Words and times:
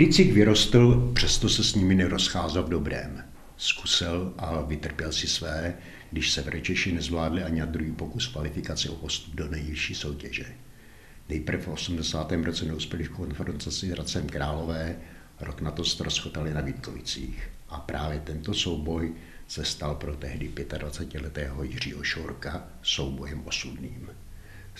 Teplicích 0.00 0.32
vyrostl, 0.32 1.12
přesto 1.14 1.48
se 1.48 1.64
s 1.64 1.74
nimi 1.74 1.94
nerozcházel 1.94 2.62
v 2.62 2.68
dobrém. 2.68 3.24
Zkusil 3.56 4.34
a 4.38 4.60
vytrpěl 4.60 5.12
si 5.12 5.26
své, 5.26 5.74
když 6.10 6.30
se 6.30 6.42
v 6.42 6.60
Češi 6.60 6.92
nezvládli 6.92 7.42
ani 7.42 7.60
na 7.60 7.66
druhý 7.66 7.92
pokus 7.92 8.26
kvalifikace 8.26 8.90
o 8.90 8.94
postup 8.94 9.34
do 9.34 9.48
nejvyšší 9.48 9.94
soutěže. 9.94 10.46
Nejprve 11.28 11.62
v 11.62 11.68
80. 11.68 12.32
roce 12.32 12.64
neuspěli 12.64 13.04
v 13.04 13.10
konfrontaci 13.10 13.86
s 13.86 13.90
Hradcem 13.90 14.26
Králové, 14.26 14.96
rok 15.40 15.60
na 15.60 15.70
to 15.70 15.84
ztroskotali 15.84 16.54
na 16.54 16.60
Vítkovicích. 16.60 17.48
A 17.68 17.80
právě 17.80 18.20
tento 18.20 18.54
souboj 18.54 19.12
se 19.48 19.64
stal 19.64 19.94
pro 19.94 20.16
tehdy 20.16 20.48
25-letého 20.48 21.64
Jiřího 21.64 22.02
Šorka 22.02 22.64
soubojem 22.82 23.42
osudným. 23.44 24.10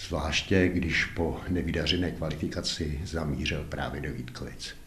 Zvláště 0.09 0.69
když 0.69 1.05
po 1.05 1.41
nevydařené 1.49 2.11
kvalifikaci 2.11 3.01
zamířil 3.05 3.65
právě 3.69 4.01
do 4.01 4.13
Vítkovic. 4.13 4.80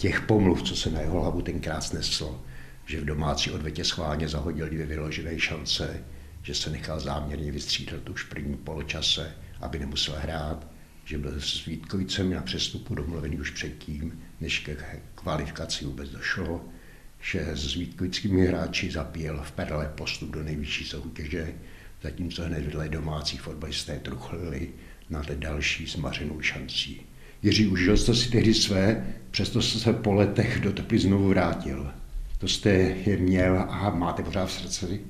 Těch 0.00 0.20
pomluv, 0.20 0.62
co 0.62 0.76
se 0.76 0.90
na 0.90 1.00
jeho 1.00 1.20
hlavu 1.20 1.42
tenkrát 1.42 1.80
sneslo, 1.80 2.42
že 2.86 3.00
v 3.00 3.04
domácí 3.04 3.50
odvetě 3.50 3.84
schválně 3.84 4.28
zahodil 4.28 4.68
dvě 4.68 4.86
vyložené 4.86 5.38
šance, 5.38 6.04
že 6.42 6.54
se 6.54 6.70
nechal 6.70 7.00
záměrně 7.00 7.52
vystřídat 7.52 8.08
už 8.08 8.24
v 8.24 8.28
první 8.28 8.56
poločase, 8.56 9.36
aby 9.60 9.78
nemusel 9.78 10.14
hrát, 10.18 10.66
že 11.04 11.18
byl 11.18 11.40
s 11.40 11.66
Vítkovicemi 11.66 12.34
na 12.34 12.42
přestupu 12.42 12.94
domluvený 12.94 13.40
už 13.40 13.50
předtím, 13.50 14.20
než 14.40 14.58
ke 14.58 14.76
kvalifikaci 15.14 15.84
vůbec 15.84 16.10
došlo, 16.10 16.64
že 17.20 17.50
s 17.52 17.74
Vítkovickými 17.74 18.46
hráči 18.46 18.90
zapíjel 18.90 19.42
v 19.44 19.52
Perle 19.52 19.92
postup 19.94 20.30
do 20.30 20.42
nejvyšší 20.42 20.84
soutěže, 20.84 21.54
zatímco 22.02 22.42
hned 22.42 22.64
vedle 22.64 22.88
domácí 22.88 23.38
fotbalisté 23.38 23.98
truchlili 23.98 24.70
na 25.10 25.22
další 25.38 25.86
zmařenou 25.86 26.40
šancí. 26.40 27.09
Jiří, 27.42 27.66
užil 27.66 27.96
jste 27.96 28.14
si 28.14 28.30
tehdy 28.30 28.54
své, 28.54 29.06
přesto 29.30 29.62
jste 29.62 29.78
se 29.78 29.92
po 29.92 30.12
letech 30.12 30.60
do 30.60 30.72
Tepli 30.72 30.98
znovu 30.98 31.28
vrátil. 31.28 31.90
To 32.38 32.48
jste 32.48 32.70
je 32.70 33.16
měl 33.16 33.66
a 33.68 33.90
máte 33.90 34.22
pořád 34.22 34.46
v 34.46 34.52
srdci? 34.52 35.00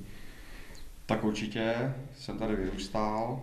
Tak 1.06 1.24
určitě, 1.24 1.74
jsem 2.18 2.38
tady 2.38 2.56
vyrůstal 2.56 3.40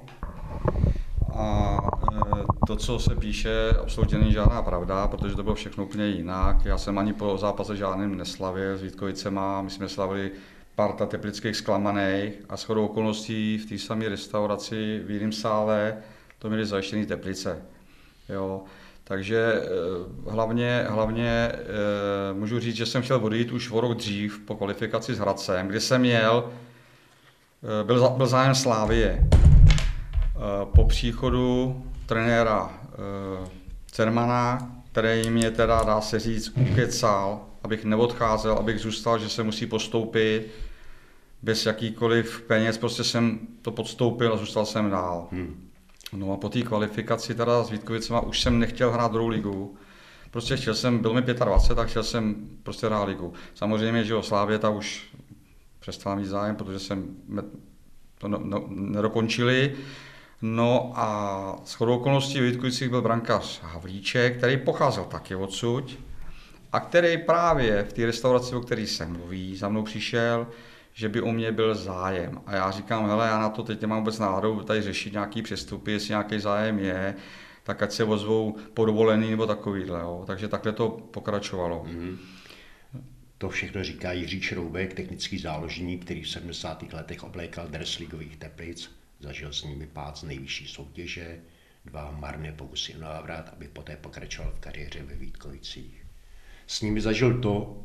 a 1.35 1.77
e, 2.13 2.45
to, 2.67 2.75
co 2.75 2.99
se 2.99 3.15
píše, 3.15 3.69
absolutně 3.81 4.17
není 4.17 4.31
žádná 4.31 4.61
pravda, 4.61 5.07
protože 5.07 5.35
to 5.35 5.43
bylo 5.43 5.55
všechno 5.55 5.85
úplně 5.85 6.07
jinak. 6.07 6.65
Já 6.65 6.77
jsem 6.77 6.97
ani 6.97 7.13
po 7.13 7.37
zápase 7.37 7.75
žádným 7.75 8.17
neslavil 8.17 8.77
s 8.77 8.81
Vítkovicema, 8.81 9.61
my 9.61 9.69
jsme 9.69 9.89
slavili 9.89 10.31
parta 10.75 11.05
teplických 11.05 11.55
zklamaných 11.55 12.33
a 12.49 12.57
shodou 12.57 12.85
okolností 12.85 13.57
v 13.57 13.69
té 13.69 13.77
samé 13.77 14.09
restauraci 14.09 15.01
v 15.05 15.11
jiném 15.11 15.31
sále 15.31 15.97
to 16.39 16.49
měli 16.49 16.65
zajištěný 16.65 17.05
teplice. 17.05 17.61
Jo. 18.29 18.63
Takže 19.07 19.53
eh, 19.53 20.31
hlavně, 20.31 20.85
hlavně 20.89 21.51
eh, 21.51 22.33
můžu 22.33 22.59
říct, 22.59 22.75
že 22.75 22.85
jsem 22.85 23.01
chtěl 23.01 23.17
odejít 23.17 23.51
už 23.51 23.71
o 23.71 23.81
rok 23.81 23.97
dřív 23.97 24.39
po 24.39 24.55
kvalifikaci 24.55 25.15
s 25.15 25.19
Hradcem, 25.19 25.67
kdy 25.67 25.79
jsem 25.79 26.01
měl, 26.01 26.51
eh, 27.81 27.83
byl, 27.83 28.09
byl 28.09 28.27
zájem 28.27 28.55
Slávie. 28.55 29.29
Po 30.75 30.85
příchodu 30.85 31.83
trenéra 32.05 32.73
Cermana, 33.91 34.71
který 34.91 35.29
mě 35.29 35.51
teda, 35.51 35.83
dá 35.83 36.01
se 36.01 36.19
říct, 36.19 36.51
ukecal, 36.57 37.41
abych 37.63 37.85
neodcházel, 37.85 38.53
abych 38.53 38.79
zůstal, 38.79 39.19
že 39.19 39.29
se 39.29 39.43
musí 39.43 39.65
postoupit, 39.65 40.47
bez 41.41 41.65
jakýkoliv 41.65 42.41
peněz, 42.41 42.77
prostě 42.77 43.03
jsem 43.03 43.39
to 43.61 43.71
podstoupil 43.71 44.33
a 44.33 44.37
zůstal 44.37 44.65
jsem 44.65 44.89
dál. 44.89 45.27
Hmm. 45.31 45.66
No 46.13 46.33
a 46.33 46.37
po 46.37 46.49
té 46.49 46.61
kvalifikaci 46.61 47.35
teda 47.35 47.63
s 47.63 47.69
Vítkovicema 47.69 48.21
už 48.21 48.41
jsem 48.41 48.59
nechtěl 48.59 48.91
hrát 48.91 49.11
druhou 49.11 49.27
ligu. 49.27 49.77
Prostě 50.31 50.57
chtěl 50.57 50.75
jsem, 50.75 50.99
byl 50.99 51.13
mi 51.13 51.21
25 51.21 51.79
a 51.79 51.85
chtěl 51.85 52.03
jsem 52.03 52.35
prostě 52.63 52.87
hrát 52.87 53.03
ligu. 53.03 53.33
Samozřejmě, 53.55 54.03
že 54.03 54.15
o 54.15 54.23
Slávě 54.23 54.59
ta 54.59 54.69
už 54.69 55.09
přestala 55.79 56.15
mít 56.15 56.25
zájem, 56.25 56.55
protože 56.55 56.79
jsem 56.79 57.15
to 58.17 58.27
no, 58.27 58.39
no, 58.43 58.65
nedokončili. 58.69 59.75
No 60.41 60.91
a 60.95 61.59
s 61.65 61.73
chodou 61.73 61.95
okolností 61.95 62.39
Vítkovicích 62.39 62.89
byl 62.89 63.01
brankář 63.01 63.61
Havlíček, 63.63 64.37
který 64.37 64.57
pocházel 64.57 65.03
taky 65.03 65.35
odsud 65.35 65.99
a 66.71 66.79
který 66.79 67.17
právě 67.17 67.83
v 67.83 67.93
té 67.93 68.05
restauraci, 68.05 68.55
o 68.55 68.61
které 68.61 68.87
se 68.87 69.05
mluví, 69.05 69.57
za 69.57 69.69
mnou 69.69 69.83
přišel, 69.83 70.47
že 70.97 71.09
by 71.09 71.21
u 71.21 71.31
mě 71.31 71.51
byl 71.51 71.75
zájem. 71.75 72.41
A 72.45 72.55
já 72.55 72.71
říkám, 72.71 73.07
hele, 73.07 73.27
já 73.27 73.39
na 73.39 73.49
to 73.49 73.63
teď 73.63 73.81
nemám 73.81 73.99
vůbec 73.99 74.19
náladu 74.19 74.63
tady 74.63 74.81
řešit 74.81 75.13
nějaký 75.13 75.41
přestupy, 75.41 75.91
jestli 75.91 76.09
nějaký 76.09 76.39
zájem 76.39 76.79
je, 76.79 77.15
tak 77.63 77.83
ať 77.83 77.91
se 77.91 78.03
ozvou 78.03 78.57
podovolený 78.73 79.31
nebo 79.31 79.47
takovýhle. 79.47 79.99
Jo. 79.99 80.23
Takže 80.27 80.47
takhle 80.47 80.71
to 80.71 80.89
pokračovalo. 80.89 81.83
Mm-hmm. 81.83 82.17
To 83.37 83.49
všechno 83.49 83.83
říká 83.83 84.11
Jiří 84.11 84.41
Čroubek, 84.41 84.93
technický 84.93 85.37
záložník, 85.37 86.05
který 86.05 86.21
v 86.21 86.29
70. 86.29 86.93
letech 86.93 87.23
oblékal 87.23 87.67
dres 87.67 87.97
ligových 87.97 88.37
teplic, 88.37 88.91
zažil 89.19 89.53
s 89.53 89.63
nimi 89.63 89.87
pád 89.87 90.17
z 90.17 90.23
nejvyšší 90.23 90.67
soutěže, 90.67 91.39
dva 91.85 92.11
marné 92.11 92.51
pokusy 92.51 92.95
o 92.95 92.99
návrat, 92.99 93.49
aby 93.53 93.67
poté 93.67 93.95
pokračoval 93.95 94.51
v 94.51 94.59
kariéře 94.59 95.03
ve 95.03 95.15
Vítkovicích. 95.15 96.05
S 96.67 96.81
nimi 96.81 97.01
zažil 97.01 97.41
to, 97.41 97.83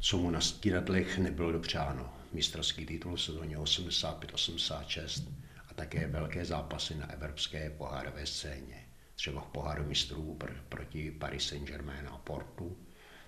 co 0.00 0.18
mu 0.18 0.30
na 0.30 0.40
stínadlech 0.40 1.18
nebylo 1.18 1.52
dopřáno 1.52 2.17
mistrovský 2.32 2.86
titul 2.86 3.16
v 3.16 3.22
sezóně 3.22 3.58
85-86 3.58 5.28
a 5.68 5.74
také 5.74 6.06
velké 6.06 6.44
zápasy 6.44 6.94
na 6.94 7.12
evropské 7.12 7.70
pohárové 7.70 8.26
scéně. 8.26 8.84
Třeba 9.14 9.40
v 9.40 9.46
poháru 9.46 9.84
mistrů 9.84 10.36
pr- 10.40 10.60
proti 10.68 11.10
Paris 11.10 11.48
Saint-Germain 11.48 12.08
a 12.08 12.18
Portu, 12.18 12.76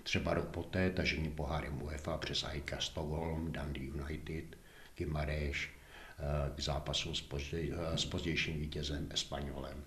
třeba 0.03 0.33
rok 0.33 0.47
poté 0.47 0.89
tažení 0.89 1.29
pohárem 1.31 1.81
UEFA 1.81 2.17
přes 2.17 2.43
AIK 2.43 2.73
Stockholm, 2.79 3.51
Dundee 3.51 3.83
United, 3.83 4.57
Gimareš 4.97 5.69
eh, 5.69 6.55
k 6.55 6.59
zápasu 6.59 7.15
s, 7.15 7.21
pozděj, 7.21 7.73
eh, 7.75 7.97
s 7.97 8.05
pozdějším 8.05 8.59
vítězem 8.59 9.07
Espanolem. 9.11 9.83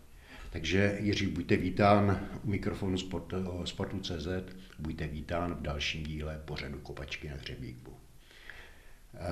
Takže 0.50 0.98
Jiří, 1.00 1.26
buďte 1.26 1.56
vítán 1.56 2.28
u 2.44 2.48
mikrofonu 2.50 2.96
eh, 2.96 3.66
Sportu.cz, 3.66 4.28
buďte 4.78 5.06
vítán 5.06 5.54
v 5.54 5.62
dalším 5.62 6.04
díle 6.04 6.42
pořadu 6.44 6.78
Kopačky 6.78 7.28
na 7.28 7.36
hřebíku. 7.36 7.93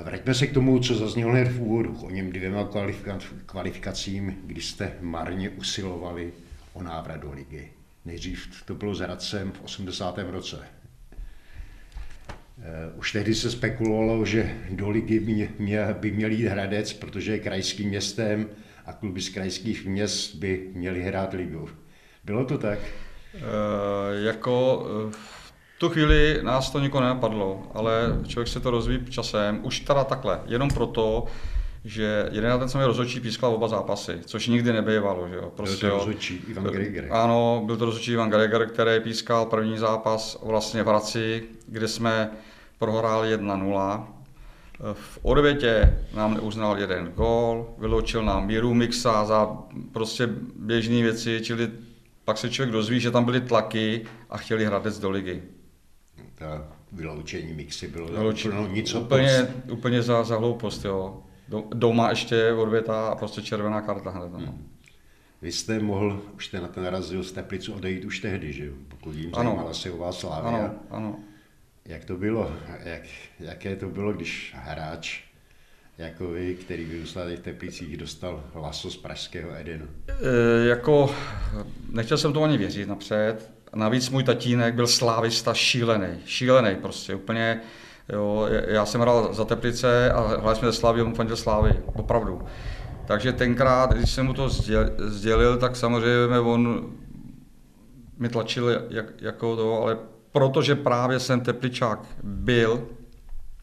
Vraťme 0.05 0.35
se 0.35 0.47
k 0.47 0.55
tomu, 0.55 0.79
co 0.79 0.95
zaznělo 0.95 1.33
hned 1.33 1.49
v 1.49 1.61
úvodu, 1.61 1.99
o 2.03 2.11
něm 2.11 2.33
dvěma 2.33 2.69
kvalifikacím, 3.47 4.39
kdy 4.45 4.61
jste 4.61 4.93
marně 5.01 5.51
usilovali 5.51 6.33
o 6.73 6.83
návrat 6.83 7.21
do 7.21 7.33
ligy. 7.33 7.73
Nejdřív 8.05 8.63
to 8.65 8.75
bylo 8.75 8.95
s 8.95 9.01
Hradcem 9.01 9.53
v 9.53 9.63
80. 9.63 10.19
roce. 10.19 10.59
Eh, 12.59 12.93
už 12.97 13.13
tehdy 13.13 13.35
se 13.35 13.51
spekulovalo, 13.51 14.25
že 14.25 14.57
do 14.71 14.91
ligy 14.91 15.21
by 15.93 16.11
měl 16.11 16.31
jít 16.31 16.47
Hradec, 16.47 16.93
protože 16.93 17.33
je 17.33 17.39
krajským 17.39 17.89
městem 17.89 18.49
a 18.87 18.93
kluby 18.93 19.21
z 19.21 19.29
krajských 19.29 19.87
měst 19.87 20.35
by 20.35 20.71
měly 20.75 21.03
hrát 21.03 21.33
ligu. 21.33 21.69
Bylo 22.25 22.45
to 22.45 22.59
tak? 22.59 22.79
E, 22.79 23.41
jako 24.25 24.87
tu 25.83 25.89
chvíli 25.89 26.39
nás 26.43 26.71
to 26.71 26.81
nikoho 26.81 27.01
nenapadlo, 27.01 27.63
ale 27.75 28.19
člověk 28.27 28.49
se 28.49 28.61
to 28.61 28.71
rozvíjí 28.71 29.05
časem, 29.11 29.61
už 29.63 29.81
teda 29.81 30.05
takhle, 30.05 30.41
jenom 30.47 30.69
proto, 30.69 31.25
že 31.85 32.29
jeden 32.33 32.59
ten 32.59 32.69
samý 32.69 32.85
rozhodčí 32.85 33.21
pískal 33.21 33.55
oba 33.55 33.69
zápasy, 33.69 34.19
což 34.25 34.47
nikdy 34.47 34.73
nebývalo. 34.73 35.29
Že 35.29 35.35
jo. 35.35 35.53
Prostě, 35.57 35.87
byl 35.87 35.91
to 35.91 35.97
rozhodčí 35.99 36.45
Ivan 36.49 36.65
Greger. 36.65 37.09
Ano, 37.11 37.63
byl 37.67 37.77
to 37.77 37.85
rozhodčí 37.85 38.13
Ivan 38.13 38.31
Greger, 38.31 38.67
který 38.67 39.01
pískal 39.01 39.47
první 39.47 39.79
zápas 39.79 40.39
vlastně 40.43 40.83
v 40.83 40.87
Hradci, 40.87 41.43
kde 41.67 41.89
jsme 41.89 42.31
prohráli 42.79 43.37
1-0. 43.37 44.05
V 44.93 45.19
odvětě 45.23 45.99
nám 46.15 46.35
neuznal 46.35 46.79
jeden 46.79 47.13
gól, 47.15 47.75
vyloučil 47.79 48.25
nám 48.25 48.47
Míru 48.47 48.75
Mixa 48.75 49.25
za 49.25 49.59
prostě 49.93 50.29
běžné 50.57 51.03
věci, 51.03 51.41
čili 51.43 51.71
pak 52.25 52.39
se 52.39 52.51
člověk 52.51 52.73
dozví, 52.73 53.01
že 53.01 53.11
tam 53.11 53.25
byly 53.25 53.41
tlaky 53.41 54.05
a 54.31 54.39
chtěli 54.39 54.65
Hradec 54.65 54.99
do 54.99 55.11
ligy 55.11 55.43
ta 56.35 56.69
vyloučení 56.93 57.53
mixy 57.53 57.89
bylo 57.89 58.07
vyloučení, 58.07 58.55
no, 58.55 58.67
nic 58.67 58.95
úplně, 58.95 59.55
úplně 59.71 60.03
za, 60.03 60.25
za 60.25 60.37
hloupost, 60.37 60.85
jo. 60.85 61.23
Doma 61.75 62.11
ještě 62.11 62.53
odvěta 62.53 63.09
a 63.09 63.15
prostě 63.15 63.43
červená 63.43 63.81
karta 63.81 64.11
hned. 64.11 64.33
No. 64.33 64.39
Hmm. 64.39 64.69
Vy 65.43 65.53
jste 65.53 65.79
mohl, 65.79 66.23
už 66.35 66.47
jste 66.47 66.61
na 66.61 66.69
ten 66.69 66.85
narazil 66.85 67.23
z 67.23 67.33
Teplicu 67.33 67.73
odejít 67.73 68.05
už 68.05 68.19
tehdy, 68.19 68.53
že 68.53 68.67
jo? 68.67 68.73
Pokud 68.89 69.15
vím, 69.15 69.31
ano. 69.35 69.51
zajímala 69.51 69.75
se 69.75 69.91
o 69.91 69.97
vás 69.97 70.19
Slávia. 70.19 70.59
Ano, 70.59 70.75
ano. 70.91 71.19
Jak 71.85 72.05
to 72.05 72.17
bylo? 72.17 72.53
Jak, 72.85 73.03
jaké 73.41 73.77
to 73.77 73.89
bylo, 73.89 74.13
když 74.13 74.55
hráč 74.57 75.23
jako 75.99 76.29
vy, 76.29 76.55
který 76.55 76.85
vyrůstal 76.85 77.27
v 77.37 77.41
Teplicích, 77.41 77.97
dostal 77.97 78.45
laso 78.55 78.91
z 78.91 78.97
pražského 78.97 79.57
Edenu? 79.57 79.87
E, 80.09 80.67
jako, 80.67 81.15
nechtěl 81.91 82.19
jsem 82.19 82.33
to 82.33 82.43
ani 82.43 82.59
věřit 82.59 82.89
napřed, 82.89 83.53
navíc 83.75 84.11
můj 84.11 84.25
tatínek 84.25 84.75
byl 84.75 84.87
slávista 84.87 85.55
šílený, 85.55 86.19
šílený 86.27 86.77
prostě, 86.77 87.15
úplně, 87.15 87.61
jo, 88.09 88.49
já 88.67 88.87
jsem 88.87 89.01
hrál 89.01 89.35
za 89.35 89.45
Teplice 89.45 90.13
a 90.13 90.21
hráli 90.21 90.57
jsme 90.57 90.69
ze 90.69 90.79
Slávy, 90.79 91.03
on 91.03 91.15
fandil 91.15 91.37
Slávy, 91.37 91.73
opravdu. 91.95 92.43
Takže 93.07 93.33
tenkrát, 93.33 93.93
když 93.93 94.11
jsem 94.11 94.27
mu 94.27 94.35
to 94.35 94.49
sdělil, 94.99 95.57
tak 95.57 95.77
samozřejmě 95.77 96.39
on 96.39 96.93
mi 98.19 98.29
tlačil 98.29 98.87
jak, 98.91 99.07
jako 99.21 99.57
to, 99.57 99.83
ale 99.83 99.99
protože 100.33 100.75
právě 100.75 101.21
jsem 101.21 101.41
Tepličák 101.41 102.01
byl 102.23 102.89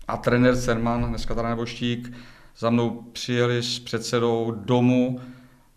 a 0.07 0.17
trenér 0.17 0.57
Cerman, 0.57 1.09
dneska 1.09 1.35
teda 1.35 1.49
Neboštík, 1.49 2.13
za 2.57 2.69
mnou 2.69 3.03
přijeli 3.11 3.63
s 3.63 3.79
předsedou 3.79 4.51
domu 4.51 5.19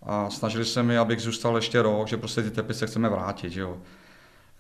a 0.03 0.31
snažili 0.31 0.65
se 0.65 0.83
mi, 0.83 0.99
abych 0.99 1.21
zůstal 1.21 1.57
ještě 1.57 1.83
rok, 1.83 2.09
že 2.09 2.17
prostě 2.17 2.43
ty 2.43 2.51
Teplice 2.51 2.87
chceme 2.87 3.09
vrátit, 3.09 3.57
jo. 3.57 3.79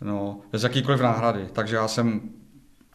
No, 0.02 0.40
bez 0.52 0.62
jakýkoliv 0.62 1.00
náhrady. 1.00 1.46
Takže 1.52 1.76
já 1.76 1.88
jsem 1.88 2.20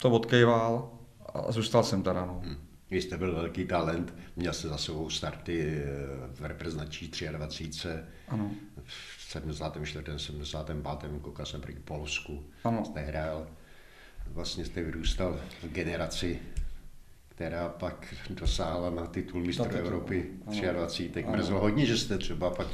to 0.02 0.10
odkejval 0.10 0.90
a 1.34 1.52
zůstal 1.52 1.82
jsem 1.82 2.02
teda, 2.02 2.26
no. 2.26 2.40
Hmm. 2.44 2.56
Vy 2.90 3.02
jste 3.02 3.16
byl 3.16 3.34
velký 3.34 3.64
talent, 3.64 4.14
měl 4.36 4.52
jste 4.52 4.68
za 4.68 4.76
sebou 4.78 5.10
starty 5.10 5.82
eh, 5.84 5.86
v 6.34 6.44
reprezentační 6.44 7.10
23. 7.30 7.88
Ano. 8.28 8.50
V 8.84 9.30
74. 9.30 10.04
75. 10.16 11.10
koukal 11.22 11.46
jsem 11.46 11.60
proti 11.60 11.78
Polsku. 11.78 12.44
Ano. 12.64 12.84
Jste 12.84 13.00
hrál, 13.00 13.46
vlastně 14.26 14.64
jste 14.64 14.82
vyrůstal 14.82 15.40
v 15.62 15.68
generaci, 15.72 16.38
která 17.28 17.68
pak 17.68 18.14
dosáhla 18.30 18.90
na 18.90 19.06
titul 19.06 19.40
mistra 19.40 19.78
Evropy 19.78 20.26
23. 20.72 21.24
Mrzlo 21.30 21.60
hodně, 21.60 21.86
že 21.86 21.96
jste 21.96 22.18
třeba 22.18 22.50
pak 22.50 22.66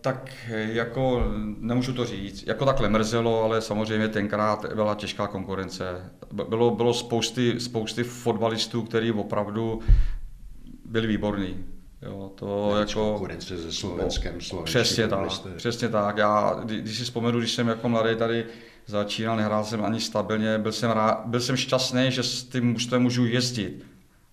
tak 0.00 0.30
jako 0.50 1.22
nemůžu 1.58 1.92
to 1.92 2.04
říct, 2.04 2.46
jako 2.46 2.64
takhle 2.64 2.88
mrzelo, 2.88 3.44
ale 3.44 3.60
samozřejmě 3.60 4.08
tenkrát 4.08 4.74
byla 4.74 4.94
těžká 4.94 5.26
konkurence. 5.26 6.10
Bylo, 6.32 6.70
bylo 6.70 6.94
spousty, 6.94 7.60
spousty 7.60 8.04
fotbalistů, 8.04 8.82
kteří 8.82 9.12
opravdu 9.12 9.80
byli 10.84 11.06
výborní. 11.06 11.64
Jo, 12.02 12.30
to 12.34 12.72
ne, 12.74 12.80
jako, 12.80 13.10
konkurence 13.10 13.58
se 13.58 13.72
Slovenskem, 13.72 14.40
Slovenskem. 14.40 14.82
Přesně 14.82 15.08
tak, 15.08 15.28
přesně 15.56 15.88
tak. 15.88 16.16
Já, 16.16 16.60
když 16.64 16.98
si 16.98 17.04
vzpomenu, 17.04 17.38
když 17.38 17.52
jsem 17.52 17.68
jako 17.68 17.88
mladý 17.88 18.16
tady 18.16 18.46
začínal, 18.86 19.36
nehrál 19.36 19.64
jsem 19.64 19.84
ani 19.84 20.00
stabilně, 20.00 20.58
byl 20.58 20.72
jsem, 20.72 20.90
rá, 20.90 21.22
byl 21.26 21.40
jsem 21.40 21.56
šťastný, 21.56 22.06
že 22.08 22.22
s 22.22 22.44
tím 22.44 22.72
mužstvem 22.72 23.02
můžu 23.02 23.26
jezdit. 23.26 23.84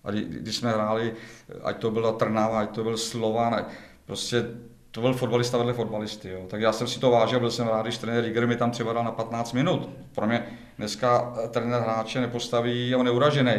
A 0.04 0.10
když 0.10 0.56
jsme 0.56 0.70
hráli, 0.70 1.14
ať 1.62 1.76
to 1.76 1.90
byla 1.90 2.12
Trnava, 2.12 2.60
ať 2.60 2.70
to 2.70 2.82
byl 2.82 2.96
Slovan, 2.96 3.64
prostě 4.06 4.44
to 4.92 5.00
byl 5.00 5.14
fotbalista 5.14 5.58
vedle 5.58 5.72
fotbalisty. 5.72 6.28
Jo. 6.28 6.46
Tak 6.48 6.60
já 6.60 6.72
jsem 6.72 6.86
si 6.86 7.00
to 7.00 7.10
vážil, 7.10 7.40
byl 7.40 7.50
jsem 7.50 7.68
rád, 7.68 7.82
když 7.82 7.98
trenér 7.98 8.24
Riger 8.24 8.46
mi 8.46 8.56
tam 8.56 8.70
třeba 8.70 8.92
dal 8.92 9.04
na 9.04 9.12
15 9.12 9.52
minut. 9.52 9.90
Pro 10.14 10.26
mě 10.26 10.46
dneska 10.78 11.34
eh, 11.44 11.48
trenér 11.48 11.80
hráče 11.80 12.20
nepostaví 12.20 12.94
a 12.94 12.98
on 12.98 13.06
je 13.06 13.12
uražený. 13.12 13.52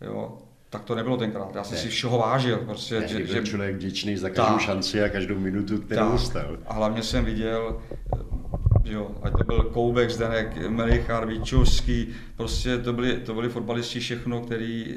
Jo. 0.00 0.38
Tak 0.70 0.84
to 0.84 0.94
nebylo 0.94 1.16
tenkrát. 1.16 1.54
Já 1.54 1.64
jsem 1.64 1.74
ne. 1.74 1.82
si 1.82 1.88
všeho 1.88 2.18
vážil. 2.18 2.56
Prostě, 2.56 3.00
ne, 3.00 3.08
že, 3.08 3.26
že, 3.26 3.42
člověk 3.42 3.76
vděčný 3.76 4.16
za 4.16 4.30
každou 4.30 4.54
ta, 4.54 4.58
šanci 4.58 5.02
a 5.02 5.08
každou 5.08 5.38
minutu, 5.38 5.78
kterou 5.78 6.12
dostal. 6.12 6.56
A 6.66 6.74
hlavně 6.74 7.02
jsem 7.02 7.24
viděl, 7.24 7.80
eh, 8.12 8.22
jo, 8.84 9.10
ať 9.22 9.32
to 9.32 9.44
byl 9.44 9.62
Koubek, 9.62 10.10
Zdenek, 10.10 10.68
Melichar, 10.68 11.26
Víčovský, 11.26 12.08
prostě 12.36 12.78
to 12.78 12.92
byli, 12.92 13.16
to 13.16 13.34
byli 13.34 13.48
fotbalisti 13.48 14.00
všechno, 14.00 14.40
který 14.40 14.94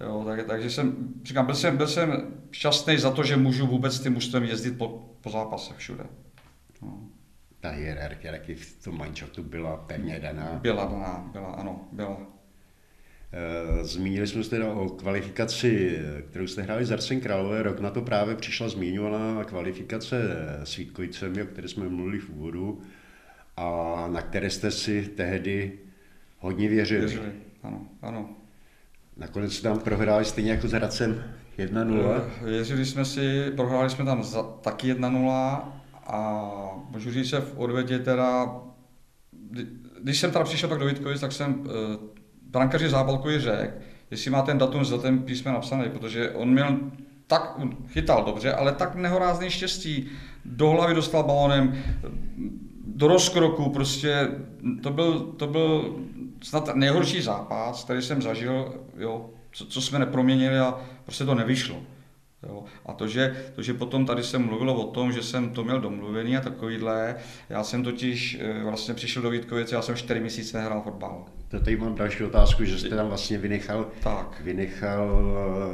Jo, 0.00 0.22
tak, 0.26 0.46
takže 0.46 0.70
jsem, 0.70 1.14
říkám, 1.24 1.46
byl 1.46 1.54
jsem, 1.54 1.76
byl 1.76 1.86
jsem 1.86 2.34
šťastný 2.50 2.98
za 2.98 3.10
to, 3.10 3.24
že 3.24 3.36
můžu 3.36 3.66
vůbec 3.66 4.00
tím 4.00 4.12
mužstvem 4.12 4.44
jezdit 4.44 4.78
po, 4.78 4.88
po 5.20 5.30
zápase 5.30 5.74
všude. 5.76 6.04
No. 6.82 6.98
Ta 7.60 7.70
hierarchie 7.70 8.32
taky 8.32 8.54
v 8.54 8.84
tom 8.84 8.98
Manšaftu 8.98 9.42
byla 9.42 9.76
pevně 9.76 10.20
daná. 10.20 10.58
Byla 10.62 10.84
daná, 10.84 11.30
byla, 11.32 11.52
ano, 11.52 11.88
byla. 11.92 12.16
Eh, 13.32 13.84
zmínili 13.84 14.26
jsme 14.26 14.44
se 14.44 14.50
teda 14.50 14.72
o 14.72 14.88
kvalifikaci, 14.88 15.98
kterou 16.30 16.46
jste 16.46 16.62
hráli 16.62 16.84
z 16.84 16.92
Arsen 16.92 17.20
Králové. 17.20 17.62
Rok 17.62 17.80
na 17.80 17.90
to 17.90 18.02
právě 18.02 18.36
přišla 18.36 18.68
zmiňovaná 18.68 19.44
kvalifikace 19.44 20.22
s 20.64 20.76
Vítkovicemi, 20.76 21.42
o 21.42 21.46
které 21.46 21.68
jsme 21.68 21.88
mluvili 21.88 22.18
v 22.18 22.30
úvodu 22.30 22.80
a 23.56 24.06
na 24.12 24.22
které 24.22 24.50
jste 24.50 24.70
si 24.70 25.08
tehdy 25.08 25.78
hodně 26.38 26.68
věřili. 26.68 27.00
Věřili, 27.00 27.32
ano, 27.62 27.88
ano. 28.02 28.39
Nakonec 29.20 29.60
tam 29.60 29.78
prohráli 29.78 30.24
stejně 30.24 30.50
jako 30.50 30.68
s 30.68 30.72
Hradcem 30.72 31.24
1-0. 31.58 32.22
Eh, 32.42 32.44
věřili 32.50 32.86
jsme 32.86 33.04
si, 33.04 33.50
prohráli 33.56 33.90
jsme 33.90 34.04
tam 34.04 34.22
za, 34.22 34.42
taky 34.42 34.94
1-0 34.94 35.60
a 36.06 36.50
můžu 36.90 37.10
říct, 37.10 37.26
že 37.26 37.40
v 37.40 37.54
odvětě 37.56 37.98
teda, 37.98 38.54
když 40.02 40.20
jsem 40.20 40.30
teda 40.30 40.44
přišel 40.44 40.68
pak 40.68 40.78
do 40.78 40.86
Vítkovic, 40.86 41.20
tak 41.20 41.32
jsem 41.32 41.64
eh, 41.66 41.98
brankaři 42.42 42.88
Zábalkovi 42.88 43.40
řekl, 43.40 43.74
jestli 44.10 44.30
má 44.30 44.42
ten 44.42 44.58
datum 44.58 44.84
za 44.84 44.98
ten 44.98 45.18
písmen 45.18 45.54
napsaný, 45.54 45.90
protože 45.90 46.30
on 46.30 46.50
měl 46.50 46.78
tak, 47.26 47.60
chytal 47.88 48.24
dobře, 48.24 48.52
ale 48.52 48.72
tak 48.72 48.94
nehorázný 48.94 49.50
štěstí. 49.50 50.08
Do 50.44 50.70
hlavy 50.70 50.94
dostal 50.94 51.22
balonem, 51.22 51.82
do 53.00 53.08
rozkroku, 53.08 53.70
prostě 53.70 54.28
to 54.82 54.90
byl, 54.90 55.20
to 55.20 55.46
byl 55.46 55.96
snad 56.42 56.74
nejhorší 56.74 57.22
zápas, 57.22 57.84
který 57.84 58.02
jsem 58.02 58.22
zažil, 58.22 58.74
jo, 58.98 59.30
co, 59.52 59.66
co 59.66 59.82
jsme 59.82 59.98
neproměnili 59.98 60.58
a 60.58 60.80
prostě 61.04 61.24
to 61.24 61.34
nevyšlo. 61.34 61.76
Jo. 62.48 62.64
A 62.86 62.92
to 62.92 63.08
že, 63.08 63.36
to, 63.54 63.62
že 63.62 63.74
potom 63.74 64.06
tady 64.06 64.22
jsem 64.22 64.46
mluvil 64.46 64.70
o 64.70 64.86
tom, 64.86 65.12
že 65.12 65.22
jsem 65.22 65.50
to 65.50 65.64
měl 65.64 65.80
domluvený 65.80 66.36
a 66.36 66.40
takovýhle, 66.40 67.16
já 67.48 67.64
jsem 67.64 67.84
totiž 67.84 68.38
eh, 68.40 68.64
vlastně 68.64 68.94
přišel 68.94 69.22
do 69.22 69.30
Vítkovice, 69.30 69.74
já 69.74 69.82
jsem 69.82 69.96
čtyři 69.96 70.20
měsíce 70.20 70.58
nehrál 70.58 70.82
fotbal. 70.82 71.24
To 71.48 71.60
tady 71.60 71.76
mám 71.76 71.94
další 71.94 72.24
otázku, 72.24 72.64
že 72.64 72.78
jste 72.78 72.88
tam 72.88 73.08
vlastně 73.08 73.38
vynechal, 73.38 73.86
tak. 74.02 74.40
vynechal 74.44 75.20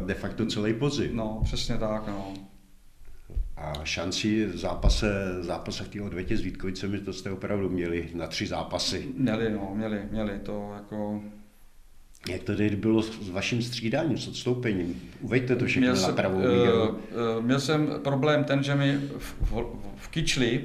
eh, 0.02 0.06
de 0.06 0.14
facto 0.14 0.46
celý 0.46 0.74
podzim. 0.74 1.16
No, 1.16 1.40
přesně 1.44 1.76
tak, 1.78 2.06
no. 2.08 2.34
A 3.56 3.72
šanci 3.84 4.46
v 4.46 4.56
zápase, 4.56 5.36
zápase 5.40 5.84
v 5.84 5.88
té 5.88 6.02
odvětě 6.02 6.36
s 6.36 6.40
Vítkovicemi, 6.40 7.00
to 7.00 7.12
jste 7.12 7.30
opravdu 7.30 7.68
měli 7.68 8.10
na 8.14 8.26
tři 8.26 8.46
zápasy. 8.46 9.08
Měli, 9.16 9.50
no, 9.50 9.72
měli, 9.74 10.02
měli 10.10 10.38
to 10.38 10.72
jako... 10.74 11.22
Jak 12.28 12.42
to 12.42 12.56
teď 12.56 12.74
bylo 12.74 13.02
s 13.02 13.30
vaším 13.30 13.62
střídáním, 13.62 14.18
s 14.18 14.28
odstoupením? 14.28 15.02
Uveďte 15.20 15.56
to 15.56 15.66
všechno 15.66 15.92
měl 15.92 16.02
na 16.02 16.12
pravou 16.12 16.38
uh, 16.38 16.44
uh, 16.44 16.96
Měl 17.40 17.60
jsem 17.60 17.90
problém 18.04 18.44
ten, 18.44 18.62
že 18.62 18.74
mi 18.74 18.98
v, 19.18 19.34
v, 19.40 19.64
v 19.96 20.08
kyčli 20.08 20.64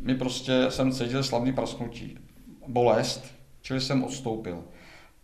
mi 0.00 0.14
prostě 0.14 0.66
jsem 0.68 0.92
cítil 0.92 1.24
slavný 1.24 1.52
prasknutí, 1.52 2.18
bolest, 2.68 3.34
čili 3.62 3.80
jsem 3.80 4.04
odstoupil. 4.04 4.64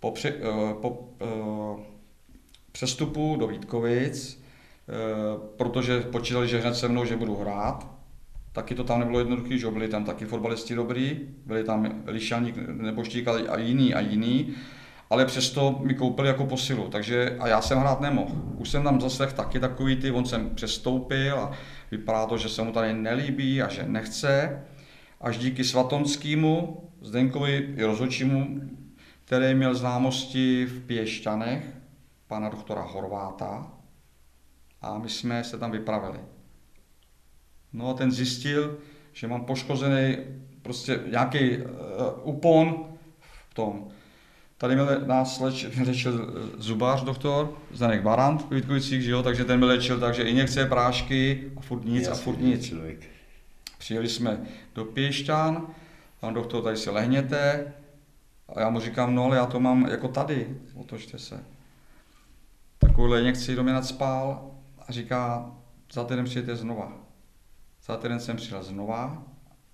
Po, 0.00 0.10
při, 0.10 0.32
uh, 0.32 0.72
po 0.72 1.08
přestupu 2.72 3.36
do 3.36 3.46
Vítkovic 3.46 4.39
protože 5.56 6.00
počítali, 6.00 6.48
že 6.48 6.60
hned 6.60 6.74
se 6.74 6.88
mnou, 6.88 7.04
že 7.04 7.16
budu 7.16 7.36
hrát. 7.36 7.86
Taky 8.52 8.74
to 8.74 8.84
tam 8.84 9.00
nebylo 9.00 9.18
jednoduché, 9.18 9.58
že 9.58 9.70
byli 9.70 9.88
tam 9.88 10.04
taky 10.04 10.24
fotbalisti 10.24 10.74
dobrý, 10.74 11.20
byli 11.46 11.64
tam 11.64 12.02
Lišaník, 12.06 12.56
Neboštík 12.68 13.28
a 13.28 13.58
jiný 13.58 13.94
a 13.94 14.00
jiný, 14.00 14.54
ale 15.10 15.26
přesto 15.26 15.80
mi 15.82 15.94
koupili 15.94 16.28
jako 16.28 16.46
posilu, 16.46 16.88
takže 16.88 17.36
a 17.40 17.48
já 17.48 17.60
jsem 17.60 17.78
hrát 17.78 18.00
nemohl. 18.00 18.34
Už 18.56 18.68
jsem 18.68 18.82
tam 18.82 19.00
zase 19.00 19.26
taky 19.26 19.60
takový 19.60 19.96
ty, 19.96 20.10
on 20.10 20.24
jsem 20.24 20.50
přestoupil 20.50 21.38
a 21.38 21.52
vypadá 21.90 22.26
to, 22.26 22.38
že 22.38 22.48
se 22.48 22.62
mu 22.62 22.72
tady 22.72 22.94
nelíbí 22.94 23.62
a 23.62 23.68
že 23.68 23.84
nechce. 23.86 24.62
Až 25.20 25.38
díky 25.38 25.64
Svatonskému, 25.64 26.82
Zdenkovi 27.00 27.74
i 27.76 27.84
rozhodčímu, 27.84 28.60
který 29.24 29.54
měl 29.54 29.74
známosti 29.74 30.66
v 30.66 30.86
Pěšťanech, 30.86 31.64
pana 32.26 32.48
doktora 32.48 32.82
Horváta, 32.82 33.79
a 34.82 34.98
my 34.98 35.08
jsme 35.08 35.44
se 35.44 35.58
tam 35.58 35.70
vypravili. 35.70 36.18
No 37.72 37.90
a 37.90 37.94
ten 37.94 38.12
zjistil, 38.12 38.78
že 39.12 39.28
mám 39.28 39.44
poškozený 39.44 40.16
prostě 40.62 41.00
nějaký 41.10 41.56
uh, 41.56 41.64
upon 42.22 42.84
v 43.50 43.54
tom. 43.54 43.88
Tady 44.58 44.74
měl 44.74 45.00
nás 45.06 45.40
leč, 45.40 45.66
léčil 45.86 46.34
zubář 46.58 47.02
doktor, 47.02 47.58
Zdenek 47.72 48.02
Barant 48.02 48.42
v 48.42 48.54
Vítkovicích, 48.54 49.02
že 49.02 49.10
jo, 49.10 49.22
takže 49.22 49.44
ten 49.44 49.58
byl 49.58 49.68
léčil 49.68 50.00
takže 50.00 50.22
injekce, 50.22 50.66
prášky 50.66 51.50
a 51.56 51.60
furt 51.60 51.84
nic 51.84 52.06
Jasný, 52.06 52.20
a 52.20 52.24
furt 52.24 52.40
nic. 52.40 52.66
Člověk. 52.66 53.08
Přijeli 53.78 54.08
jsme 54.08 54.40
do 54.74 54.84
Pěšťan, 54.84 55.66
pan 56.20 56.34
doktor, 56.34 56.62
tady 56.62 56.76
si 56.76 56.90
lehněte, 56.90 57.72
a 58.48 58.60
já 58.60 58.70
mu 58.70 58.80
říkám, 58.80 59.14
no 59.14 59.24
ale 59.24 59.36
já 59.36 59.46
to 59.46 59.60
mám 59.60 59.86
jako 59.86 60.08
tady, 60.08 60.56
otočte 60.74 61.18
se. 61.18 61.44
Takovouhle 62.78 63.20
injekci 63.20 63.54
do 63.54 63.62
mě 63.62 63.72
nadspál 63.72 64.49
a 64.90 64.92
říká, 64.92 65.52
za 65.92 66.04
týden 66.04 66.24
přijete 66.24 66.56
znova. 66.56 66.92
Za 67.86 67.96
týden 67.96 68.20
jsem 68.20 68.36
přijel 68.36 68.62
znova 68.62 69.22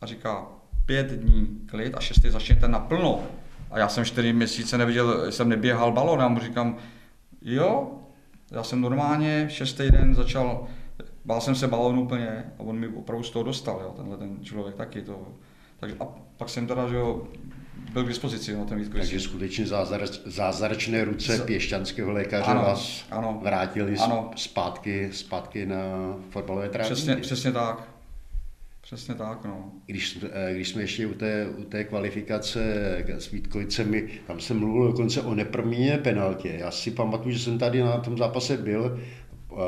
a 0.00 0.06
říká, 0.06 0.46
pět 0.86 1.06
dní 1.06 1.60
klid 1.66 1.94
a 1.94 2.00
šestý 2.00 2.30
začněte 2.30 2.68
naplno. 2.68 3.20
A 3.70 3.78
já 3.78 3.88
jsem 3.88 4.04
čtyři 4.04 4.32
měsíce 4.32 4.78
neviděl, 4.78 5.32
jsem 5.32 5.48
neběhal 5.48 5.92
balon 5.92 6.22
a 6.22 6.28
mu 6.28 6.40
říkám, 6.40 6.76
jo, 7.42 8.00
já 8.50 8.62
jsem 8.62 8.80
normálně 8.80 9.46
šestý 9.50 9.90
den 9.90 10.14
začal, 10.14 10.66
bál 11.24 11.40
jsem 11.40 11.54
se 11.54 11.68
balonu 11.68 12.02
úplně 12.02 12.52
a 12.58 12.62
on 12.62 12.78
mi 12.78 12.88
opravdu 12.88 13.24
z 13.24 13.30
toho 13.30 13.42
dostal, 13.42 13.80
jo, 13.82 13.94
tenhle 13.96 14.16
ten 14.16 14.44
člověk 14.44 14.76
taky 14.76 15.02
to. 15.02 15.28
Takže 15.80 15.96
a 16.00 16.04
pak 16.36 16.48
jsem 16.48 16.66
teda, 16.66 16.88
že 16.88 16.96
jo, 16.96 17.28
byl 17.96 18.04
k 18.04 18.08
dispozici 18.08 18.56
na 18.56 18.64
ten 18.64 18.78
výzkum. 18.78 19.00
Takže 19.00 19.20
skutečně 19.20 19.66
zázrač, 19.66 20.10
zázračné 20.24 21.04
ruce 21.04 21.36
Z... 21.36 21.40
pěšťanského 21.40 22.12
lékaře 22.12 22.50
ano, 22.50 22.62
vás 22.62 23.04
ano, 23.10 23.40
vrátili 23.42 23.96
ano. 23.98 24.30
zpátky, 24.36 25.08
zpátky 25.12 25.66
na 25.66 25.76
fotbalové 26.30 26.68
trávníky. 26.68 26.94
Přesně, 26.94 27.16
přesně 27.16 27.52
tak. 27.52 27.88
Přesně 28.80 29.14
tak, 29.14 29.44
no. 29.44 29.72
Když, 29.86 30.18
eh, 30.32 30.54
když 30.54 30.68
jsme 30.68 30.82
ještě 30.82 31.06
u 31.06 31.14
té, 31.14 31.46
u 31.58 31.64
té 31.64 31.84
kvalifikace 31.84 32.62
s 33.08 33.30
Vítkovicemi, 33.30 34.08
tam 34.26 34.40
jsem 34.40 34.58
mluvil 34.58 34.86
dokonce 34.86 35.22
o 35.22 35.34
neprmíně 35.34 35.98
penaltě. 35.98 36.56
Já 36.58 36.70
si 36.70 36.90
pamatuju, 36.90 37.34
že 37.34 37.38
jsem 37.38 37.58
tady 37.58 37.80
na 37.80 37.98
tom 37.98 38.18
zápase 38.18 38.56
byl, 38.56 39.00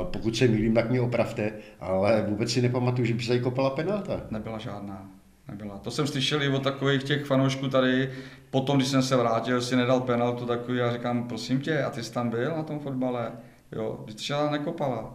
pokud 0.02 0.36
se 0.36 0.48
mýlím, 0.48 0.74
tak 0.74 0.90
mě 0.90 1.00
opravte, 1.00 1.52
ale 1.80 2.24
vůbec 2.28 2.52
si 2.52 2.62
nepamatuju, 2.62 3.06
že 3.06 3.14
by 3.14 3.22
se 3.22 3.34
jí 3.34 3.40
kopala 3.40 3.70
penalta. 3.70 4.22
Nebyla 4.30 4.58
žádná. 4.58 5.17
Nebyla. 5.48 5.78
To 5.78 5.90
jsem 5.90 6.06
slyšel 6.06 6.42
i 6.42 6.48
od 6.48 6.62
takových 6.62 7.02
těch 7.02 7.24
fanoušků 7.24 7.68
tady. 7.68 8.10
Potom, 8.50 8.76
když 8.76 8.88
jsem 8.88 9.02
se 9.02 9.16
vrátil, 9.16 9.62
si 9.62 9.76
nedal 9.76 10.00
penaltu 10.00 10.46
takový 10.46 10.80
a 10.80 10.92
říkám, 10.92 11.28
prosím 11.28 11.60
tě, 11.60 11.82
a 11.82 11.90
ty 11.90 12.02
jsi 12.02 12.12
tam 12.12 12.30
byl 12.30 12.56
na 12.56 12.62
tom 12.62 12.80
fotbale? 12.80 13.32
Jo, 13.72 14.00
když 14.04 14.32
nekopala 14.50 15.14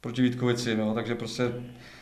proti 0.00 0.22
Vítkovici, 0.22 0.76
no, 0.76 0.94
takže 0.94 1.14
prostě 1.14 1.52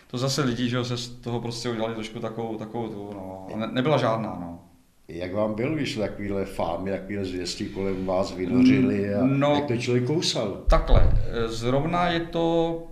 to 0.07 0.19
zase 0.19 0.43
lidi, 0.43 0.69
že 0.69 0.85
se 0.85 0.97
z 0.97 1.09
toho 1.09 1.41
prostě 1.41 1.69
udělali 1.69 1.95
trošku 1.95 2.19
takovou, 2.19 2.57
takovou 2.57 2.89
tu, 2.89 3.11
no. 3.15 3.47
A 3.55 3.57
ne, 3.57 3.67
nebyla 3.73 3.99
žádná, 3.99 4.37
no. 4.41 4.61
Jak 5.09 5.35
vám 5.35 5.55
byl, 5.55 5.75
když 5.75 5.95
takovýhle 5.95 6.45
fámy, 6.45 6.91
takovýhle 6.91 7.25
zvěstí 7.25 7.69
kolem 7.69 8.07
vás 8.07 8.35
vynořili 8.35 9.15
a 9.15 9.25
no, 9.25 9.55
jak 9.55 9.65
to 9.65 9.77
člověk 9.77 10.07
kousal? 10.07 10.63
Takhle, 10.69 11.11
zrovna 11.47 12.09
je 12.09 12.21
to 12.21 12.83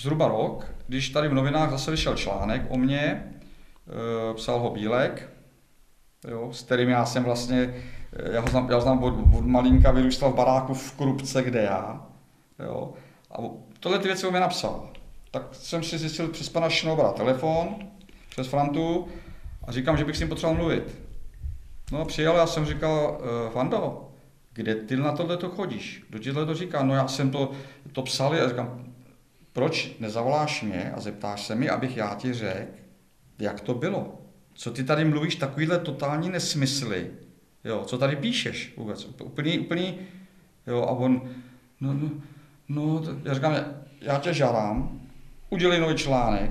zhruba 0.00 0.28
rok, 0.28 0.66
když 0.86 1.08
tady 1.08 1.28
v 1.28 1.34
novinách 1.34 1.70
zase 1.70 1.90
vyšel 1.90 2.14
článek 2.14 2.62
o 2.68 2.78
mně, 2.78 3.00
e, 3.00 3.39
psal 4.34 4.58
ho 4.58 4.70
Bílek, 4.70 5.28
jo, 6.28 6.52
s 6.52 6.62
kterým 6.62 6.88
já 6.88 7.06
jsem 7.06 7.24
vlastně, 7.24 7.74
e, 8.12 8.32
já 8.32 8.40
ho 8.40 8.48
znám, 8.48 8.70
já 8.70 8.74
ho 8.74 8.80
znám 8.80 9.02
od, 9.02 9.14
od 9.38 9.46
malinka, 9.46 9.90
vyrůstal 9.90 10.30
v 10.30 10.36
baráku 10.36 10.74
v 10.74 10.92
korupce, 10.92 11.42
kde 11.42 11.62
já, 11.62 12.06
jo, 12.64 12.92
a 13.30 13.36
tohle 13.80 13.98
ty 13.98 14.08
věci 14.08 14.26
o 14.26 14.30
mě 14.30 14.40
napsal 14.40 14.90
tak 15.30 15.42
jsem 15.52 15.82
si 15.82 15.98
zjistil 15.98 16.28
přes 16.28 16.48
pana 16.48 16.70
Šnobra 16.70 17.12
telefon, 17.12 17.76
přes 18.28 18.46
Frantu 18.46 19.08
a 19.64 19.72
říkám, 19.72 19.96
že 19.96 20.04
bych 20.04 20.16
s 20.16 20.20
ním 20.20 20.28
potřeboval 20.28 20.56
mluvit. 20.56 20.98
No 21.92 22.00
a 22.00 22.04
přijel, 22.04 22.36
já 22.36 22.46
jsem 22.46 22.66
říkal, 22.66 23.20
Fando, 23.52 24.10
kde 24.52 24.74
ty 24.74 24.96
na 24.96 25.12
tohle 25.12 25.36
to 25.36 25.48
chodíš? 25.48 26.04
Kdo 26.08 26.18
ti 26.18 26.32
to 26.32 26.54
říká? 26.54 26.82
No 26.82 26.94
já 26.94 27.08
jsem 27.08 27.30
to, 27.30 27.50
to 27.92 28.02
psal 28.02 28.32
a 28.32 28.48
říkám, 28.48 28.84
proč 29.52 29.96
nezavoláš 30.00 30.62
mě 30.62 30.92
a 30.96 31.00
zeptáš 31.00 31.46
se 31.46 31.54
mi, 31.54 31.70
abych 31.70 31.96
já 31.96 32.14
ti 32.14 32.32
řekl, 32.32 32.72
jak 33.40 33.60
to 33.60 33.74
bylo? 33.74 34.18
Co 34.54 34.70
ty 34.70 34.84
tady 34.84 35.04
mluvíš, 35.04 35.36
takovýhle 35.36 35.78
totální 35.78 36.30
nesmysly, 36.30 37.10
jo, 37.64 37.82
co 37.86 37.98
tady 37.98 38.16
píšeš 38.16 38.74
vůbec, 38.76 39.04
úplný, 39.04 39.58
úplný, 39.58 39.98
jo, 40.66 40.82
a 40.82 40.90
on, 40.90 41.22
no, 41.80 41.94
no, 41.94 42.10
no, 42.68 43.02
já 43.24 43.34
říkám, 43.34 43.54
já 44.00 44.18
tě 44.18 44.34
žádám, 44.34 45.00
udělej 45.50 45.80
nový 45.80 45.94
článek 45.94 46.50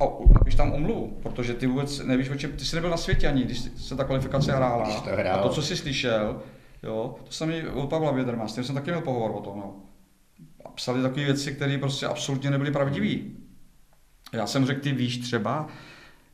a 0.00 0.04
napiš 0.34 0.54
tam 0.54 0.72
omluvu, 0.72 1.18
protože 1.22 1.54
ty 1.54 1.66
vůbec 1.66 1.98
nevíš, 2.04 2.30
o 2.30 2.34
čem, 2.34 2.52
ty 2.52 2.64
jsi 2.64 2.76
nebyl 2.76 2.90
na 2.90 2.96
světě 2.96 3.28
ani, 3.28 3.44
když 3.44 3.58
se 3.76 3.96
ta 3.96 4.04
kvalifikace 4.04 4.52
hrála. 4.52 5.00
To 5.00 5.10
hrál. 5.10 5.40
a 5.40 5.42
to, 5.42 5.48
co 5.48 5.62
jsi 5.62 5.76
slyšel, 5.76 6.42
jo, 6.82 7.16
to 7.24 7.32
jsem 7.32 7.52
od 7.74 7.90
Pavla 7.90 8.12
Věderma, 8.12 8.48
s 8.48 8.54
tím 8.54 8.64
jsem 8.64 8.74
taky 8.74 8.90
měl 8.90 9.00
pohovor 9.00 9.30
o 9.30 9.40
tom. 9.40 9.58
No. 9.58 9.76
A 10.64 10.68
psali 10.68 11.02
takové 11.02 11.24
věci, 11.24 11.52
které 11.52 11.78
prostě 11.78 12.06
absolutně 12.06 12.50
nebyly 12.50 12.70
pravdivé. 12.70 13.30
Já 14.32 14.46
jsem 14.46 14.66
řekl, 14.66 14.80
ty 14.80 14.92
víš 14.92 15.18
třeba, 15.18 15.68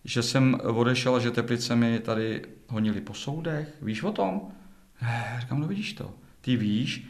že 0.07 0.23
jsem 0.23 0.61
odešel 0.63 1.17
a 1.17 1.19
že 1.19 1.31
Teplice 1.31 1.77
mi 1.77 1.99
tady 1.99 2.43
honili 2.69 3.01
po 3.01 3.15
soudech. 3.15 3.69
Víš 3.83 4.03
o 4.03 4.13
tom? 4.13 4.41
Ne, 5.03 5.37
říkám, 5.41 5.61
no 5.61 5.67
vidíš 5.67 5.93
to. 5.93 6.15
Ty 6.41 6.57
víš, 6.57 7.07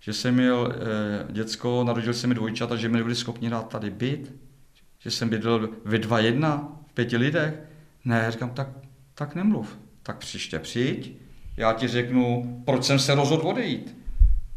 že 0.00 0.12
jsem 0.12 0.34
měl 0.34 0.72
e, 0.72 1.32
děcko, 1.32 1.84
narodil 1.84 2.14
se 2.14 2.26
mi 2.26 2.34
dvojčata, 2.34 2.76
že 2.76 2.88
mi 2.88 2.96
nebyli 2.96 3.14
schopni 3.14 3.50
dát 3.50 3.68
tady 3.68 3.90
byt, 3.90 4.34
že 4.98 5.10
jsem 5.10 5.28
bydlel 5.28 5.68
ve 5.84 5.98
dva 5.98 6.18
jedna, 6.18 6.68
v 6.86 6.92
pěti 6.92 7.16
lidech. 7.16 7.54
Ne, 8.04 8.30
říkám, 8.30 8.50
tak, 8.50 8.68
tak 9.14 9.34
nemluv. 9.34 9.78
Tak 10.02 10.18
příště 10.18 10.58
přijď, 10.58 11.16
já 11.56 11.72
ti 11.72 11.88
řeknu, 11.88 12.62
proč 12.64 12.84
jsem 12.84 12.98
se 12.98 13.14
rozhodl 13.14 13.48
odejít. 13.48 13.96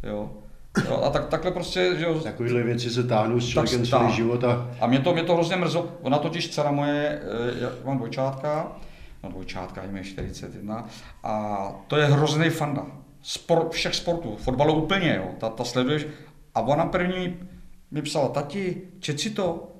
Jo. 0.03 0.40
Jo, 0.89 1.01
a 1.03 1.09
tak, 1.09 1.27
takhle 1.27 1.51
prostě, 1.51 1.95
že 1.97 2.05
jo. 2.05 2.19
Takovéhle 2.19 2.63
věci 2.63 2.89
se 2.89 3.03
táhnou 3.03 3.39
s 3.39 3.47
člověkem 3.47 3.85
celý 3.85 4.11
život. 4.11 4.43
A... 4.43 4.71
a 4.79 4.87
mě 4.87 4.99
to, 4.99 5.13
mě 5.13 5.23
to 5.23 5.33
hrozně 5.33 5.55
mrzlo. 5.55 5.91
Ona 6.01 6.17
totiž 6.17 6.49
dcera 6.49 6.71
moje, 6.71 7.21
eh, 7.23 7.63
já 7.63 7.69
mám 7.85 7.97
dvojčátka, 7.97 8.71
no 9.23 9.29
dvojčátka, 9.29 9.83
jim 9.83 9.97
je 9.97 10.03
41, 10.03 10.87
a 11.23 11.65
to 11.87 11.97
je 11.97 12.05
hrozný 12.05 12.49
fanda 12.49 12.85
sport, 13.21 13.71
všech 13.71 13.95
sportů, 13.95 14.35
fotbalu 14.35 14.73
úplně, 14.83 15.15
jo, 15.15 15.31
ta, 15.39 15.49
ta 15.49 15.63
sleduješ. 15.63 16.07
A 16.55 16.61
ona 16.61 16.85
první 16.85 17.37
mi 17.91 18.01
psala, 18.01 18.27
tati, 18.29 18.81
čet 18.99 19.19
si 19.19 19.29
to? 19.29 19.71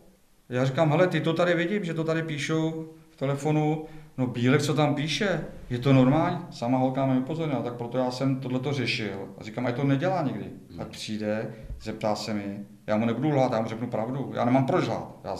Já 0.49 0.65
říkám, 0.65 0.89
hele, 0.89 1.07
ty 1.07 1.21
to 1.21 1.33
tady 1.33 1.53
vidím, 1.53 1.85
že 1.85 1.93
to 1.93 2.03
tady 2.03 2.23
píšou 2.23 2.89
v 3.09 3.15
telefonu, 3.15 3.85
no 4.21 4.27
Bílek, 4.27 4.61
co 4.61 4.73
tam 4.73 4.95
píše, 4.95 5.45
je 5.69 5.79
to 5.79 5.93
normální? 5.93 6.37
Sama 6.51 6.77
holka 6.77 7.05
mi 7.05 7.19
upozornila, 7.19 7.61
tak 7.61 7.73
proto 7.73 7.97
já 7.97 8.11
jsem 8.11 8.39
tohleto 8.39 8.73
řešil. 8.73 9.29
A 9.37 9.43
říkám, 9.43 9.65
ať 9.65 9.75
to 9.75 9.83
nedělá 9.83 10.21
nikdy. 10.21 10.45
Tak 10.77 10.87
přijde, 10.87 11.53
zeptá 11.81 12.15
se 12.15 12.33
mi, 12.33 12.59
já 12.87 12.97
mu 12.97 13.05
nebudu 13.05 13.29
lhát, 13.29 13.51
já 13.51 13.61
mu 13.61 13.69
řeknu 13.69 13.87
pravdu. 13.87 14.31
Já 14.35 14.45
nemám 14.45 14.65
proč 14.65 14.87
lhát. 14.87 15.19
Já 15.23 15.37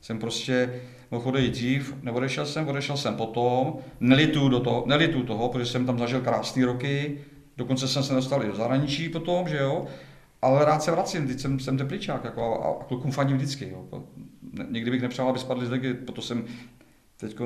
jsem 0.00 0.18
prostě 0.18 0.82
mohl 1.10 1.28
odejít 1.28 1.52
dřív, 1.52 1.94
neodešel 2.02 2.46
jsem, 2.46 2.68
odešel 2.68 2.96
jsem 2.96 3.16
potom, 3.16 3.76
nelitu 4.00 4.48
do 4.48 4.60
toho, 4.60 4.84
nelitu 4.86 5.22
toho, 5.22 5.48
protože 5.48 5.66
jsem 5.66 5.86
tam 5.86 5.98
zažil 5.98 6.20
krásné 6.20 6.66
roky, 6.66 7.18
Dokonce 7.56 7.88
jsem 7.88 8.02
se 8.02 8.14
dostal 8.14 8.44
i 8.44 8.46
do 8.46 8.54
zahraničí 8.54 9.08
potom, 9.08 9.48
že 9.48 9.58
jo, 9.58 9.86
ale 10.42 10.64
rád 10.64 10.82
se 10.82 10.90
vracím, 10.90 11.26
teď 11.26 11.40
jsem, 11.40 11.60
jsem 11.60 11.78
tepličák 11.78 12.24
jako, 12.24 12.42
a, 12.42 12.68
a 12.68 12.84
klukům 12.84 13.10
fandím 13.10 13.36
vždycky. 13.36 13.68
Jo. 13.68 14.04
Nikdy 14.70 14.90
bych 14.90 15.02
nepřál, 15.02 15.28
aby 15.28 15.38
spadli 15.38 15.66
z 15.66 15.70
ligy, 15.70 15.94
proto 15.94 16.22
jsem 16.22 16.44
teď 17.16 17.36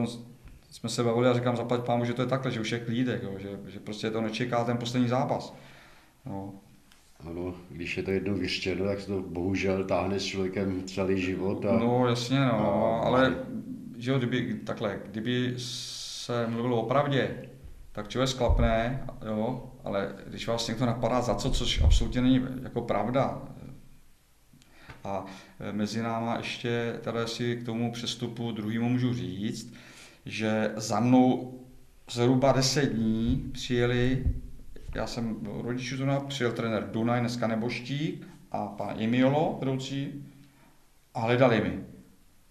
jsme 0.76 0.88
se 0.88 1.02
bavili 1.02 1.28
a 1.28 1.34
říkám, 1.34 1.56
zaplať 1.56 1.80
pámu, 1.80 2.04
že 2.04 2.14
to 2.14 2.22
je 2.22 2.28
takhle, 2.28 2.52
že 2.52 2.60
už 2.60 2.72
je 2.72 2.78
klídek, 2.78 3.22
jo, 3.22 3.34
že, 3.38 3.48
že 3.66 3.80
prostě 3.80 4.10
to 4.10 4.20
nečeká 4.20 4.64
ten 4.64 4.76
poslední 4.76 5.08
zápas. 5.08 5.54
No. 6.26 6.54
Ano, 7.20 7.54
když 7.70 7.96
je 7.96 8.02
to 8.02 8.10
jednou 8.10 8.34
vyřčeno, 8.34 8.84
tak 8.84 9.00
se 9.00 9.06
to 9.06 9.20
bohužel 9.20 9.84
táhne 9.84 10.20
s 10.20 10.24
člověkem 10.24 10.82
celý 10.84 11.20
život. 11.20 11.64
A, 11.64 11.78
no 11.78 12.08
jasně, 12.08 12.40
no, 12.40 13.00
a, 13.02 13.06
ale 13.06 13.36
že 13.96 14.10
jo, 14.10 14.18
kdyby, 14.18 14.54
takhle, 14.54 15.00
kdyby 15.06 15.54
se 15.56 16.46
mluvilo 16.46 16.82
o 16.82 16.88
pravdě, 16.88 17.48
tak 17.92 18.08
člověk 18.08 18.28
sklapne, 18.28 19.06
jo, 19.26 19.72
ale 19.84 20.14
když 20.26 20.48
vás 20.48 20.68
někdo 20.68 20.86
napadá 20.86 21.20
za 21.20 21.34
co, 21.34 21.50
což 21.50 21.82
absolutně 21.82 22.20
není 22.20 22.46
jako 22.62 22.80
pravda, 22.80 23.42
a 25.04 25.24
mezi 25.72 26.02
náma 26.02 26.36
ještě 26.36 26.98
teda 27.00 27.26
si 27.26 27.56
k 27.56 27.66
tomu 27.66 27.92
přestupu 27.92 28.52
druhýmu 28.52 28.88
můžu 28.88 29.14
říct, 29.14 29.74
že 30.26 30.72
za 30.76 31.00
mnou 31.00 31.60
zhruba 32.10 32.52
10 32.52 32.92
dní 32.92 33.50
přijeli, 33.52 34.24
já 34.94 35.06
jsem 35.06 35.36
rodičů 35.62 35.96
to 35.96 36.24
přijel 36.28 36.52
trenér 36.52 36.90
Dunaj, 36.90 37.20
dneska 37.20 37.46
Neboštík 37.46 38.28
a 38.52 38.66
pan 38.66 38.94
Imiolo, 38.98 39.56
vedoucí, 39.60 40.24
a 41.14 41.20
hledali 41.20 41.60
mi. 41.60 41.80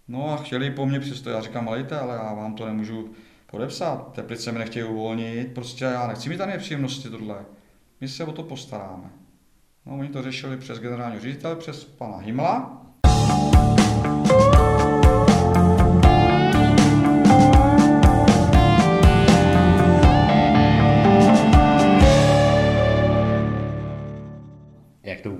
No 0.08 0.30
a 0.32 0.36
chtěli 0.36 0.70
po 0.70 0.86
mně 0.86 1.00
přesto, 1.00 1.30
já 1.30 1.40
říkám, 1.40 1.68
lejte, 1.68 1.98
ale 1.98 2.14
já 2.14 2.34
vám 2.34 2.54
to 2.54 2.66
nemůžu 2.66 3.10
podepsat. 3.46 4.12
Teplice 4.12 4.52
mi 4.52 4.58
nechtějí 4.58 4.84
uvolnit, 4.84 5.54
prostě 5.54 5.84
já 5.84 6.06
nechci 6.06 6.28
mít 6.28 6.36
tam 6.36 6.48
nepříjemnosti 6.48 7.10
tohle. 7.10 7.44
My 8.00 8.08
se 8.08 8.24
o 8.24 8.32
to 8.32 8.42
postaráme. 8.42 9.10
No, 9.86 9.98
oni 9.98 10.08
to 10.08 10.22
řešili 10.22 10.56
přes 10.56 10.78
generálního 10.78 11.22
ředitele, 11.22 11.56
přes 11.56 11.84
pana 11.84 12.16
Himla. 12.16 12.85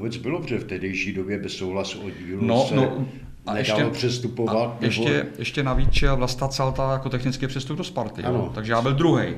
Vůbec 0.07 0.17
bylo, 0.17 0.41
protože 0.41 0.59
v 0.59 0.65
tehdejší 0.65 1.13
době 1.13 1.39
bez 1.39 1.53
souhlasu 1.53 2.01
oddílu 2.01 2.45
no, 2.45 2.67
se 2.67 2.75
no, 2.75 3.07
a 3.47 3.59
ještě, 3.59 3.85
přestupovat. 3.85 4.57
A 4.57 4.85
ještě, 4.85 5.11
nebo... 5.11 5.29
ještě 5.39 5.63
navíc 5.63 5.93
šel 5.93 6.17
Vlasta 6.17 6.49
Celta 6.49 6.93
jako 6.93 7.09
technický 7.09 7.47
přestup 7.47 7.79
do 7.79 7.85
Sparty, 7.85 8.23
ano. 8.23 8.53
takže 8.55 8.73
já 8.73 8.83
byl 8.83 8.95
druhý. 8.95 9.35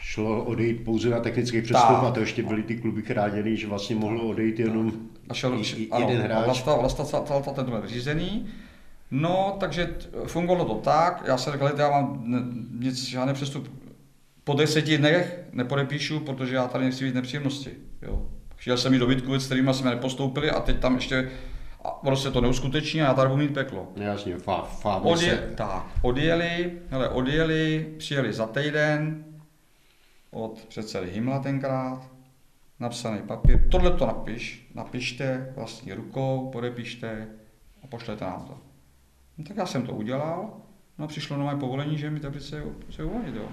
Šlo 0.00 0.44
odejít 0.44 0.84
pouze 0.84 1.10
na 1.10 1.20
technický 1.20 1.62
přestup 1.62 1.96
a 1.96 2.10
to 2.10 2.20
ještě 2.20 2.42
byly 2.42 2.62
ty 2.62 2.76
kluby 2.76 3.02
chráněny, 3.02 3.56
že 3.56 3.66
vlastně 3.66 3.96
mohlo 3.96 4.28
odejít 4.28 4.58
jenom 4.58 4.92
a 5.28 5.34
šel, 5.34 5.54
j, 5.54 5.88
ano, 5.90 6.08
jeden 6.08 6.22
hráč. 6.22 6.44
Vlasta, 6.44 6.76
Vlasta 6.76 7.04
Celta 7.04 7.50
ten 7.50 7.64
byl 7.64 7.82
řízený. 7.86 8.46
No, 9.10 9.56
takže 9.60 9.94
fungovalo 10.26 10.64
to 10.64 10.74
tak, 10.74 11.24
já 11.26 11.38
jsem 11.38 11.52
řekl, 11.52 11.70
já 11.78 11.90
mám 11.90 12.24
nic, 12.80 13.04
žádný 13.04 13.34
přestup 13.34 13.68
po 14.44 14.54
deseti 14.54 14.98
dnech 14.98 15.38
nepodepíšu, 15.52 16.20
protože 16.20 16.54
já 16.54 16.68
tady 16.68 16.84
nechci 16.84 17.04
mít 17.04 17.14
nepříjemnosti. 17.14 17.70
Jo. 18.02 18.28
Chtěl 18.56 18.76
jsem 18.76 18.92
jít 18.92 18.98
do 18.98 19.06
Vítkovic, 19.06 19.42
s 19.42 19.46
kterými 19.46 19.74
jsme 19.74 19.90
nepostoupili 19.90 20.50
a 20.50 20.60
teď 20.60 20.78
tam 20.78 20.94
ještě 20.94 21.30
a 21.84 21.90
prostě 21.90 22.30
to 22.30 22.40
neuskuteční 22.40 23.02
a 23.02 23.04
já 23.04 23.14
tady 23.14 23.28
budu 23.28 23.42
mít 23.42 23.54
peklo. 23.54 23.88
Jasně, 23.96 24.38
fá, 24.38 24.62
fá 24.62 24.96
Odje, 24.96 25.30
se. 25.30 25.54
Tak, 25.54 25.86
odjeli, 26.02 26.72
hele, 26.90 27.08
odjeli, 27.08 27.94
přijeli 27.98 28.32
za 28.32 28.46
týden 28.46 29.24
od 30.30 30.64
předsedy 30.68 31.10
Himla 31.10 31.38
tenkrát, 31.38 32.10
napsaný 32.80 33.18
papír, 33.18 33.68
tohle 33.70 33.90
to 33.90 34.06
napiš, 34.06 34.70
napište 34.74 35.52
vlastní 35.56 35.92
rukou, 35.92 36.50
podepište 36.52 37.28
a 37.84 37.86
pošlete 37.86 38.24
nám 38.24 38.44
to. 38.46 38.58
No, 39.38 39.44
tak 39.44 39.56
já 39.56 39.66
jsem 39.66 39.86
to 39.86 39.92
udělal, 39.92 40.50
No 40.98 41.04
a 41.04 41.08
přišlo 41.08 41.36
nové 41.36 41.56
povolení, 41.56 41.98
že 41.98 42.10
mi 42.10 42.20
Teplice 42.20 42.62
se 42.90 43.04
uvolnit, 43.04 43.34
jo. 43.34 43.48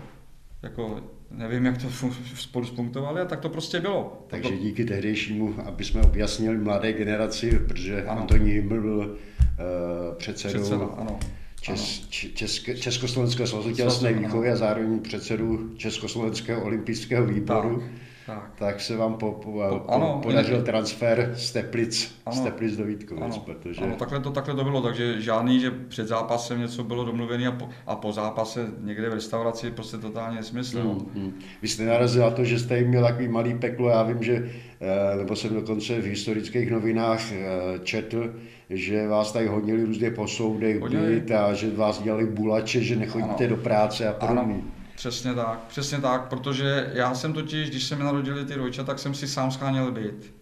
Jako, 0.61 1.01
nevím, 1.33 1.65
jak 1.65 1.77
to 1.77 1.87
spolu 2.35 2.65
spunktovali, 2.65 3.21
a 3.21 3.25
tak 3.25 3.39
to 3.39 3.49
prostě 3.49 3.79
bylo. 3.79 4.25
Takže 4.27 4.49
to... 4.49 4.55
díky 4.55 4.85
tehdejšímu, 4.85 5.55
aby 5.65 5.83
jsme 5.83 6.01
objasnili 6.01 6.57
mladé 6.57 6.93
generaci, 6.93 7.59
protože 7.67 8.05
ano. 8.05 8.21
Antoní 8.21 8.51
Himmel 8.51 8.81
byl 8.81 8.97
uh, 8.97 10.15
předsedou 10.17 10.59
Předseda, 10.59 10.85
ano. 10.85 11.19
Čes, 11.61 12.07
Česk, 12.09 12.79
Československého 12.79 13.47
svazu 13.47 13.73
tělesné 13.73 14.13
výchovy 14.13 14.51
a 14.51 14.55
zároveň 14.55 14.99
předsedu 14.99 15.73
Československého 15.77 16.63
olympijského 16.63 17.25
výboru. 17.25 17.79
Tak 17.79 18.12
tak, 18.25 18.51
tak 18.55 18.81
se 18.81 18.97
vám 18.97 19.13
po, 19.13 19.31
po, 19.31 19.51
po, 19.51 19.83
ano, 19.87 20.19
podařil 20.23 20.55
je, 20.55 20.63
transfer 20.63 21.31
z 21.35 21.51
Teplic, 21.51 22.15
ano, 22.25 22.35
z 22.35 22.39
Teplic 22.39 22.77
do 22.77 22.85
Vítkovic. 22.85 23.23
Ano, 23.23 23.39
protože... 23.39 23.81
ano 23.81 23.95
takhle, 23.95 24.19
to, 24.19 24.31
takhle 24.31 24.55
to 24.55 24.63
bylo, 24.63 24.81
takže 24.81 25.21
žádný, 25.21 25.59
že 25.59 25.71
před 25.71 26.07
zápasem 26.07 26.59
něco 26.59 26.83
bylo 26.83 27.05
domluvené 27.05 27.47
a 27.47 27.51
po, 27.51 27.69
a 27.87 27.95
po 27.95 28.11
zápase 28.11 28.67
někde 28.79 29.09
v 29.09 29.13
restauraci 29.13 29.71
prostě 29.71 29.97
totálně 29.97 30.35
nesmysl. 30.37 30.81
Hmm, 30.81 31.23
hmm. 31.23 31.39
Vy 31.61 31.67
jste 31.67 31.85
narazil 31.85 32.21
na 32.21 32.31
to, 32.31 32.43
že 32.43 32.59
jste 32.59 32.77
jim 32.77 32.87
měl 32.87 33.03
takový 33.03 33.27
malý 33.27 33.53
peklo, 33.59 33.89
já 33.89 34.03
vím, 34.03 34.23
že, 34.23 34.51
eh, 34.81 35.17
nebo 35.17 35.35
jsem 35.35 35.53
dokonce 35.53 36.01
v 36.01 36.05
historických 36.05 36.71
novinách 36.71 37.31
eh, 37.31 37.79
četl, 37.83 38.33
že 38.69 39.07
vás 39.07 39.31
tady 39.31 39.47
hodnili 39.47 39.83
různě 39.83 40.11
po 40.11 40.27
soudech 40.27 40.81
byt 40.89 41.31
a 41.31 41.53
že 41.53 41.71
vás 41.71 42.01
dělali 42.01 42.25
bulače, 42.25 42.81
že 42.81 42.95
nechodíte 42.95 43.45
ano. 43.45 43.55
do 43.55 43.61
práce 43.61 44.07
a 44.07 44.13
podobně. 44.13 44.61
Přesně 45.03 45.33
tak, 45.33 45.59
přesně 45.59 46.01
tak, 46.01 46.27
protože 46.27 46.91
já 46.93 47.13
jsem 47.13 47.33
totiž, 47.33 47.69
když 47.69 47.83
se 47.83 47.95
mi 47.95 48.03
narodili 48.03 48.45
ty 48.45 48.55
rojče, 48.55 48.83
tak 48.83 48.99
jsem 48.99 49.13
si 49.13 49.27
sám 49.27 49.51
scháněl 49.51 49.91
byt. 49.91 50.33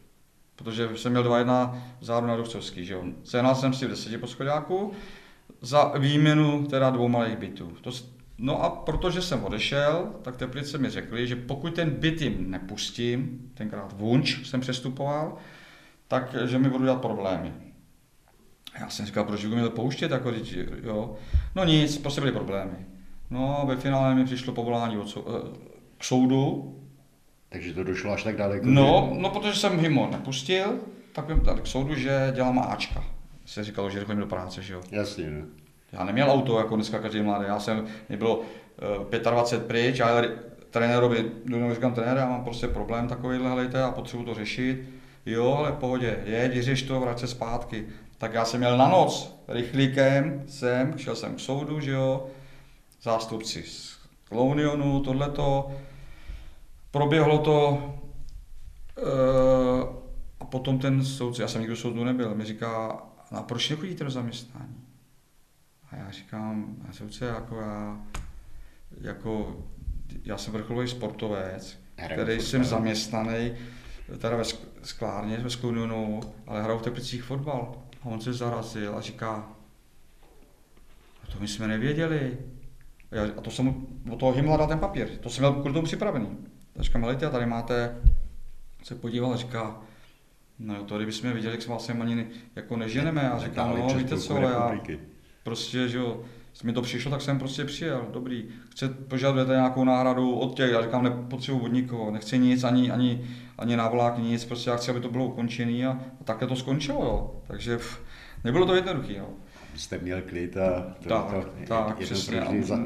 Protože 0.55 0.89
jsem 0.95 1.11
měl 1.11 1.23
dva 1.23 1.37
jedna 1.37 1.83
záru 2.01 2.27
na 2.27 2.35
Duchcovský, 2.35 2.85
že 2.85 2.93
jo. 2.93 3.03
Sehnal 3.23 3.55
jsem 3.55 3.73
si 3.73 3.85
v 3.85 3.89
deseti 3.89 4.17
poschodáku 4.17 4.91
za 5.61 5.91
výměnu 5.97 6.67
teda 6.67 6.89
dvou 6.89 7.07
malých 7.07 7.37
bytů. 7.37 7.73
To, 7.81 7.91
no 8.37 8.63
a 8.63 8.69
protože 8.69 9.21
jsem 9.21 9.43
odešel, 9.43 10.11
tak 10.21 10.37
Teplice 10.37 10.77
mi 10.77 10.89
řekli, 10.89 11.27
že 11.27 11.35
pokud 11.35 11.75
ten 11.75 11.89
byt 11.89 12.21
jim 12.21 12.51
nepustím, 12.51 13.51
tenkrát 13.53 13.93
Vunč 13.97 14.49
jsem 14.49 14.61
přestupoval, 14.61 15.37
tak 16.07 16.35
že 16.45 16.57
mi 16.57 16.69
budou 16.69 16.83
dělat 16.83 17.01
problémy. 17.01 17.53
Já 18.79 18.89
jsem 18.89 19.05
říkal, 19.05 19.23
proč 19.23 19.45
bych 19.45 19.53
měl 19.53 19.69
pouštět, 19.69 20.11
jako, 20.11 20.33
jo. 20.83 21.15
No 21.55 21.65
nic, 21.65 21.97
prostě 21.97 22.21
byly 22.21 22.33
problémy. 22.33 22.90
No 23.31 23.59
a 23.61 23.65
ve 23.65 23.75
finále 23.75 24.15
mi 24.15 24.25
přišlo 24.25 24.53
povolání 24.53 24.97
od 24.97 25.09
sou, 25.09 25.25
eh, 25.27 25.57
k 25.97 26.03
soudu. 26.03 26.75
Takže 27.49 27.73
to 27.73 27.83
došlo 27.83 28.11
až 28.11 28.23
tak 28.23 28.37
daleko? 28.37 28.65
No, 28.69 29.13
no 29.17 29.29
protože 29.29 29.59
jsem 29.59 29.79
Himo 29.79 30.09
nepustil, 30.11 30.79
tak 31.13 31.27
jsem 31.27 31.39
tady 31.39 31.61
k 31.61 31.67
soudu, 31.67 31.95
že 31.95 32.31
dělám 32.35 32.59
Ačka. 32.59 33.03
Se 33.45 33.63
říkalo, 33.63 33.89
že 33.89 33.99
chodím 33.99 34.19
do 34.19 34.27
práce, 34.27 34.61
že 34.61 34.73
jo. 34.73 34.81
Jasně, 34.91 35.29
ne? 35.29 35.45
Já 35.91 36.03
neměl 36.03 36.31
auto, 36.31 36.57
jako 36.57 36.75
dneska 36.75 36.99
každý 36.99 37.21
mladý. 37.21 37.45
Já 37.47 37.59
jsem, 37.59 37.85
mě 38.09 38.17
bylo 38.17 38.37
uh, 38.37 39.31
25 39.31 39.67
pryč, 39.67 39.99
ale 39.99 40.29
trenérovi, 40.69 41.31
no, 41.45 41.73
říkám 41.73 41.93
trenér, 41.93 42.17
já 42.17 42.29
mám 42.29 42.43
prostě 42.43 42.67
problém 42.67 43.07
takovýhle, 43.07 43.49
helejte, 43.49 43.83
a 43.83 43.91
potřebuji 43.91 44.23
to 44.23 44.33
řešit. 44.33 44.81
Jo, 45.25 45.55
ale 45.57 45.71
v 45.71 45.75
pohodě, 45.75 46.19
jeď, 46.25 46.53
vyřeš 46.53 46.83
to, 46.83 46.99
vrať 46.99 47.19
se 47.19 47.27
zpátky. 47.27 47.85
Tak 48.17 48.33
já 48.33 48.45
jsem 48.45 48.59
měl 48.59 48.77
na 48.77 48.87
noc, 48.87 49.35
rychlíkem 49.47 50.43
jsem, 50.47 50.93
šel 50.97 51.15
jsem 51.15 51.35
k 51.35 51.39
soudu, 51.39 51.79
že 51.79 51.91
jo, 51.91 52.27
zástupci 53.01 53.63
z 53.63 53.97
Klounionu, 54.23 54.99
tohleto. 54.99 55.71
Proběhlo 56.91 57.37
to 57.37 57.89
e, 58.97 59.01
a 60.39 60.45
potom 60.45 60.79
ten 60.79 61.05
soudce, 61.05 61.41
já 61.41 61.47
jsem 61.47 61.61
nikdo 61.61 61.75
soudu 61.75 62.03
nebyl, 62.03 62.35
mi 62.35 62.45
říká, 62.45 63.03
no 63.31 63.39
a 63.39 63.43
proč 63.43 63.69
nechodíte 63.69 64.03
do 64.03 64.09
zaměstnání? 64.09 64.75
A 65.91 65.95
já 65.95 66.11
říkám, 66.11 66.75
a 66.89 66.93
soudce, 66.93 67.25
jako 67.25 67.55
já, 67.55 67.99
jako, 69.01 69.57
já 70.23 70.37
jsem 70.37 70.53
vrcholový 70.53 70.87
sportovec, 70.87 71.79
který 71.95 72.41
jsem 72.41 72.63
zaměstnaný, 72.63 73.51
teda 74.17 74.35
ve 74.35 74.43
sklárně, 74.83 75.37
ve 75.37 75.49
Sklunionu, 75.49 76.21
ale 76.47 76.63
hraju 76.63 76.79
v 76.79 76.81
Teplicích 76.81 77.23
fotbal. 77.23 77.75
A 78.01 78.05
on 78.05 78.21
se 78.21 78.33
zarazil 78.33 78.97
a 78.97 79.01
říká, 79.01 79.49
to 81.33 81.39
my 81.39 81.47
jsme 81.47 81.67
nevěděli. 81.67 82.37
A 83.37 83.41
to 83.41 83.51
jsem 83.51 83.87
od 84.11 84.19
toho 84.19 84.31
Himla 84.31 84.57
dal 84.57 84.67
ten 84.67 84.79
papír, 84.79 85.07
to 85.07 85.29
jsem 85.29 85.41
měl 85.41 85.53
kvůli 85.53 85.73
tomu 85.73 85.85
připravený. 85.85 86.27
Tak 86.73 86.83
říkám, 86.83 87.05
a 87.05 87.15
tady 87.15 87.45
máte, 87.45 87.95
se 88.83 88.95
podíval 88.95 89.33
a 89.33 89.37
říká, 89.37 89.81
no 90.59 90.75
jo, 90.75 90.83
to 90.83 90.97
kdybychom 90.97 91.33
viděli, 91.33 91.53
jak 91.53 91.61
jsme 91.61 91.71
vlastně 91.71 91.93
ani 91.93 92.27
jako 92.55 92.77
neženeme. 92.77 93.31
A 93.31 93.39
říkám, 93.39 93.75
no 93.77 93.93
víte 93.95 94.17
co, 94.17 94.35
ale 94.35 94.51
já 94.51 94.79
prostě, 95.43 95.87
že 95.87 95.97
jo, 95.97 96.21
mi 96.63 96.73
to 96.73 96.81
přišlo, 96.81 97.11
tak 97.11 97.21
jsem 97.21 97.39
prostě 97.39 97.65
přijel, 97.65 98.07
dobrý. 98.13 98.45
Chce, 98.69 98.89
požadujete 98.89 99.51
nějakou 99.51 99.83
náhradu 99.83 100.35
od 100.35 100.55
těch, 100.55 100.71
já 100.71 100.81
říkám, 100.81 101.03
nepotřebuji 101.03 101.59
od 101.59 101.73
nikoho, 101.73 102.11
nechci 102.11 102.39
nic, 102.39 102.63
ani, 102.63 102.91
ani, 102.91 103.25
ani 103.57 103.75
návlák, 103.75 104.17
nic, 104.17 104.45
prostě 104.45 104.69
já 104.69 104.75
chci, 104.75 104.91
aby 104.91 104.99
to 104.99 105.09
bylo 105.09 105.25
ukončené 105.25 105.87
a, 105.87 105.91
a 106.21 106.23
takhle 106.23 106.47
to 106.47 106.55
skončilo, 106.55 107.03
jo. 107.03 107.41
Takže 107.47 107.77
pff, 107.77 108.01
nebylo 108.43 108.65
to 108.65 108.75
jednoduché, 108.75 109.13
jo 109.13 109.29
jste 109.81 109.97
měl 109.97 110.21
klid 110.21 110.57
a 110.57 110.95
to, 111.03 111.09
tak, 111.09 111.29
to, 111.29 111.45
tak, 111.67 111.97
přesně. 111.97 112.43
Za... 112.61 112.79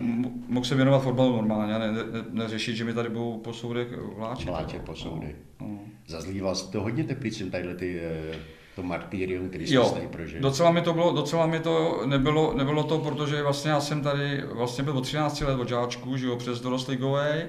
Mohl 0.48 0.66
se 0.66 0.76
věnovat 0.76 1.00
fotbalu 1.00 1.32
normálně, 1.36 1.80
ne, 1.80 1.92
ne, 1.92 2.04
neřešit, 2.32 2.76
že 2.76 2.84
mi 2.84 2.94
tady 2.94 3.10
budou 3.10 3.38
po 3.38 3.54
soudech 3.54 3.88
vláčet. 4.18 4.46
Vláčet 4.46 4.82
po 4.82 4.96
soudech. 4.96 5.36
No, 5.62 5.68
no. 5.68 5.80
Zazlíval 6.08 6.56
to 6.56 6.82
hodně 6.82 7.04
teplicím, 7.04 7.52
tadyhle 7.52 7.76
ty, 7.76 8.00
eh, 8.00 8.36
to 8.76 8.84
martýrium, 8.84 9.50
který 9.50 9.68
jste 9.68 9.90
tady 9.94 10.08
prožil. 10.08 10.42
Docela 10.42 10.72
mi 10.72 10.82
to 10.82 10.94
bylo, 10.94 11.12
docela 11.12 11.46
mi 11.46 11.60
to 11.60 12.02
nebylo, 12.06 12.54
nebylo 12.54 12.84
to, 12.84 13.00
protože 13.00 13.44
vlastně 13.44 13.72
já 13.72 13.80
jsem 13.80 14.02
tady 14.02 14.44
vlastně 14.54 14.84
byl 14.84 14.98
od 14.98 15.02
13 15.02 15.42
let 15.42 15.60
od 15.60 15.70
žáčku, 15.70 16.18
že 16.18 16.28
jo, 16.28 16.36
přes 16.36 16.62
dorostligovej, 16.62 17.46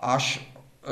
až 0.00 0.52
e, 0.84 0.90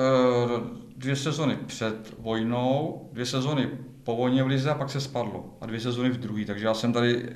dvě 0.97 1.17
sezony 1.17 1.59
před 1.67 2.15
vojnou, 2.19 3.09
dvě 3.13 3.27
sezony 3.27 3.69
po 4.05 4.17
vojně 4.17 4.43
v 4.43 4.47
Lize 4.47 4.71
a 4.71 4.75
pak 4.75 4.91
se 4.91 5.01
spadlo. 5.01 5.57
A 5.61 5.67
dvě 5.67 5.81
sezony 5.81 6.11
v 6.11 6.17
druhý, 6.17 6.45
takže 6.45 6.67
já 6.67 6.75
jsem 6.75 6.93
tady 6.93 7.29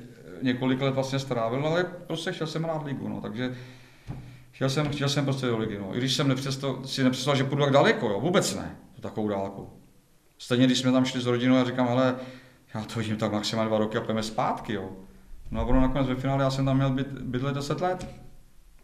několik 0.43 0.81
let 0.81 0.95
vlastně 0.95 1.19
strávil, 1.19 1.67
ale 1.67 1.85
prostě 1.85 2.33
chtěl 2.33 2.47
jsem 2.47 2.63
hrát 2.63 2.85
ligu, 2.85 3.09
no, 3.09 3.21
takže 3.21 3.57
chtěl 4.51 4.71
jsem, 4.71 4.89
chtěl 4.89 5.09
jsem 5.09 5.25
prostě 5.25 5.47
do 5.47 5.59
ligy, 5.59 5.79
no. 5.79 5.97
I 5.97 5.99
když 5.99 6.17
jsem 6.17 6.29
nepředstav, 6.29 6.77
si 6.85 7.05
nepředstavil, 7.05 7.39
že 7.39 7.45
půjdu 7.45 7.65
tak 7.65 7.73
daleko, 7.73 8.09
jo, 8.09 8.21
vůbec 8.21 8.55
ne, 8.55 8.77
to 8.95 9.03
takovou 9.03 9.29
dálku. 9.29 9.69
Stejně, 10.39 10.67
když 10.67 10.79
jsme 10.79 10.93
tam 10.93 11.05
šli 11.05 11.21
s 11.21 11.27
rodinou 11.27 11.57
a 11.57 11.65
říkám, 11.65 11.89
hele, 11.89 12.17
já 12.75 12.85
to 12.85 12.99
vidím 12.99 13.17
tak 13.17 13.33
maximálně 13.33 13.69
dva 13.69 13.79
roky 13.79 13.99
a 13.99 14.01
půjdeme 14.01 14.23
zpátky, 14.23 14.73
jo. 14.73 14.91
No 15.51 15.61
a 15.61 15.65
bylo 15.65 15.81
nakonec 15.81 16.09
ve 16.09 16.15
finále, 16.15 16.45
já 16.45 16.51
jsem 16.51 16.65
tam 16.65 16.77
měl 16.77 16.91
být, 16.91 17.07
bydlet 17.07 17.55
10 17.55 17.81
let. 17.81 18.09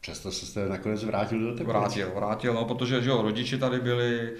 Přesto 0.00 0.32
se 0.32 0.46
jste 0.46 0.68
nakonec 0.68 1.04
vrátil 1.04 1.40
do 1.40 1.50
Teplic. 1.50 1.68
Vrátil, 1.68 2.10
vrátil, 2.14 2.54
no, 2.54 2.64
protože 2.64 3.02
že 3.02 3.10
jo, 3.10 3.22
rodiči 3.22 3.58
tady 3.58 3.80
byli, 3.80 4.32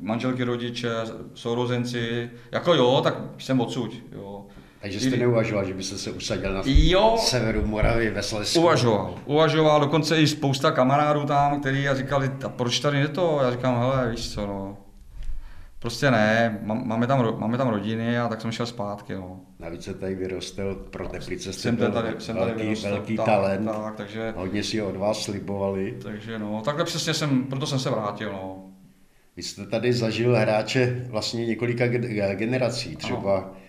manželky 0.00 0.44
rodiče, 0.44 0.90
sourozenci, 1.34 2.30
jako 2.52 2.74
jo, 2.74 3.00
tak 3.04 3.14
jsem 3.38 3.60
odsud, 3.60 4.02
jo. 4.12 4.46
Takže 4.86 5.00
jste 5.00 5.16
neuvažoval, 5.16 5.64
že 5.64 5.74
byste 5.74 5.98
se 5.98 6.10
usadil 6.10 6.54
na 6.54 6.62
jo, 6.64 7.16
severu 7.20 7.66
Moravy 7.66 8.10
ve 8.10 8.22
Slesku? 8.22 8.60
Uvažoval, 8.60 9.14
uvažoval, 9.24 9.80
dokonce 9.80 10.22
i 10.22 10.26
spousta 10.26 10.70
kamarádů 10.70 11.24
tam, 11.24 11.60
kteří 11.60 11.88
a 11.88 11.94
říkali, 11.94 12.30
a 12.44 12.48
proč 12.48 12.80
tady 12.80 12.98
je 12.98 13.08
to? 13.08 13.38
Já 13.42 13.50
říkám, 13.50 13.78
hele, 13.78 14.10
víš 14.10 14.32
co, 14.34 14.46
no. 14.46 14.76
Prostě 15.78 16.10
ne, 16.10 16.58
máme 16.62 17.06
tam, 17.06 17.38
máme 17.38 17.58
tam 17.58 17.68
rodiny 17.68 18.18
a 18.18 18.28
tak 18.28 18.40
jsem 18.40 18.52
šel 18.52 18.66
zpátky. 18.66 19.14
No. 19.14 19.40
Navíc 19.58 19.84
se 19.84 19.94
tady 19.94 20.14
vyrostl, 20.14 20.74
pro 20.90 21.08
Teplice 21.08 21.52
jste 21.52 21.62
jsem 21.62 21.76
tady, 21.76 22.08
jsem 22.18 22.36
tady 22.36 22.50
velký, 22.50 22.62
vyrostl, 22.62 22.88
velký 22.88 23.16
tak, 23.16 23.26
talent, 23.26 23.66
tak, 23.66 23.96
takže, 23.96 24.34
hodně 24.36 24.62
si 24.62 24.82
od 24.82 24.96
vás 24.96 25.22
slibovali. 25.22 25.98
Takže 26.02 26.38
no, 26.38 26.62
takhle 26.64 26.84
přesně 26.84 27.14
jsem, 27.14 27.44
proto 27.44 27.66
jsem 27.66 27.78
se 27.78 27.90
vrátil. 27.90 28.32
No. 28.32 28.64
Vy 29.36 29.42
jste 29.42 29.66
tady 29.66 29.92
zažil 29.92 30.36
hráče 30.36 31.06
vlastně 31.10 31.46
několika 31.46 31.86
generací, 32.34 32.96
třeba 32.96 33.36
ano 33.38 33.65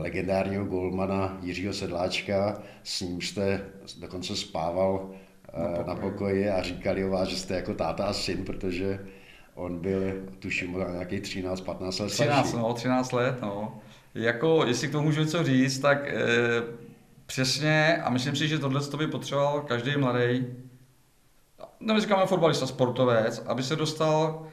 legendárního 0.00 0.64
golmana 0.64 1.38
Jiřího 1.42 1.72
Sedláčka, 1.72 2.62
s 2.82 3.00
ním 3.00 3.20
jste 3.20 3.60
dokonce 4.00 4.36
spával 4.36 5.10
na, 5.58 5.64
eh, 5.80 5.84
na 5.84 5.94
pokoji 5.94 6.50
a 6.50 6.62
říkali 6.62 7.04
o 7.04 7.10
vás, 7.10 7.28
že 7.28 7.36
jste 7.36 7.54
jako 7.54 7.74
táta 7.74 8.04
a 8.04 8.12
syn, 8.12 8.44
protože 8.44 9.06
on 9.54 9.78
byl, 9.78 10.00
tuším, 10.38 10.84
nějaký 10.92 11.20
13-15 11.20 12.00
let 12.00 12.10
13, 12.10 12.52
no, 12.52 12.72
13 12.72 13.12
let, 13.12 13.42
no. 13.42 13.80
Jako, 14.14 14.64
jestli 14.66 14.88
k 14.88 14.92
tomu 14.92 15.04
můžu 15.04 15.20
něco 15.20 15.44
říct, 15.44 15.78
tak 15.78 16.08
e, 16.08 16.18
přesně, 17.26 18.02
a 18.04 18.10
myslím 18.10 18.36
si, 18.36 18.48
že 18.48 18.58
tohle 18.58 18.80
to 18.80 18.96
by 18.96 19.06
potřeboval 19.06 19.60
každý 19.60 19.96
mladý, 19.96 20.46
no 21.80 22.00
říkáme 22.00 22.26
fotbalista, 22.26 22.66
sportovec, 22.66 23.42
aby 23.46 23.62
se 23.62 23.76
dostal 23.76 24.46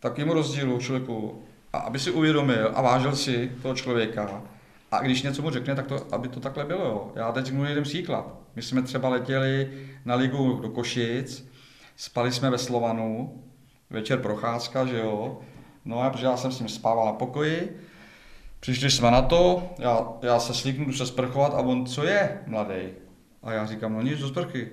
takovému 0.00 0.34
rozdílu 0.34 0.78
člověku, 0.78 1.42
a 1.72 1.78
aby 1.78 1.98
si 1.98 2.10
uvědomil 2.10 2.72
a 2.74 2.82
vážil 2.82 3.16
si 3.16 3.52
toho 3.62 3.74
člověka. 3.74 4.42
A 4.90 4.98
když 5.00 5.22
něco 5.22 5.42
mu 5.42 5.50
řekne, 5.50 5.74
tak 5.74 5.86
to, 5.86 6.14
aby 6.14 6.28
to 6.28 6.40
takhle 6.40 6.64
bylo. 6.64 6.84
Jo. 6.84 7.12
Já 7.16 7.32
teď 7.32 7.46
řeknu 7.46 7.64
jeden 7.64 7.84
příklad. 7.84 8.34
My 8.56 8.62
jsme 8.62 8.82
třeba 8.82 9.08
letěli 9.08 9.72
na 10.04 10.14
ligu 10.14 10.60
do 10.62 10.68
Košic, 10.68 11.50
spali 11.96 12.32
jsme 12.32 12.50
ve 12.50 12.58
Slovanu, 12.58 13.42
večer 13.90 14.18
procházka, 14.18 14.86
že 14.86 14.98
jo. 14.98 15.40
No 15.84 16.00
a 16.00 16.10
protože 16.10 16.26
já 16.26 16.36
jsem 16.36 16.52
s 16.52 16.58
ním 16.58 16.68
spával 16.68 17.06
na 17.06 17.12
pokoji, 17.12 17.80
přišli 18.60 18.90
jsme 18.90 19.10
na 19.10 19.22
to, 19.22 19.70
já, 19.78 20.08
já 20.22 20.40
se 20.40 20.54
slíknu, 20.54 20.84
jdu 20.84 20.92
se 20.92 21.06
sprchovat 21.06 21.54
a 21.54 21.58
on, 21.58 21.86
co 21.86 22.04
je, 22.04 22.42
mladý? 22.46 22.82
A 23.42 23.52
já 23.52 23.66
říkám, 23.66 23.92
no 23.92 24.02
nic, 24.02 24.20
do 24.20 24.28
sprchy. 24.28 24.70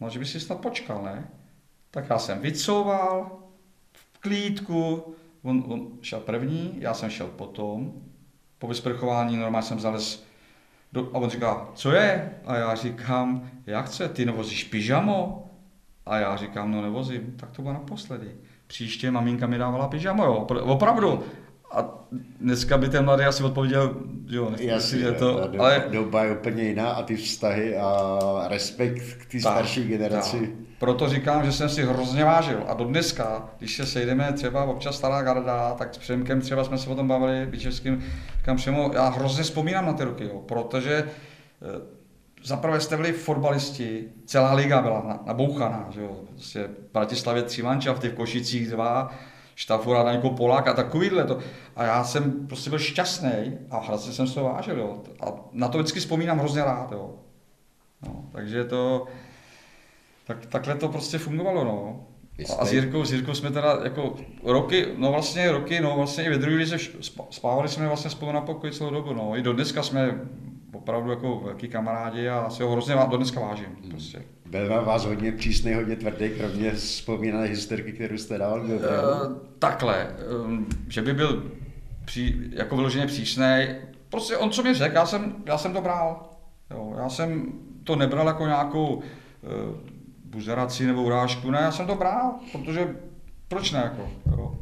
No, 0.00 0.10
že 0.10 0.18
by 0.18 0.26
si 0.26 0.40
snad 0.40 0.60
počkal, 0.60 1.02
ne? 1.02 1.28
Tak 1.90 2.10
já 2.10 2.18
jsem 2.18 2.40
vycouval 2.40 3.38
v 3.92 4.18
klídku, 4.20 5.14
on, 5.42 5.64
on 5.68 5.88
šel 6.02 6.20
první, 6.20 6.74
já 6.78 6.94
jsem 6.94 7.10
šel 7.10 7.26
potom. 7.26 7.92
Po 8.58 8.66
vysprchování 8.68 9.36
normálně 9.36 9.66
jsem 9.66 9.80
zales 9.80 10.24
do, 10.92 11.10
a 11.12 11.18
on 11.18 11.30
říká, 11.30 11.68
co 11.74 11.92
je? 11.92 12.30
A 12.46 12.56
já 12.56 12.74
říkám, 12.74 13.50
jak 13.66 13.86
chce, 13.86 14.08
ty 14.08 14.26
nevozíš 14.26 14.64
pyžamo? 14.64 15.46
A 16.06 16.18
já 16.18 16.36
říkám, 16.36 16.70
no 16.70 16.82
nevozím, 16.82 17.34
tak 17.36 17.50
to 17.50 17.62
bylo 17.62 17.74
naposledy. 17.74 18.30
Příště 18.66 19.10
maminka 19.10 19.46
mi 19.46 19.58
dávala 19.58 19.88
pyžamo, 19.88 20.24
jo, 20.24 20.34
opravdu. 20.62 21.24
A 21.70 22.04
dneska 22.40 22.78
by 22.78 22.88
ten 22.88 23.04
mladý 23.04 23.24
asi 23.24 23.42
odpověděl, 23.42 23.96
jo, 24.26 24.52
Jasně, 24.58 24.98
je 24.98 25.12
to, 25.12 25.40
ta 25.40 25.46
doba, 25.46 25.64
ale... 25.64 25.84
doba 25.92 26.24
je 26.24 26.32
úplně 26.32 26.62
jiná 26.62 26.90
a 26.90 27.02
ty 27.02 27.16
vztahy 27.16 27.76
a 27.76 28.18
respekt 28.48 29.02
k 29.18 29.32
té 29.32 29.40
starší 29.40 29.88
generaci. 29.88 30.38
Tak. 30.40 30.48
Proto 30.78 31.08
říkám, 31.08 31.44
že 31.44 31.52
jsem 31.52 31.68
si 31.68 31.82
hrozně 31.82 32.24
vážil 32.24 32.64
a 32.68 32.74
do 32.74 32.84
dneska, 32.84 33.50
když 33.58 33.76
se 33.76 33.86
sejdeme 33.86 34.32
třeba 34.32 34.64
občas 34.64 34.96
stará 34.96 35.22
garda, 35.22 35.74
tak 35.74 35.94
s 35.94 35.98
Přemkem 35.98 36.40
třeba 36.40 36.64
jsme 36.64 36.78
se 36.78 36.90
o 36.90 36.94
tom 36.94 37.08
bavili, 37.08 37.46
Bičevským, 37.46 38.04
říkám 38.38 38.56
Přemo, 38.56 38.90
já 38.94 39.08
hrozně 39.08 39.42
vzpomínám 39.42 39.86
na 39.86 39.92
ty 39.92 40.04
roky, 40.04 40.24
jo, 40.24 40.42
protože 40.46 40.94
eh, 40.94 42.00
zaprvé 42.44 42.80
jste 42.80 42.96
byli 42.96 43.12
fotbalisti, 43.12 44.04
celá 44.26 44.54
liga 44.54 44.82
byla 44.82 45.20
nabouchaná, 45.26 45.86
že 45.90 46.00
jo, 46.00 46.16
prostě 46.28 46.62
v 46.62 46.92
Bratislavě 46.92 47.42
tři 47.42 47.62
mančafty, 47.62 48.08
v 48.08 48.14
Košicích 48.14 48.70
dva, 48.70 49.10
Štafura 49.60 50.02
na 50.02 50.12
někoho 50.12 50.36
Polák 50.36 50.68
a 50.68 50.72
takovýhle 50.72 51.24
to. 51.24 51.38
A 51.76 51.84
já 51.84 52.04
jsem 52.04 52.46
prostě 52.46 52.70
byl 52.70 52.78
šťastný 52.78 53.58
a 53.70 53.80
hrozně 53.80 54.12
jsem 54.12 54.26
se 54.26 54.34
to 54.34 54.44
vážil, 54.44 54.78
jo. 54.78 55.02
A 55.20 55.26
na 55.52 55.68
to 55.68 55.78
vždycky 55.78 56.00
vzpomínám 56.00 56.38
hrozně 56.38 56.64
rád, 56.64 56.92
jo. 56.92 57.14
No, 58.06 58.24
takže 58.32 58.64
to, 58.64 59.06
tak, 60.26 60.46
takhle 60.46 60.74
to 60.74 60.88
prostě 60.88 61.18
fungovalo, 61.18 61.64
no. 61.64 62.06
A 62.58 62.64
s 62.64 62.72
Jirkou, 62.72 63.04
s 63.04 63.12
Jirkou 63.12 63.34
jsme 63.34 63.50
teda 63.50 63.78
jako 63.84 64.14
roky, 64.44 64.86
no 64.96 65.12
vlastně 65.12 65.52
roky, 65.52 65.80
no 65.80 65.96
vlastně 65.96 66.24
i 66.24 66.30
ve 66.30 66.38
druhé 66.38 66.56
lize 66.56 66.76
spávali 67.30 67.68
jsme 67.68 67.86
vlastně 67.86 68.10
spolu 68.10 68.32
na 68.32 68.40
pokoji 68.40 68.72
celou 68.72 68.90
dobu, 68.90 69.14
no. 69.14 69.36
I 69.36 69.42
do 69.42 69.52
dneska 69.52 69.82
jsme 69.82 70.20
opravdu 70.72 71.10
jako 71.10 71.40
velký 71.44 71.68
kamarádi 71.68 72.28
a 72.28 72.50
si 72.50 72.62
ho 72.62 72.72
hrozně 72.72 72.96
do 73.10 73.16
dneska 73.16 73.40
vážím. 73.40 73.66
Hmm. 73.66 73.90
Prostě. 73.90 74.22
Byl 74.50 74.68
na 74.68 74.80
vás 74.80 75.04
hodně 75.04 75.32
přísný, 75.32 75.74
hodně 75.74 75.96
tvrdý, 75.96 76.30
kromě 76.30 76.72
vzpomínané 76.72 77.46
historky, 77.46 77.92
kterou 77.92 78.16
jste 78.16 78.38
dával? 78.38 78.60
Uh, 78.60 78.68
takhle, 79.58 80.16
um, 80.44 80.66
že 80.88 81.02
by 81.02 81.14
byl 81.14 81.50
pří, 82.04 82.50
jako 82.52 82.76
vyloženě 82.76 83.06
přísný, 83.06 83.66
prostě 84.08 84.36
on 84.36 84.50
co 84.50 84.62
mi 84.62 84.74
řekl, 84.74 84.94
já 84.94 85.06
jsem, 85.06 85.34
já 85.46 85.58
jsem 85.58 85.72
to 85.72 85.80
bral. 85.80 86.30
Jo, 86.70 86.94
já 86.98 87.08
jsem 87.08 87.52
to 87.84 87.96
nebral 87.96 88.26
jako 88.26 88.46
nějakou 88.46 88.94
uh, 88.94 89.02
buzeraci 90.24 90.86
nebo 90.86 91.02
urážku, 91.02 91.50
ne, 91.50 91.58
já 91.58 91.72
jsem 91.72 91.86
to 91.86 91.94
bral, 91.94 92.34
protože 92.52 92.96
proč 93.48 93.72
ne 93.72 93.78
jako, 93.78 94.10
jo. 94.30 94.58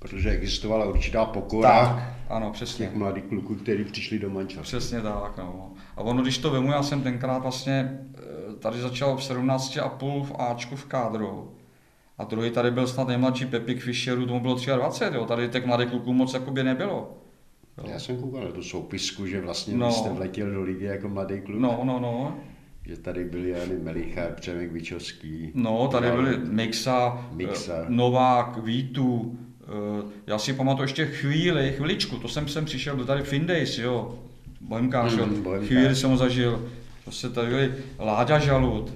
Protože 0.00 0.30
existovala 0.30 0.84
určitá 0.84 1.24
pokora 1.24 1.70
tak, 1.70 2.14
ano, 2.28 2.50
přesně. 2.50 2.86
těch 2.86 2.94
mladých 2.94 3.24
kluků, 3.24 3.54
kteří 3.54 3.84
přišli 3.84 4.18
do 4.18 4.30
manča. 4.30 4.62
Přesně 4.62 5.00
tak, 5.00 5.38
no. 5.38 5.72
A 5.96 6.00
ono, 6.00 6.22
když 6.22 6.38
to 6.38 6.50
vemu, 6.50 6.72
já 6.72 6.82
jsem 6.82 7.02
tenkrát 7.02 7.38
vlastně 7.38 8.00
eh, 8.14 8.20
tady 8.58 8.80
začal 8.80 9.16
v 9.16 9.20
17,5 9.20 10.24
v 10.24 10.32
Ačku 10.38 10.76
v 10.76 10.84
kádru. 10.84 11.54
A 12.18 12.24
druhý 12.24 12.50
tady 12.50 12.70
byl 12.70 12.86
snad 12.86 13.08
nejmladší 13.08 13.46
Pepik 13.46 13.80
Fischerů, 13.80 14.26
tomu 14.26 14.40
bylo 14.40 14.54
23, 14.54 15.16
jo. 15.16 15.24
Tady 15.24 15.48
těch 15.48 15.66
mladých 15.66 15.88
kluků 15.88 16.12
moc 16.12 16.34
jakoby 16.34 16.64
nebylo. 16.64 17.16
Jo. 17.78 17.84
Já 17.92 17.98
jsem 17.98 18.16
koukal 18.16 18.44
na 18.44 18.50
tu 18.50 18.62
soupisku, 18.62 19.26
že 19.26 19.40
vlastně 19.40 19.74
no. 19.74 19.92
jste 19.92 20.08
vletěl 20.08 20.50
do 20.50 20.62
ligy 20.62 20.84
jako 20.84 21.08
mladý 21.08 21.40
kluk. 21.40 21.60
No, 21.60 21.80
no, 21.84 22.00
no. 22.00 22.38
Že 22.86 22.96
tady 22.96 23.24
byli 23.24 23.50
Jany 23.50 23.78
Melicha, 23.78 24.22
Přemek 24.34 24.72
Vyčovský. 24.72 25.52
No, 25.54 25.88
tady 25.88 26.10
byli 26.10 26.38
Mixa, 26.38 27.28
Mixa. 27.32 27.74
Eh, 27.82 27.86
Novák, 27.88 28.64
Vítu, 28.64 29.38
já 30.26 30.38
si 30.38 30.52
pamatuju 30.52 30.84
ještě 30.84 31.06
chvíli, 31.06 31.72
chviličku, 31.76 32.16
to 32.16 32.28
jsem 32.28 32.48
sem 32.48 32.64
přišel 32.64 32.96
do 32.96 33.04
tady 33.04 33.22
Findays, 33.22 33.78
jo, 33.78 34.18
Bohemkáš, 34.60 35.12
mm, 35.12 35.44
chvíli 35.66 35.96
jsem 35.96 36.10
ho 36.10 36.16
zažil, 36.16 36.68
to 37.04 37.12
se 37.12 37.30
tady 37.30 37.48
byli 37.48 37.74
Láďa 37.98 38.38
Žalud, 38.38 38.92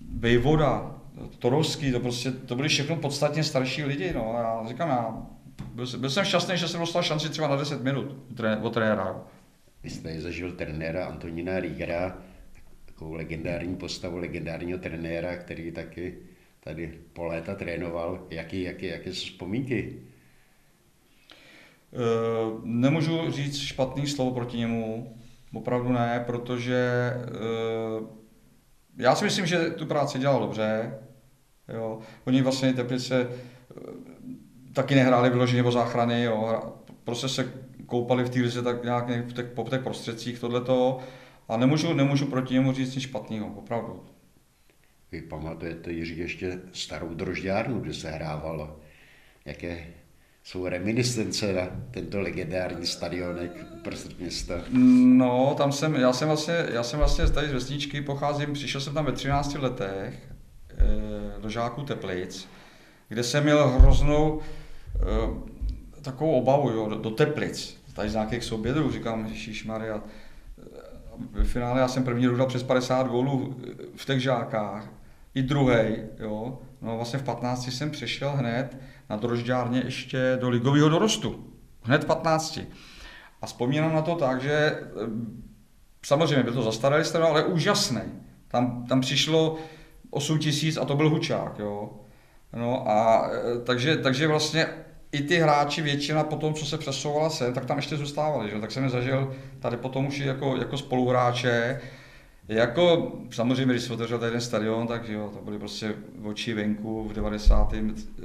Bejvoda, 0.00 0.94
Torovský, 1.38 1.92
to 1.92 2.00
prostě, 2.00 2.30
to 2.30 2.56
byli 2.56 2.68
všechno 2.68 2.96
podstatně 2.96 3.44
starší 3.44 3.84
lidi, 3.84 4.12
no, 4.14 4.36
a 4.36 4.40
já 4.40 4.68
říkám, 4.68 4.88
já 4.88 5.14
byl, 5.74 5.86
byl 5.98 6.10
jsem 6.10 6.24
šťastný, 6.24 6.58
že 6.58 6.68
jsem 6.68 6.80
dostal 6.80 7.02
šanci 7.02 7.28
třeba 7.28 7.48
na 7.48 7.56
10 7.56 7.82
minut 7.82 8.16
od 8.62 8.74
trenéra. 8.74 9.22
Vy 9.82 9.90
jste 9.90 10.20
zažil 10.20 10.52
trenéra 10.52 11.06
Antonína 11.06 11.60
Rígera, 11.60 12.18
takovou 12.86 13.14
legendární 13.14 13.76
postavu 13.76 14.18
legendárního 14.18 14.78
trenéra, 14.78 15.36
který 15.36 15.72
taky 15.72 16.14
tady 16.64 16.98
po 17.12 17.24
léta 17.24 17.54
trénoval. 17.54 18.26
Jaký, 18.30 18.62
jaký, 18.62 18.86
jaké 18.86 19.12
jsou 19.12 19.24
vzpomínky? 19.24 20.02
Uh, 21.92 22.60
nemůžu 22.64 23.30
říct 23.30 23.58
špatný 23.58 24.06
slovo 24.06 24.30
proti 24.30 24.58
němu, 24.58 25.16
opravdu 25.52 25.92
ne, 25.92 26.24
protože 26.26 27.12
uh, 28.00 28.06
já 28.96 29.14
si 29.14 29.24
myslím, 29.24 29.46
že 29.46 29.70
tu 29.70 29.86
práci 29.86 30.18
dělal 30.18 30.40
dobře. 30.40 30.98
Jo. 31.68 31.98
Oni 32.24 32.42
vlastně 32.42 32.72
Teplice 32.72 33.28
taky 34.72 34.94
nehráli 34.94 35.30
vyloženě 35.30 35.62
o 35.62 35.72
záchrany, 35.72 36.22
jo. 36.22 36.62
prostě 37.04 37.28
se 37.28 37.52
koupali 37.86 38.24
v 38.24 38.30
té 38.30 38.40
lize 38.40 38.62
tak 38.62 38.84
nějak 38.84 39.04
po 39.54 39.62
těch 39.62 39.80
prostředcích 39.80 40.38
tohleto. 40.38 40.98
A 41.48 41.56
nemůžu, 41.56 41.94
nemůžu 41.94 42.26
proti 42.26 42.54
němu 42.54 42.72
říct 42.72 42.94
nic 42.94 43.04
špatného, 43.04 43.46
opravdu. 43.46 44.13
Vy 45.12 45.22
pamatujete, 45.22 45.92
Jiří, 45.92 46.18
ještě 46.18 46.60
starou 46.72 47.14
drožďárnu, 47.14 47.80
kde 47.80 47.94
se 47.94 48.10
hrávalo. 48.10 48.80
Jaké 49.44 49.86
jsou 50.44 50.66
reminiscence 50.66 51.52
na 51.52 51.68
tento 51.90 52.20
legendární 52.20 52.86
stadionek 52.86 53.66
uprostřed 53.74 54.18
města? 54.18 54.54
No, 54.70 55.54
tam 55.58 55.72
jsem, 55.72 55.94
já 55.94 56.12
jsem 56.12 56.28
vlastně, 56.28 56.66
já 56.72 56.82
jsem 56.82 56.98
vlastně 56.98 57.26
tady 57.26 57.48
z 57.48 57.52
vesničky 57.52 58.00
pocházím, 58.00 58.52
přišel 58.52 58.80
jsem 58.80 58.94
tam 58.94 59.04
ve 59.04 59.12
13 59.12 59.54
letech 59.54 60.14
e, 60.70 61.40
do 61.40 61.48
žáků 61.48 61.82
Teplic, 61.82 62.48
kde 63.08 63.22
jsem 63.22 63.44
měl 63.44 63.68
hroznou 63.68 64.40
e, 66.00 66.02
takovou 66.02 66.32
obavu 66.32 66.70
jo, 66.70 66.88
do, 66.88 66.96
do 66.98 67.10
Teplic, 67.10 67.84
tady 67.94 68.10
z 68.10 68.14
nějakých 68.14 68.44
soubědrů, 68.44 68.92
říkám, 68.92 69.26
Ježíš 69.26 69.64
Maria, 69.64 70.02
ve 71.30 71.44
finále 71.44 71.80
já 71.80 71.88
jsem 71.88 72.04
první 72.04 72.26
rok 72.26 72.48
přes 72.48 72.62
50 72.62 73.06
gólů 73.06 73.56
v 73.96 74.04
těch 74.04 74.20
žákách, 74.20 74.88
i 75.34 75.42
druhý, 75.42 75.96
jo. 76.18 76.58
No 76.82 76.96
vlastně 76.96 77.18
v 77.18 77.22
15 77.22 77.68
jsem 77.72 77.90
přešel 77.90 78.30
hned 78.30 78.76
na 79.10 79.16
drožďárně 79.16 79.82
ještě 79.84 80.38
do 80.40 80.48
ligového 80.48 80.88
dorostu. 80.88 81.44
Hned 81.82 82.04
v 82.04 82.06
15. 82.06 82.58
A 83.42 83.46
vzpomínám 83.46 83.94
na 83.94 84.02
to 84.02 84.14
tak, 84.14 84.42
že 84.42 84.52
eh, 84.52 84.80
samozřejmě 86.06 86.42
byl 86.42 86.52
to 86.52 86.62
zastaralý 86.62 87.04
stadion, 87.04 87.30
ale 87.30 87.44
úžasný. 87.44 88.00
Tam, 88.48 88.86
tam 88.86 89.00
přišlo 89.00 89.58
8 90.10 90.38
tisíc 90.38 90.76
a 90.76 90.84
to 90.84 90.96
byl 90.96 91.10
Hučák, 91.10 91.58
jo. 91.58 92.00
No 92.52 92.88
a 92.88 93.30
eh, 93.32 93.58
takže, 93.64 93.96
takže 93.96 94.26
vlastně 94.26 94.66
i 95.14 95.22
ty 95.22 95.36
hráči, 95.36 95.82
většina 95.82 96.24
po 96.24 96.36
tom, 96.36 96.54
co 96.54 96.66
se 96.66 96.78
přesouvala 96.78 97.30
sem, 97.30 97.54
tak 97.54 97.64
tam 97.64 97.76
ještě 97.76 97.96
zůstávali. 97.96 98.50
Že? 98.50 98.60
Tak 98.60 98.70
jsem 98.70 98.84
je 98.84 98.90
zažil 98.90 99.34
tady 99.60 99.76
potom 99.76 100.06
už 100.06 100.18
jako, 100.18 100.56
jako 100.56 100.78
spoluhráče. 100.78 101.80
Jako, 102.48 103.12
samozřejmě, 103.30 103.74
když 103.74 103.82
se 103.82 103.92
otevřel 103.92 104.18
ten 104.18 104.40
stadion, 104.40 104.86
tak 104.86 105.08
jo, 105.08 105.30
to 105.34 105.44
byly 105.44 105.58
prostě 105.58 105.94
oči 106.22 106.54
venku 106.54 107.08
v 107.08 107.12
90. 107.12 107.74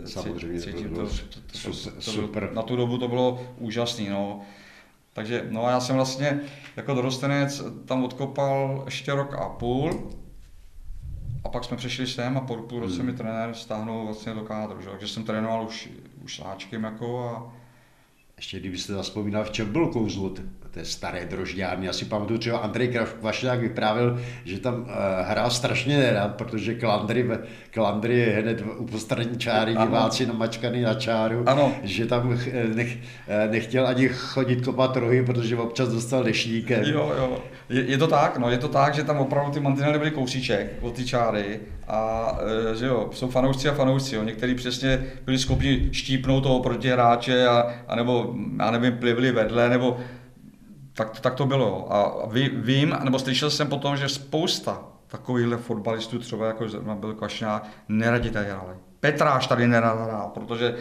Samozřejmě, 0.06 0.60
třetím, 0.60 0.90
to, 0.90 0.96
to, 0.96 1.08
to, 1.52 1.58
super, 1.58 1.94
to, 1.94 2.02
super. 2.02 2.50
Na 2.54 2.62
tu 2.62 2.76
dobu 2.76 2.98
to 2.98 3.08
bylo 3.08 3.44
úžasný, 3.58 4.10
no. 4.10 4.42
Takže, 5.14 5.46
no 5.50 5.66
a 5.66 5.72
já 5.72 5.80
jsem 5.80 5.96
vlastně 5.96 6.40
jako 6.78 6.94
dorostenec 6.94 7.64
tam 7.86 8.04
odkopal 8.04 8.82
ještě 8.86 9.14
rok 9.14 9.34
a 9.34 9.50
půl, 9.50 10.10
a 11.44 11.50
pak 11.50 11.64
jsme 11.64 11.78
přešli 11.78 12.08
sem 12.08 12.38
a 12.38 12.42
po 12.42 12.56
půl 12.56 12.80
roce 12.80 12.98
hmm. 12.98 13.06
mi 13.06 13.14
trenér 13.14 13.54
stáhnul 13.54 14.06
vlastně 14.06 14.34
do 14.34 14.42
kádru, 14.42 14.82
že? 14.82 14.90
takže 14.90 15.08
jsem 15.08 15.24
trénoval 15.24 15.66
už, 15.66 15.90
už 16.24 16.36
sáčkem 16.36 16.84
jako 16.84 17.24
a... 17.24 17.54
Ještě 18.38 18.60
kdybyste 18.60 18.94
zaspomínal, 18.94 19.44
v 19.44 19.52
čem 19.52 19.72
byl 19.72 19.88
kouzlo 19.88 20.30
té 20.80 20.86
staré 20.86 21.26
drožďárny. 21.26 21.86
Já 21.86 21.94
si 21.94 22.06
pamatuju, 22.06 22.40
třeba 22.40 22.58
Andrej 22.58 22.88
Kvašňák 23.20 23.60
vyprávěl, 23.60 24.20
že 24.46 24.60
tam 24.60 24.76
uh, 24.76 24.88
hrál 25.24 25.50
strašně 25.50 25.98
nerad, 25.98 26.36
protože 26.36 26.76
Klandry, 26.76 27.30
Klandry 27.72 28.18
je 28.18 28.42
hned 28.42 28.64
u 28.78 28.86
postradní 28.86 29.38
čáry, 29.38 29.76
ano. 29.76 29.86
diváci 29.86 30.26
namačkaný 30.26 30.82
na 30.82 30.94
čáru, 30.94 31.44
ano. 31.46 31.74
že 31.84 32.06
tam 32.06 32.38
eh, 32.52 32.68
nech, 32.76 32.98
eh, 33.28 33.48
nechtěl 33.52 33.88
ani 33.88 34.08
chodit 34.08 34.66
kopat 34.66 34.98
rohy, 34.98 35.26
protože 35.26 35.58
občas 35.58 35.90
dostal 35.90 36.24
dešníkem. 36.24 36.84
Jo, 36.84 37.14
jo. 37.18 37.38
Je, 37.70 37.86
je, 37.86 37.98
to 37.98 38.08
tak, 38.08 38.38
no, 38.38 38.50
je 38.50 38.58
to 38.58 38.68
tak, 38.68 38.94
že 38.94 39.04
tam 39.04 39.18
opravdu 39.18 39.52
ty 39.52 39.60
mantinely 39.60 39.98
byly 39.98 40.12
kousíček 40.12 40.68
od 40.82 40.96
ty 40.96 41.06
čáry 41.06 41.60
a 41.88 42.32
že 42.80 42.86
jo, 42.86 43.10
jsou 43.14 43.30
fanoušci 43.30 43.70
a 43.70 43.74
fanoušci, 43.74 44.16
jo. 44.16 44.24
někteří 44.24 44.56
přesně 44.56 45.06
byli 45.26 45.38
schopni 45.38 45.90
štípnout 45.92 46.44
toho 46.44 46.60
protihráče 46.60 47.48
a, 47.48 47.68
a 47.88 47.96
nebo, 47.96 48.36
já 48.60 48.72
nevím, 48.72 48.98
plivli 48.98 49.32
vedle, 49.32 49.70
nebo 49.70 49.98
tak, 51.00 51.20
tak 51.20 51.36
to 51.36 51.46
bylo. 51.46 51.94
A 51.94 52.26
ví, 52.28 52.50
vím, 52.54 52.98
nebo 53.04 53.20
slyšel 53.20 53.50
jsem 53.50 53.68
potom, 53.68 53.98
že 53.98 54.10
spousta 54.10 54.84
takovýchhle 55.08 55.58
fotbalistů, 55.58 56.20
třeba 56.20 56.48
jako 56.48 56.66
byl 56.94 57.14
Kvašňák, 57.14 57.68
neradi 57.90 58.32
tady 58.32 58.46
hráli. 58.46 58.76
Petráš 59.00 59.48
tady 59.48 59.68
nerad 59.68 60.00
hrál, 60.00 60.32
protože 60.34 60.76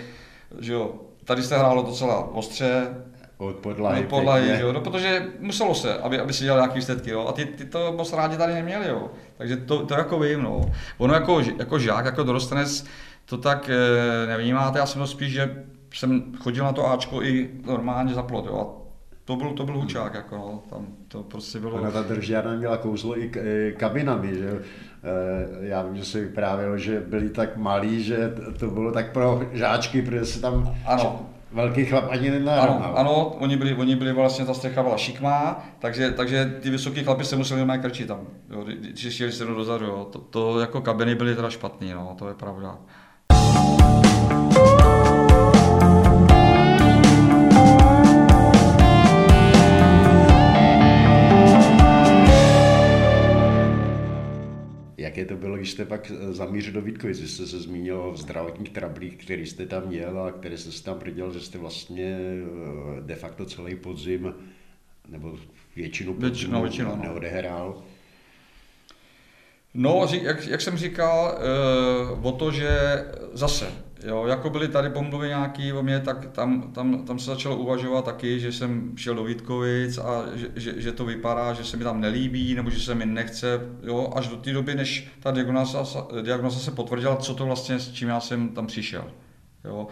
že 0.58 0.72
jo, 0.72 0.94
tady 1.24 1.42
se 1.42 1.58
hrálo 1.58 1.82
docela 1.82 2.34
ostře, 2.34 2.88
od 3.36 3.56
podlahy. 3.56 4.00
Od 4.00 4.08
podlahy, 4.08 4.60
jo, 4.60 4.72
no, 4.72 4.80
protože 4.80 5.26
muselo 5.40 5.74
se, 5.74 5.98
aby, 5.98 6.20
aby 6.20 6.32
si 6.32 6.44
dělal 6.44 6.60
nějaký 6.60 6.74
výsledky, 6.74 7.10
jo, 7.10 7.26
a 7.28 7.32
ty, 7.32 7.44
ty 7.44 7.64
to 7.64 7.92
moc 7.92 8.12
rádi 8.12 8.36
tady 8.36 8.54
neměli, 8.54 8.88
jo. 8.88 9.10
Takže 9.36 9.56
to, 9.56 9.86
to 9.86 9.94
jako 9.94 10.18
vím, 10.18 10.42
no. 10.42 10.60
Ono 10.98 11.14
jako, 11.14 11.40
jako 11.58 11.78
žák, 11.78 12.04
jako 12.04 12.22
dorostenec, 12.22 12.84
to 13.24 13.38
tak 13.38 13.68
e, 13.68 14.26
nevnímáte, 14.26 14.78
já 14.78 14.86
jsem 14.86 15.00
to 15.00 15.06
spíš, 15.06 15.32
že 15.32 15.64
jsem 15.94 16.32
chodil 16.40 16.64
na 16.64 16.72
to 16.72 16.90
Ačko 16.90 17.22
i 17.22 17.50
normálně 17.66 18.14
za 18.14 18.22
plot, 18.22 18.46
jo, 18.46 18.58
a 18.58 18.87
to 19.28 19.36
byl, 19.36 19.50
to 19.50 19.64
byl 19.64 19.74
hučák, 19.74 20.14
jako 20.14 20.36
no, 20.36 20.62
tam 20.70 20.86
to 21.08 21.22
prostě 21.22 21.60
bylo... 21.60 21.72
Ona 21.72 21.90
ta 21.90 22.02
držďárna 22.02 22.54
měla 22.54 22.76
kouzlo 22.76 23.18
i 23.18 23.30
kabinami, 23.76 24.34
že 24.34 24.48
e, 24.48 25.66
já 25.66 25.82
vím, 25.82 25.96
že 25.96 26.04
se 26.04 26.20
vyprávělo, 26.20 26.78
že 26.78 27.00
byli 27.00 27.30
tak 27.30 27.56
malí, 27.56 28.02
že 28.02 28.34
to 28.58 28.70
bylo 28.70 28.92
tak 28.92 29.12
pro 29.12 29.42
žáčky, 29.52 30.02
protože 30.02 30.24
se 30.26 30.40
tam 30.40 30.74
ano. 30.86 31.26
Velký 31.52 31.84
chlap 31.84 32.04
ani 32.10 32.30
nenarovnal. 32.30 32.92
Ano, 32.96 32.96
ano 32.96 33.26
oni, 33.26 33.56
byli, 33.56 33.74
oni 33.74 33.96
byli 33.96 34.12
vlastně, 34.12 34.44
ta 34.44 34.54
střecha 34.54 34.82
byla 34.82 34.96
šikmá, 34.96 35.64
takže, 35.78 36.10
takže 36.10 36.58
ty 36.60 36.70
vysoký 36.70 37.04
chlapi 37.04 37.24
se 37.24 37.36
museli 37.36 37.64
mít 37.64 37.80
krčit 37.82 38.08
tam, 38.08 38.20
jo, 38.50 38.64
když 38.64 39.14
chtěli 39.14 39.32
se 39.32 39.44
dozadu, 39.44 39.86
jo. 39.86 40.08
To, 40.12 40.18
to, 40.18 40.60
jako 40.60 40.80
kabiny 40.80 41.14
byly 41.14 41.36
teda 41.36 41.50
špatný, 41.50 41.92
no, 41.92 42.14
to 42.18 42.28
je 42.28 42.34
pravda. 42.34 42.78
Jaké 55.18 55.28
to 55.28 55.36
bylo, 55.36 55.56
když 55.56 55.70
jste 55.70 55.84
pak 55.84 56.10
eh, 56.10 56.32
zamířil 56.32 56.72
do 56.72 56.82
Vítkovic? 56.82 57.18
Jste 57.18 57.46
se 57.46 57.60
zmínil 57.60 58.00
o 58.00 58.16
zdravotních 58.16 58.70
trablích, 58.70 59.16
který 59.16 59.46
jste 59.46 59.66
tam 59.66 59.86
měl 59.86 60.18
a 60.22 60.32
které 60.32 60.58
jste 60.58 60.72
si 60.72 60.84
tam 60.84 60.98
prodělal, 60.98 61.32
že 61.32 61.40
jste 61.40 61.58
vlastně 61.58 62.18
eh, 62.18 63.00
de 63.00 63.14
facto 63.14 63.46
celý 63.46 63.76
podzim 63.76 64.34
nebo 65.08 65.38
většinu 65.76 66.14
podzimu 66.14 66.62
většinu, 66.62 66.88
no. 66.88 67.02
neodehrál. 67.02 67.82
No, 69.74 70.06
jak, 70.22 70.46
jak 70.46 70.60
jsem 70.60 70.76
říkal, 70.76 71.38
uh, 72.18 72.26
o 72.26 72.32
to, 72.32 72.52
že 72.52 72.70
zase 73.32 73.72
Jo, 74.06 74.26
jako 74.26 74.50
byly 74.50 74.68
tady 74.68 74.90
pomluvy 74.90 75.28
nějaký 75.28 75.72
o 75.72 75.82
mě, 75.82 76.00
tak 76.00 76.26
tam, 76.26 76.72
tam, 76.72 77.04
tam 77.04 77.18
se 77.18 77.30
začalo 77.30 77.56
uvažovat 77.56 78.04
taky, 78.04 78.40
že 78.40 78.52
jsem 78.52 78.96
šel 78.96 79.14
do 79.14 79.24
Vítkovic 79.24 79.98
a 79.98 80.24
že, 80.34 80.48
že, 80.56 80.80
že, 80.80 80.92
to 80.92 81.04
vypadá, 81.04 81.52
že 81.52 81.64
se 81.64 81.76
mi 81.76 81.84
tam 81.84 82.00
nelíbí, 82.00 82.54
nebo 82.54 82.70
že 82.70 82.80
se 82.80 82.94
mi 82.94 83.06
nechce, 83.06 83.60
jo, 83.82 84.12
až 84.16 84.28
do 84.28 84.36
té 84.36 84.52
doby, 84.52 84.74
než 84.74 85.08
ta 85.20 85.30
diagnoza, 85.30 86.06
diagnoza 86.22 86.58
se 86.58 86.70
potvrdila, 86.70 87.16
co 87.16 87.34
to 87.34 87.46
vlastně, 87.46 87.78
s 87.78 87.92
čím 87.92 88.08
já 88.08 88.20
jsem 88.20 88.48
tam 88.48 88.66
přišel. 88.66 89.10
Jo. 89.64 89.86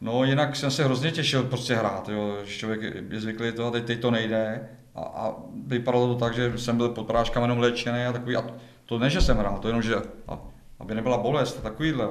No 0.00 0.24
jinak 0.24 0.56
jsem 0.56 0.70
se 0.70 0.84
hrozně 0.84 1.10
těšil 1.10 1.42
prostě 1.42 1.74
hrát, 1.74 2.08
jo. 2.08 2.38
člověk 2.44 2.80
je 3.10 3.20
zvyklý 3.20 3.52
to 3.52 3.66
a 3.66 3.70
teď, 3.70 3.84
teď 3.84 4.00
to 4.00 4.10
nejde. 4.10 4.68
A, 4.94 5.00
a 5.00 5.34
vypadalo 5.66 6.08
to 6.08 6.14
tak, 6.14 6.34
že 6.34 6.58
jsem 6.58 6.76
byl 6.76 6.88
pod 6.88 7.06
práškami 7.06 7.44
jenom 7.44 7.58
léčený 7.58 8.04
a 8.04 8.12
takový, 8.12 8.36
a 8.36 8.44
to 8.86 8.98
ne, 8.98 9.10
že 9.10 9.20
jsem 9.20 9.36
hrál, 9.36 9.58
to 9.58 9.68
jenom, 9.68 9.82
že 9.82 9.94
a, 10.28 10.38
aby 10.80 10.94
nebyla 10.94 11.18
bolest, 11.18 11.62
takovýhle. 11.62 12.08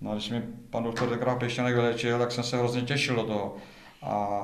No 0.00 0.10
a 0.10 0.14
když 0.14 0.30
mi 0.30 0.42
pan 0.70 0.84
doktor 0.84 1.08
tenkrát 1.08 1.38
Pěšťanek 1.38 1.74
vylečil, 1.74 2.18
tak 2.18 2.32
jsem 2.32 2.44
se 2.44 2.58
hrozně 2.58 2.82
těšil 2.82 3.16
do 3.16 3.22
toho. 3.22 3.56
A 4.02 4.40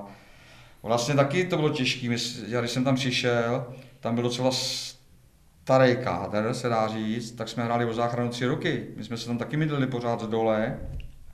vlastně 0.83 1.14
taky 1.14 1.45
to 1.45 1.57
bylo 1.57 1.71
těžké. 1.71 2.16
Já 2.47 2.61
když 2.61 2.71
jsem 2.71 2.85
tam 2.85 2.95
přišel, 2.95 3.66
tam 4.01 4.14
byl 4.14 4.23
docela 4.23 4.51
starý 4.53 5.97
kádr, 5.97 6.55
se 6.55 6.69
dá 6.69 6.88
říct, 6.88 7.33
tak 7.33 7.49
jsme 7.49 7.64
hráli 7.64 7.85
o 7.85 7.92
záchranu 7.92 8.31
tři 8.31 8.47
roky. 8.47 8.87
My 8.97 9.05
jsme 9.05 9.16
se 9.16 9.27
tam 9.27 9.38
taky 9.38 9.57
mydlili 9.57 9.87
pořád 9.87 10.21
z 10.21 10.27
dole. 10.27 10.79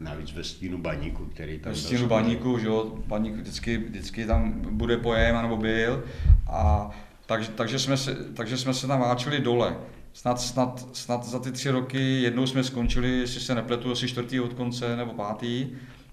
Navíc 0.00 0.32
ve 0.32 0.44
stínu 0.44 0.78
baníku, 0.78 1.24
který 1.24 1.58
tam 1.58 1.72
Ve 1.72 1.78
stínu 1.78 2.06
baníku, 2.06 2.58
že 2.58 2.66
jo, 2.66 2.92
baník 3.06 3.34
vždycky, 3.34 3.78
vždycky 3.78 4.26
tam 4.26 4.52
bude 4.60 4.96
pojem, 4.96 5.42
nebo 5.42 5.56
byl. 5.56 6.04
A 6.50 6.90
takže, 7.26 7.50
takže, 7.50 7.78
jsme 7.78 7.96
se, 7.96 8.14
takže 8.14 8.56
jsme 8.56 8.74
se 8.74 8.86
tam 8.86 9.00
váčili 9.00 9.40
dole 9.40 9.76
snad, 10.12 10.40
snad, 10.40 10.88
snad 10.92 11.24
za 11.24 11.38
ty 11.38 11.52
tři 11.52 11.70
roky 11.70 12.22
jednou 12.22 12.46
jsme 12.46 12.64
skončili, 12.64 13.18
jestli 13.18 13.40
se 13.40 13.54
nepletu, 13.54 13.92
asi 13.92 14.08
čtvrtý 14.08 14.40
od 14.40 14.54
konce 14.54 14.96
nebo 14.96 15.12
pátý. 15.12 15.70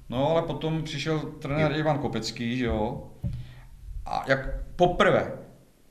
No 0.09 0.29
ale 0.29 0.41
potom 0.41 0.83
přišel 0.83 1.19
trenér 1.19 1.71
Ivan 1.75 1.99
Kopecký, 1.99 2.57
že 2.57 2.65
jo. 2.65 3.11
A 4.05 4.23
jak 4.27 4.49
poprvé, 4.75 5.31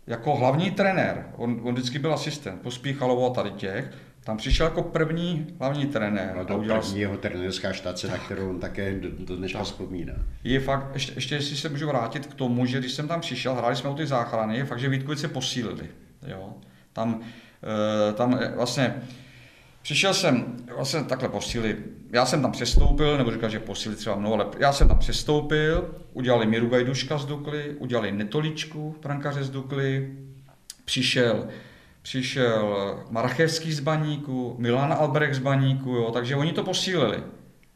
jako 0.06 0.36
hlavní 0.36 0.70
trenér, 0.70 1.26
on, 1.36 1.60
on 1.62 1.74
vždycky 1.74 1.98
byl 1.98 2.14
asistent, 2.14 2.62
pospíchalovo 2.62 3.30
a 3.30 3.34
tady 3.34 3.50
těch, 3.50 3.90
tam 4.24 4.36
přišel 4.36 4.66
jako 4.66 4.82
první 4.82 5.46
hlavní 5.58 5.86
trenér. 5.86 6.34
No 6.36 6.44
to 6.44 6.58
udělal... 6.58 6.80
první 6.80 7.00
jeho 7.00 7.16
trenérská 7.16 7.72
štace, 7.72 8.08
tak. 8.08 8.18
na 8.18 8.24
kterou 8.24 8.50
on 8.50 8.60
také 8.60 9.00
do, 9.00 9.08
do 9.18 9.36
dneška 9.36 9.62
vzpomíná. 9.62 10.12
Je 10.44 10.60
fakt, 10.60 10.90
ještě, 10.94 11.12
ještě 11.14 11.34
jestli 11.34 11.56
se 11.56 11.68
můžu 11.68 11.86
vrátit 11.86 12.26
k 12.26 12.34
tomu, 12.34 12.66
že 12.66 12.78
když 12.78 12.92
jsem 12.92 13.08
tam 13.08 13.20
přišel, 13.20 13.54
hráli 13.54 13.76
jsme 13.76 13.90
o 13.90 13.94
ty 13.94 14.06
záchrany, 14.06 14.56
je 14.56 14.64
fakt, 14.64 14.78
že 14.78 14.88
Vítkovice 14.88 15.28
posílili. 15.28 15.88
Jo. 16.26 16.54
Tam 16.92 17.20
tam 18.14 18.38
eh, 18.40 18.52
vlastně 18.56 18.94
Přišel 19.82 20.14
jsem 20.14 20.56
vlastně 20.76 21.04
takhle 21.04 21.28
posílit. 21.28 21.76
Já 22.12 22.26
jsem 22.26 22.42
tam 22.42 22.52
přestoupil, 22.52 23.18
nebo 23.18 23.32
říkal, 23.32 23.50
že 23.50 23.60
posílit 23.60 23.98
třeba 23.98 24.16
mnoho, 24.16 24.34
ale 24.34 24.46
já 24.58 24.72
jsem 24.72 24.88
tam 24.88 24.98
přestoupil, 24.98 25.94
udělali 26.12 26.46
Miru 26.46 26.68
Gajduška 26.68 27.18
z 27.18 27.26
Dukly, 27.26 27.74
udělali 27.78 28.12
Netoličku, 28.12 28.96
brankaře 29.02 29.44
z 29.44 29.50
Dukly, 29.50 30.12
přišel, 30.84 31.48
přišel 32.02 32.76
Marchevský 33.10 33.72
z 33.72 33.80
Baníku, 33.80 34.56
Milan 34.58 34.92
Albrecht 34.92 35.34
z 35.34 35.38
Baníku, 35.38 35.90
jo, 35.90 36.10
takže 36.10 36.36
oni 36.36 36.52
to 36.52 36.64
posílili. 36.64 37.22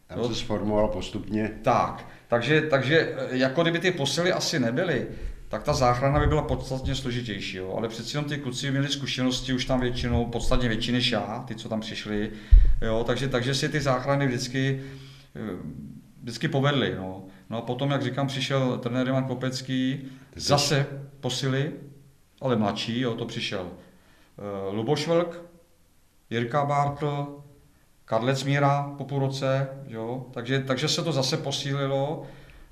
Tam 0.06 0.24
se 0.24 0.34
sformoval 0.34 0.88
postupně. 0.88 1.50
Tak, 1.62 2.06
takže, 2.28 2.60
takže 2.60 3.14
eh, 3.16 3.36
jako 3.36 3.62
kdyby 3.62 3.78
ty 3.78 3.90
posily 3.90 4.32
asi 4.32 4.58
nebyly, 4.60 5.06
tak 5.52 5.62
ta 5.62 5.72
záchrana 5.72 6.20
by 6.20 6.26
byla 6.26 6.42
podstatně 6.42 6.94
složitější. 6.94 7.56
Jo? 7.56 7.74
Ale 7.76 7.88
přeci 7.88 8.16
jenom 8.16 8.30
ty 8.30 8.38
kluci 8.38 8.70
měli 8.70 8.88
zkušenosti 8.88 9.52
už 9.52 9.64
tam 9.64 9.80
většinou, 9.80 10.26
podstatně 10.26 10.68
větší 10.68 10.92
než 10.92 11.10
já, 11.10 11.44
ty, 11.48 11.54
co 11.54 11.68
tam 11.68 11.80
přišli. 11.80 12.30
Jo? 12.80 13.04
Takže, 13.04 13.28
takže 13.28 13.54
si 13.54 13.68
ty 13.68 13.80
záchrany 13.80 14.26
vždycky, 14.26 14.82
eh, 15.36 15.56
vždycky 16.22 16.48
povedly. 16.48 16.94
No. 16.98 17.24
no 17.50 17.58
a 17.58 17.60
potom, 17.60 17.90
jak 17.90 18.02
říkám, 18.02 18.26
přišel 18.26 18.78
trenér 18.78 19.08
Ivan 19.08 19.24
Kopecký, 19.24 20.04
zase 20.36 20.86
posily, 21.20 21.72
ale 22.40 22.56
mladší, 22.56 23.00
jo, 23.00 23.14
to 23.14 23.24
přišel 23.24 23.62
uh, 23.62 24.74
Luboš 24.74 25.06
Vlk, 25.06 25.42
Jirka 26.30 26.64
Bartl, 26.64 27.38
Karlec 28.04 28.44
Míra 28.44 28.94
po 28.98 29.04
půl 29.04 29.18
roce, 29.18 29.68
jo? 29.86 30.26
Takže, 30.30 30.60
takže 30.60 30.88
se 30.88 31.04
to 31.04 31.12
zase 31.12 31.36
posílilo. 31.36 32.26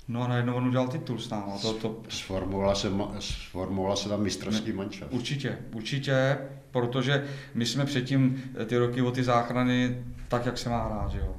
No 0.07 0.21
a 0.23 0.27
najednou 0.27 0.55
on 0.55 0.67
udělal 0.67 0.87
titul 0.87 1.19
s 1.19 1.29
náma. 1.29 1.57
To, 1.61 1.73
to... 1.73 2.01
Sformovala, 2.09 2.75
se, 2.75 2.91
sformovala 3.19 3.95
se 3.95 4.09
tam 4.09 4.23
mistrovský 4.23 4.71
mančas. 4.71 5.07
Určitě, 5.11 5.57
určitě, 5.73 6.37
protože 6.71 7.25
my 7.53 7.65
jsme 7.65 7.85
předtím 7.85 8.43
eh, 8.61 8.65
ty 8.65 8.77
roky 8.77 9.01
o 9.01 9.11
ty 9.11 9.23
záchrany 9.23 10.03
tak, 10.27 10.45
jak 10.45 10.57
se 10.57 10.69
má 10.69 10.85
hrát, 10.85 11.15
jo. 11.15 11.35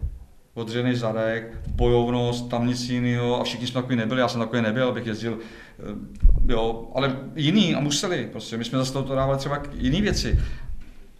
Odřený 0.54 0.94
zadek, 0.94 1.58
bojovnost, 1.68 2.48
tam 2.48 2.66
nic 2.66 2.88
jiného 2.88 3.40
a 3.40 3.44
všichni 3.44 3.66
jsme 3.66 3.80
takový 3.80 3.96
nebyli, 3.96 4.20
já 4.20 4.28
jsem 4.28 4.40
takový 4.40 4.62
nebyl, 4.62 4.88
abych 4.88 5.06
jezdil, 5.06 5.38
eh, 5.38 6.52
jo, 6.52 6.90
ale 6.94 7.18
jiný 7.36 7.74
a 7.74 7.80
museli, 7.80 8.28
prostě 8.32 8.56
my 8.56 8.64
jsme 8.64 8.78
zase 8.78 8.92
to 8.92 9.14
dávali 9.14 9.38
třeba 9.38 9.62
jiné 9.74 10.00
věci. 10.00 10.40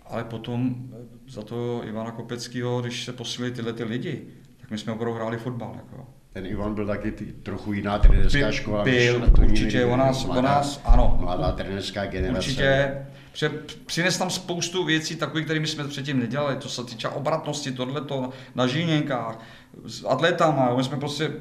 Ale 0.06 0.24
potom 0.24 0.74
eh, 0.92 0.96
za 1.28 1.42
to 1.42 1.82
Ivana 1.84 2.10
Kopeckého, 2.10 2.80
když 2.80 3.04
se 3.04 3.12
posílili 3.12 3.54
tyhle 3.54 3.72
ty 3.72 3.84
lidi, 3.84 4.26
tak 4.60 4.70
my 4.70 4.78
jsme 4.78 4.92
opravdu 4.92 5.14
hráli 5.14 5.36
fotbal. 5.36 5.72
Jako 5.76 6.06
ten 6.32 6.46
Ivan 6.46 6.74
byl 6.74 6.86
taky 6.86 7.12
ty, 7.12 7.24
trochu 7.24 7.72
jiná 7.72 7.98
trenerská 7.98 8.52
škola. 8.52 8.84
Byl, 8.84 9.32
určitě, 9.42 9.84
o 9.84 9.96
nás, 9.96 10.24
mladá, 10.24 10.40
o 10.40 10.42
nás, 10.42 10.80
ano. 10.84 11.16
Mladá 11.20 11.52
trenerská 11.52 12.06
generace. 12.06 12.38
Určitě, 12.38 13.06
Pře, 13.32 13.48
přines 13.86 14.18
tam 14.18 14.30
spoustu 14.30 14.84
věcí, 14.84 15.16
takových, 15.16 15.44
kterými 15.44 15.66
jsme 15.66 15.88
předtím 15.88 16.18
nedělali, 16.18 16.56
to 16.56 16.68
se 16.68 16.84
týče 16.84 17.08
obratnosti, 17.08 17.72
tohleto 17.72 18.30
na 18.54 18.66
žíněnkách, 18.66 19.44
s 19.84 20.04
atletama, 20.04 20.76
my 20.76 20.84
jsme 20.84 20.96
prostě, 20.96 21.32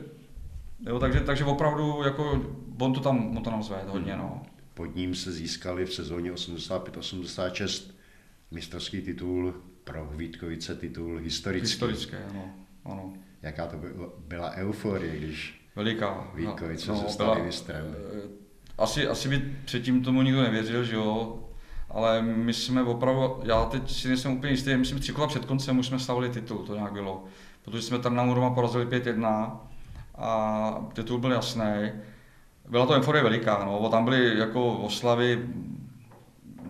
jo, 0.88 1.00
takže, 1.00 1.20
takže 1.20 1.44
opravdu, 1.44 2.04
jako, 2.04 2.46
on 2.80 2.94
to 2.94 3.00
tam, 3.00 3.38
on 3.38 3.44
to 3.44 3.52
nám 3.52 3.64
zvedl 3.64 3.92
hodně, 3.92 4.16
no. 4.16 4.42
Pod 4.74 4.96
ním 4.96 5.16
se 5.16 5.32
získali 5.32 5.86
v 5.86 5.94
sezóně 5.94 6.32
85-86 6.32 7.92
mistrovský 8.52 9.02
titul 9.02 9.54
pro 9.84 10.10
Vítkovice, 10.16 10.76
titul 10.76 11.18
historický. 11.18 11.68
Historické, 11.68 12.18
ano, 12.30 12.54
ano 12.86 13.14
jaká 13.42 13.68
to 13.68 13.78
byla 14.28 14.52
euforie, 14.52 15.18
když 15.18 15.62
Veliká. 15.76 16.28
Vítkovice 16.36 16.92
no, 16.92 16.98
se 16.98 17.10
stali 17.10 17.32
byla, 17.32 17.46
mistrem. 17.46 17.96
Eh, 18.18 18.30
asi, 18.78 19.08
asi 19.08 19.30
by 19.30 19.40
předtím 19.66 20.04
tomu 20.04 20.22
nikdo 20.22 20.42
nevěřil, 20.42 20.84
že 20.84 20.96
jo, 20.96 21.40
ale 21.90 22.22
my 22.22 22.54
jsme 22.54 22.84
opravdu, 22.84 23.40
já 23.44 23.66
teď 23.66 23.92
si 23.92 24.08
nejsem 24.08 24.32
úplně 24.32 24.54
jistý, 24.54 24.78
myslím 24.78 25.00
tři 25.00 25.14
kola 25.14 25.28
před 25.28 25.46
koncem 25.46 25.80
už 25.80 25.88
jsme 25.88 26.00
stavili 26.00 26.30
titul, 26.30 26.58
to 26.58 26.76
nějak 26.76 26.94
bylo. 26.94 27.24
Protože 27.66 27.82
jsme 27.82 28.00
tam 28.00 28.16
na 28.16 28.24
Muroma 28.24 28.50
porazili 28.50 28.86
5-1 28.86 29.58
a 30.16 30.90
titul 30.94 31.20
byl 31.20 31.32
jasný. 31.32 31.92
byla 32.70 32.86
to 32.86 32.94
euforie 32.94 33.24
veliká, 33.24 33.66
no, 33.66 33.90
tam 33.90 34.06
byly 34.06 34.40
jako 34.40 34.74
oslavy 34.74 35.50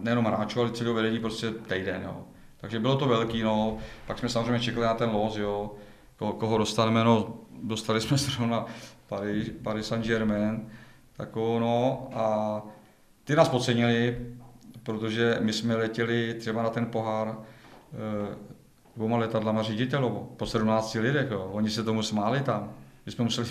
nejenom 0.01 0.25
hráčů, 0.25 0.61
ale 0.61 0.71
celého 0.71 0.95
vedení 0.95 1.19
prostě 1.19 1.51
týden, 1.51 2.01
jo. 2.03 2.23
Takže 2.57 2.79
bylo 2.79 2.97
to 2.97 3.07
velký, 3.07 3.43
no. 3.43 3.77
Pak 4.07 4.19
jsme 4.19 4.29
samozřejmě 4.29 4.59
čekali 4.59 4.85
na 4.85 4.93
ten 4.93 5.09
los, 5.09 5.37
jo. 5.37 5.71
Ko, 6.21 6.33
koho 6.33 6.57
dostaneme, 6.57 7.03
no, 7.03 7.33
dostali 7.63 8.01
jsme 8.01 8.17
zrovna 8.17 8.65
Paris, 9.07 9.51
Paris 9.63 9.87
Saint-Germain, 9.87 10.69
takovou, 11.17 11.59
no, 11.59 12.09
a 12.13 12.61
ty 13.23 13.35
nás 13.35 13.49
podcenili, 13.49 14.17
protože 14.83 15.37
my 15.39 15.53
jsme 15.53 15.75
letěli 15.75 16.33
třeba 16.33 16.63
na 16.63 16.69
ten 16.69 16.85
pohár 16.85 17.27
e, 17.27 17.35
dvouma 18.95 19.17
letadlama 19.17 19.63
ředitelovo, 19.63 20.33
po 20.37 20.45
17 20.45 20.93
lidech, 20.93 21.31
jo. 21.31 21.49
oni 21.51 21.69
se 21.69 21.83
tomu 21.83 22.03
smáli 22.03 22.41
tam. 22.41 22.73
My 23.05 23.11
jsme 23.11 23.23
museli... 23.23 23.47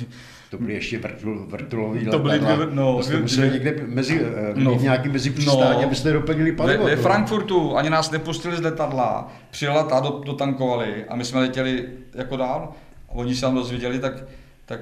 To 0.50 0.58
byly 0.58 0.72
ještě 0.72 0.98
vrtul, 0.98 1.46
vrtulový 1.46 2.06
To 2.06 2.18
byly 2.18 2.38
dvě, 2.38 2.56
no, 2.70 2.96
to 2.96 3.02
jste 3.02 3.20
museli 3.20 3.50
někde 3.50 3.84
mezi, 3.86 4.20
eh, 4.20 4.52
no, 4.54 4.70
mít 4.70 4.82
nějaký 4.82 5.08
mezi 5.08 5.30
přistání, 5.30 5.80
no, 5.80 5.86
abyste 5.86 6.12
doplnili 6.12 6.52
palivo. 6.52 6.84
Ve, 6.84 6.96
ve 6.96 7.02
Frankfurtu 7.02 7.76
ani 7.76 7.90
nás 7.90 8.10
nepustili 8.10 8.56
z 8.56 8.60
letadla, 8.60 9.32
přijela 9.50 9.82
ta, 9.82 10.00
do, 10.00 10.22
dotankovali 10.24 11.04
a 11.04 11.16
my 11.16 11.24
jsme 11.24 11.40
letěli 11.40 11.88
jako 12.14 12.36
dál 12.36 12.72
a 13.08 13.12
oni 13.12 13.34
se 13.34 13.40
tam 13.40 13.54
dozvěděli, 13.54 13.98
tak, 13.98 14.24
tak 14.66 14.80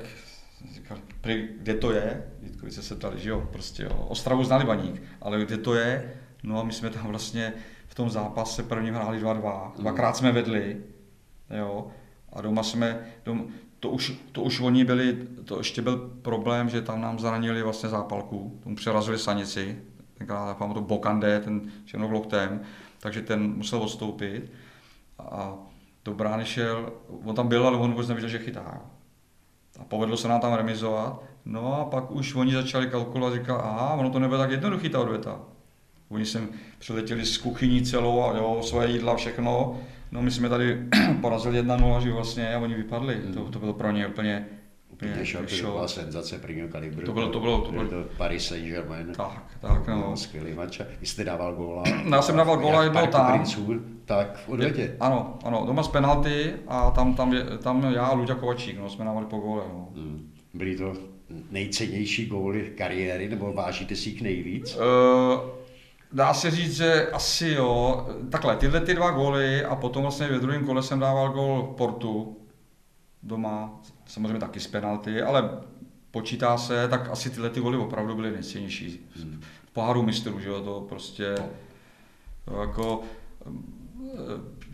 říkali, 0.74 1.00
kde 1.60 1.74
to 1.74 1.92
je? 1.92 2.22
Vítkovice 2.42 2.82
se 2.82 2.94
ptali, 2.94 3.20
že 3.20 3.30
jo, 3.30 3.48
prostě 3.52 3.82
jo. 3.82 4.06
Ostravu 4.08 4.44
znali 4.44 4.64
baník, 4.64 5.02
ale 5.22 5.44
kde 5.44 5.56
to 5.56 5.74
je? 5.74 6.12
No 6.42 6.60
a 6.60 6.64
my 6.64 6.72
jsme 6.72 6.90
tam 6.90 7.06
vlastně 7.06 7.52
v 7.86 7.94
tom 7.94 8.10
zápase 8.10 8.62
prvním 8.62 8.94
hráli 8.94 9.18
2-2, 9.18 9.72
dvakrát 9.78 10.16
jsme 10.16 10.32
vedli, 10.32 10.76
jo, 11.58 11.86
a 12.32 12.40
doma 12.40 12.62
jsme, 12.62 13.00
doma, 13.24 13.42
to 13.80 13.90
už, 13.90 14.12
to 14.32 14.42
už 14.42 14.60
oni 14.60 14.84
byli, 14.84 15.18
to 15.44 15.58
ještě 15.58 15.82
byl 15.82 15.96
problém, 16.22 16.68
že 16.68 16.82
tam 16.82 17.00
nám 17.00 17.18
zranili 17.18 17.62
vlastně 17.62 17.88
zápalku, 17.88 18.60
tomu 18.62 18.76
přerazili 18.76 19.18
sanici, 19.18 19.78
tenkrát 20.18 20.58
to 20.74 20.80
Bokande, 20.80 21.40
ten 21.40 21.72
černogloutem, 21.84 22.60
takže 23.00 23.22
ten 23.22 23.52
musel 23.56 23.82
odstoupit 23.82 24.52
a 25.18 25.54
do 26.04 26.14
brány 26.14 26.44
šel, 26.44 26.92
on 27.24 27.34
tam 27.34 27.48
byl, 27.48 27.66
ale 27.66 27.76
on 27.76 27.90
vůbec 27.90 28.08
nevěděl, 28.08 28.28
že 28.30 28.38
chytá. 28.38 28.80
A 29.80 29.84
povedlo 29.84 30.16
se 30.16 30.28
nám 30.28 30.40
tam 30.40 30.54
remizovat, 30.54 31.22
no 31.44 31.80
a 31.80 31.84
pak 31.84 32.10
už 32.10 32.34
oni 32.34 32.52
začali 32.52 32.86
kalkulovat, 32.86 33.34
říkal, 33.34 33.60
aha, 33.64 33.94
ono 33.94 34.10
to 34.10 34.18
nebude 34.18 34.38
tak 34.38 34.50
jednoduchý 34.50 34.88
ta 34.88 35.00
odveta. 35.00 35.40
Oni 36.08 36.26
sem 36.26 36.48
přiletěli 36.78 37.26
z 37.26 37.38
kuchyní 37.38 37.82
celou 37.82 38.22
a 38.22 38.36
jo, 38.36 38.60
svoje 38.62 38.90
jídla, 38.90 39.16
všechno, 39.16 39.80
No 40.12 40.22
my 40.22 40.30
jsme 40.30 40.48
tady 40.48 40.78
porazili 41.20 41.62
1-0, 41.62 42.00
že 42.00 42.12
vlastně 42.12 42.54
a 42.54 42.58
oni 42.58 42.74
vypadli. 42.74 43.14
Hmm. 43.14 43.34
To, 43.34 43.44
to 43.50 43.58
bylo 43.58 43.72
pro 43.72 43.90
ně 43.90 44.06
úplně 44.06 44.46
Úplně 45.02 45.26
šok, 45.26 45.50
to 45.60 45.70
byla 45.70 45.88
senzace 45.88 46.38
prvního 46.38 46.68
kalibru. 46.68 47.06
To 47.06 47.12
bylo, 47.12 47.28
to 47.28 47.40
bylo, 47.40 47.60
to 47.60 47.72
bylo. 47.72 47.88
To 47.88 48.04
Paris 48.16 48.46
Saint-Germain. 48.46 49.12
Tak, 49.12 49.42
tak, 49.60 49.88
no. 49.88 50.16
Skvělý 50.16 50.54
mač. 50.54 50.80
Vy 51.00 51.06
jste 51.06 51.24
dával 51.24 51.54
góla. 51.54 51.82
Já 52.10 52.22
jsem 52.22 52.36
dával 52.36 52.56
góla 52.56 52.84
jednou 52.84 53.06
tam. 53.06 53.32
Princů, 53.32 53.80
tak 54.04 54.36
v 54.36 54.48
odvetě. 54.48 54.96
Ano, 55.00 55.38
ano, 55.44 55.64
doma 55.66 55.82
z 55.82 55.88
penalty 55.88 56.52
a 56.68 56.90
tam, 56.90 57.14
tam, 57.14 57.34
tam 57.62 57.92
já 57.94 58.06
a 58.06 58.14
Luďa 58.14 58.34
Kovačík, 58.34 58.78
no, 58.78 58.90
jsme 58.90 59.04
dávali 59.04 59.26
po 59.26 59.38
góle. 59.38 59.62
No. 59.72 59.88
Hmm. 59.94 60.32
Byly 60.54 60.76
to 60.76 60.92
nejcennější 61.50 62.26
góly 62.26 62.72
kariéry, 62.76 63.28
nebo 63.28 63.52
vážíte 63.52 63.96
si 63.96 64.08
jich 64.08 64.22
nejvíc? 64.22 64.76
Uh, 64.76 65.40
Dá 66.12 66.34
se 66.34 66.50
říct, 66.50 66.76
že 66.76 67.10
asi 67.10 67.48
jo. 67.48 68.06
Takhle, 68.30 68.56
tyhle 68.56 68.80
ty 68.80 68.94
dva 68.94 69.10
góly 69.10 69.64
a 69.64 69.76
potom 69.76 70.02
vlastně 70.02 70.28
ve 70.28 70.38
druhém 70.38 70.66
kole 70.66 70.82
jsem 70.82 71.00
dával 71.00 71.32
gól 71.32 71.62
Portu 71.62 72.36
doma, 73.22 73.80
samozřejmě 74.06 74.38
taky 74.38 74.60
z 74.60 74.66
penalty, 74.66 75.22
ale 75.22 75.50
počítá 76.10 76.58
se, 76.58 76.88
tak 76.88 77.08
asi 77.10 77.30
tyhle 77.30 77.50
ty 77.50 77.60
góly 77.60 77.76
opravdu 77.76 78.14
byly 78.14 78.30
nejcennější. 78.30 79.06
Hmm. 79.16 79.40
V 79.66 79.70
poháru 79.70 80.02
mistrů, 80.02 80.40
že 80.40 80.48
jo, 80.48 80.60
to 80.60 80.86
prostě 80.88 81.34
to 82.44 82.60
jako 82.60 83.02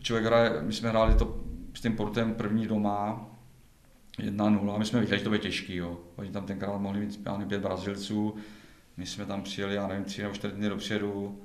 člověk 0.02 0.26
hraje, 0.26 0.62
my 0.62 0.72
jsme 0.72 0.88
hráli 0.88 1.14
to 1.14 1.40
s 1.74 1.80
tím 1.80 1.96
Portem 1.96 2.34
první 2.34 2.66
doma, 2.66 3.26
1-0, 4.18 4.78
my 4.78 4.84
jsme 4.84 5.00
viděli, 5.00 5.18
že 5.18 5.24
to 5.24 5.30
bude 5.30 5.38
těžký, 5.38 5.76
jo. 5.76 5.98
Oni 6.16 6.30
tam 6.30 6.46
tenkrát 6.46 6.78
mohli 6.78 7.00
mít 7.00 7.20
pět 7.48 7.62
Brazilců, 7.62 8.34
my 8.96 9.06
jsme 9.06 9.26
tam 9.26 9.42
přijeli, 9.42 9.74
já 9.74 9.86
nevím, 9.86 10.04
tři 10.04 10.22
nebo 10.22 10.34
čtyři 10.34 10.54
dny 10.54 10.68
dopředu, 10.68 11.38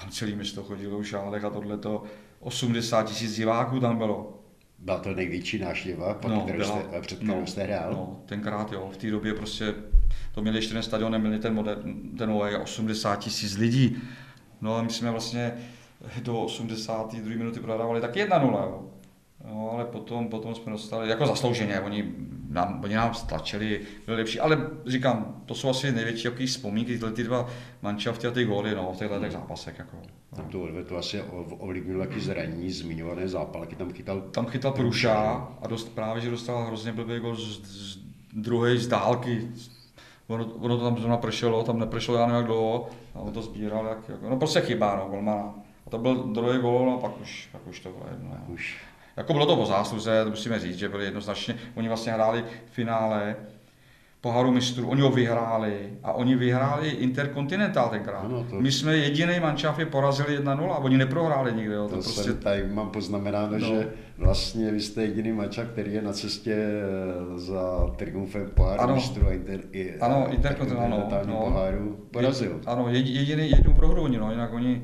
tam 0.00 0.10
celý 0.10 0.34
město 0.34 0.62
chodilo 0.62 0.98
v 0.98 1.08
šálech 1.08 1.44
a 1.44 1.50
tohleto. 1.50 2.02
80 2.40 3.02
tisíc 3.02 3.36
diváků 3.36 3.80
tam 3.80 3.98
bylo. 3.98 4.40
Byla 4.78 4.98
to 4.98 5.14
největší 5.14 5.58
návštěva, 5.58 6.18
no, 6.28 6.40
kterou 6.40 6.64
jste, 6.64 7.00
před 7.00 7.16
kterou 7.18 7.40
no, 7.40 7.46
jste 7.46 7.62
hrál? 7.62 7.92
No, 7.92 8.20
tenkrát 8.26 8.72
jo, 8.72 8.90
v 8.92 8.96
té 8.96 9.10
době 9.10 9.34
prostě, 9.34 9.74
to 10.34 10.42
měli 10.42 10.58
ještě 10.58 10.72
ten 10.72 10.82
stadion, 10.82 11.12
neměli 11.12 11.38
ten, 11.38 11.54
model, 11.54 11.76
ten 12.18 12.30
nový, 12.30 12.56
80 12.56 13.16
tisíc 13.16 13.56
lidí. 13.56 13.96
No 14.60 14.76
a 14.76 14.82
my 14.82 14.90
jsme 14.90 15.10
vlastně 15.10 15.52
do 16.22 16.40
82. 16.40 17.36
minuty 17.36 17.60
prodávali 17.60 18.00
tak 18.00 18.14
1-0, 18.16 18.52
jo. 18.52 18.90
No, 19.44 19.70
ale 19.72 19.84
potom, 19.84 20.28
potom 20.28 20.54
jsme 20.54 20.72
dostali, 20.72 21.08
jako 21.08 21.26
zaslouženě, 21.26 21.80
oni 21.80 22.14
nám, 22.54 22.80
oni 22.84 22.94
nám 22.94 23.14
stlačili, 23.14 23.80
byli 24.06 24.16
lepší, 24.16 24.40
ale 24.40 24.70
říkám, 24.86 25.42
to 25.46 25.54
jsou 25.54 25.70
asi 25.70 25.92
největší 25.92 26.26
jaký 26.26 26.46
vzpomínky, 26.46 26.92
tyhle 26.92 27.12
ty 27.12 27.24
dva 27.24 27.48
manšafty 27.82 28.26
a 28.26 28.30
ty 28.30 28.44
góly 28.44 28.74
no, 28.74 28.92
v 28.92 28.96
těchto 28.96 29.20
těch 29.20 29.32
zápasech. 29.32 29.78
Jako, 29.78 29.96
no. 29.96 30.36
Tam 30.36 30.48
to 30.48 30.62
odvedl 30.62 30.98
asi 30.98 31.22
ovlivnilo 31.58 32.00
taky 32.00 32.20
zranění, 32.20 32.70
zmiňované 32.70 33.28
zápalky, 33.28 33.76
tam 33.76 33.92
chytal... 33.92 34.20
Tam 34.20 34.46
chytal 34.46 34.72
Pruša 34.72 35.48
a 35.62 35.66
dost, 35.66 35.94
právě, 35.94 36.22
že 36.22 36.30
dostal 36.30 36.64
hrozně 36.64 36.92
blbý 36.92 37.18
gol 37.18 37.36
z, 37.36 37.60
z 37.64 37.98
druhé 38.32 38.76
z 38.76 38.88
dálky, 38.88 39.48
ono, 40.26 40.44
ono 40.44 40.78
to 40.78 40.84
tam 40.84 40.98
zrovna 40.98 41.16
pršelo, 41.16 41.62
tam 41.62 41.78
nepršelo 41.78 42.18
já 42.18 42.26
nevím 42.26 42.36
jak 42.36 42.46
dlouho, 42.46 42.88
a 43.14 43.18
on 43.18 43.32
to 43.32 43.42
sbíral, 43.42 43.86
jak, 43.86 44.08
jako, 44.08 44.30
no 44.30 44.36
prostě 44.36 44.60
chyba, 44.60 44.96
no, 44.96 45.08
golmana. 45.10 45.54
A 45.86 45.90
to 45.90 45.98
byl 45.98 46.14
druhý 46.14 46.58
gol 46.58 46.92
a 46.92 46.98
pak 46.98 47.20
už, 47.20 47.48
pak 47.52 47.66
už 47.66 47.80
to 47.80 47.88
bylo 47.88 48.06
jedno. 48.10 48.30
No. 48.30 48.54
Už 48.54 48.76
jako 49.16 49.32
bylo 49.32 49.46
to 49.46 49.56
po 49.56 49.66
zásluze, 49.66 50.24
to 50.24 50.30
musíme 50.30 50.58
říct, 50.58 50.78
že 50.78 50.88
byli 50.88 51.04
jednoznačně, 51.04 51.56
oni 51.74 51.88
vlastně 51.88 52.12
hráli 52.12 52.44
v 52.66 52.74
finále 52.74 53.36
poháru 54.24 54.52
mistrů, 54.52 54.88
oni 54.88 55.00
ho 55.00 55.10
vyhráli 55.10 55.90
a 56.02 56.12
oni 56.12 56.36
vyhráli 56.36 56.88
Intercontinental 56.88 57.88
tenkrát. 57.88 58.24
Ano, 58.24 58.46
to... 58.50 58.60
My 58.60 58.72
jsme 58.72 58.96
jediný 58.96 59.40
manšafy 59.40 59.84
porazili 59.84 60.38
1-0 60.38 60.70
a 60.70 60.78
oni 60.78 60.96
neprohráli 60.96 61.52
nikdy. 61.52 61.74
Jo. 61.74 61.88
To, 61.88 61.96
to 61.96 62.02
prostě... 62.02 62.32
tady 62.32 62.66
mám 62.66 62.90
poznamenáno, 62.90 63.58
no. 63.58 63.58
že 63.58 63.88
vlastně 64.18 64.70
vy 64.70 64.80
jste 64.80 65.02
jediný 65.02 65.32
manča, 65.32 65.64
který 65.64 65.92
je 65.94 66.02
na 66.02 66.12
cestě 66.12 66.54
eh, 66.54 67.38
za 67.38 67.92
triumfem 67.96 68.50
poháru 68.54 68.94
mistrů 68.94 69.26
a 69.28 69.32
inter, 69.32 69.60
i, 69.72 69.98
ano, 70.00 70.26
Intercontinental 70.30 71.22
no, 71.26 71.36
poháru 71.36 72.06
porazil. 72.10 72.60
Ano, 72.66 72.88
jediný, 72.88 73.50
jednou 73.50 73.74
prohru 73.74 74.08
no, 74.08 74.30
jinak 74.30 74.52
oni, 74.52 74.82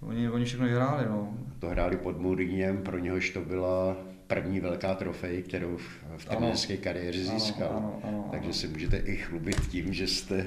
oni, 0.00 0.30
oni 0.30 0.44
všechno 0.44 0.66
vyhráli. 0.66 1.04
No 1.08 1.28
to 1.58 1.68
hráli 1.68 1.96
pod 1.96 2.20
Mourinhem, 2.20 2.82
pro 2.82 2.98
něhož 2.98 3.30
to 3.30 3.40
byla 3.40 3.96
první 4.26 4.60
velká 4.60 4.94
trofej, 4.94 5.42
kterou 5.42 5.76
v 6.16 6.24
trenerské 6.24 6.76
kariéře 6.76 7.24
získal. 7.24 7.68
Ano, 7.68 7.78
ano, 7.78 8.00
ano, 8.04 8.28
Takže 8.30 8.52
si 8.52 8.68
můžete 8.68 8.96
i 8.96 9.16
chlubit 9.16 9.66
tím, 9.70 9.92
že 9.92 10.06
jste 10.06 10.46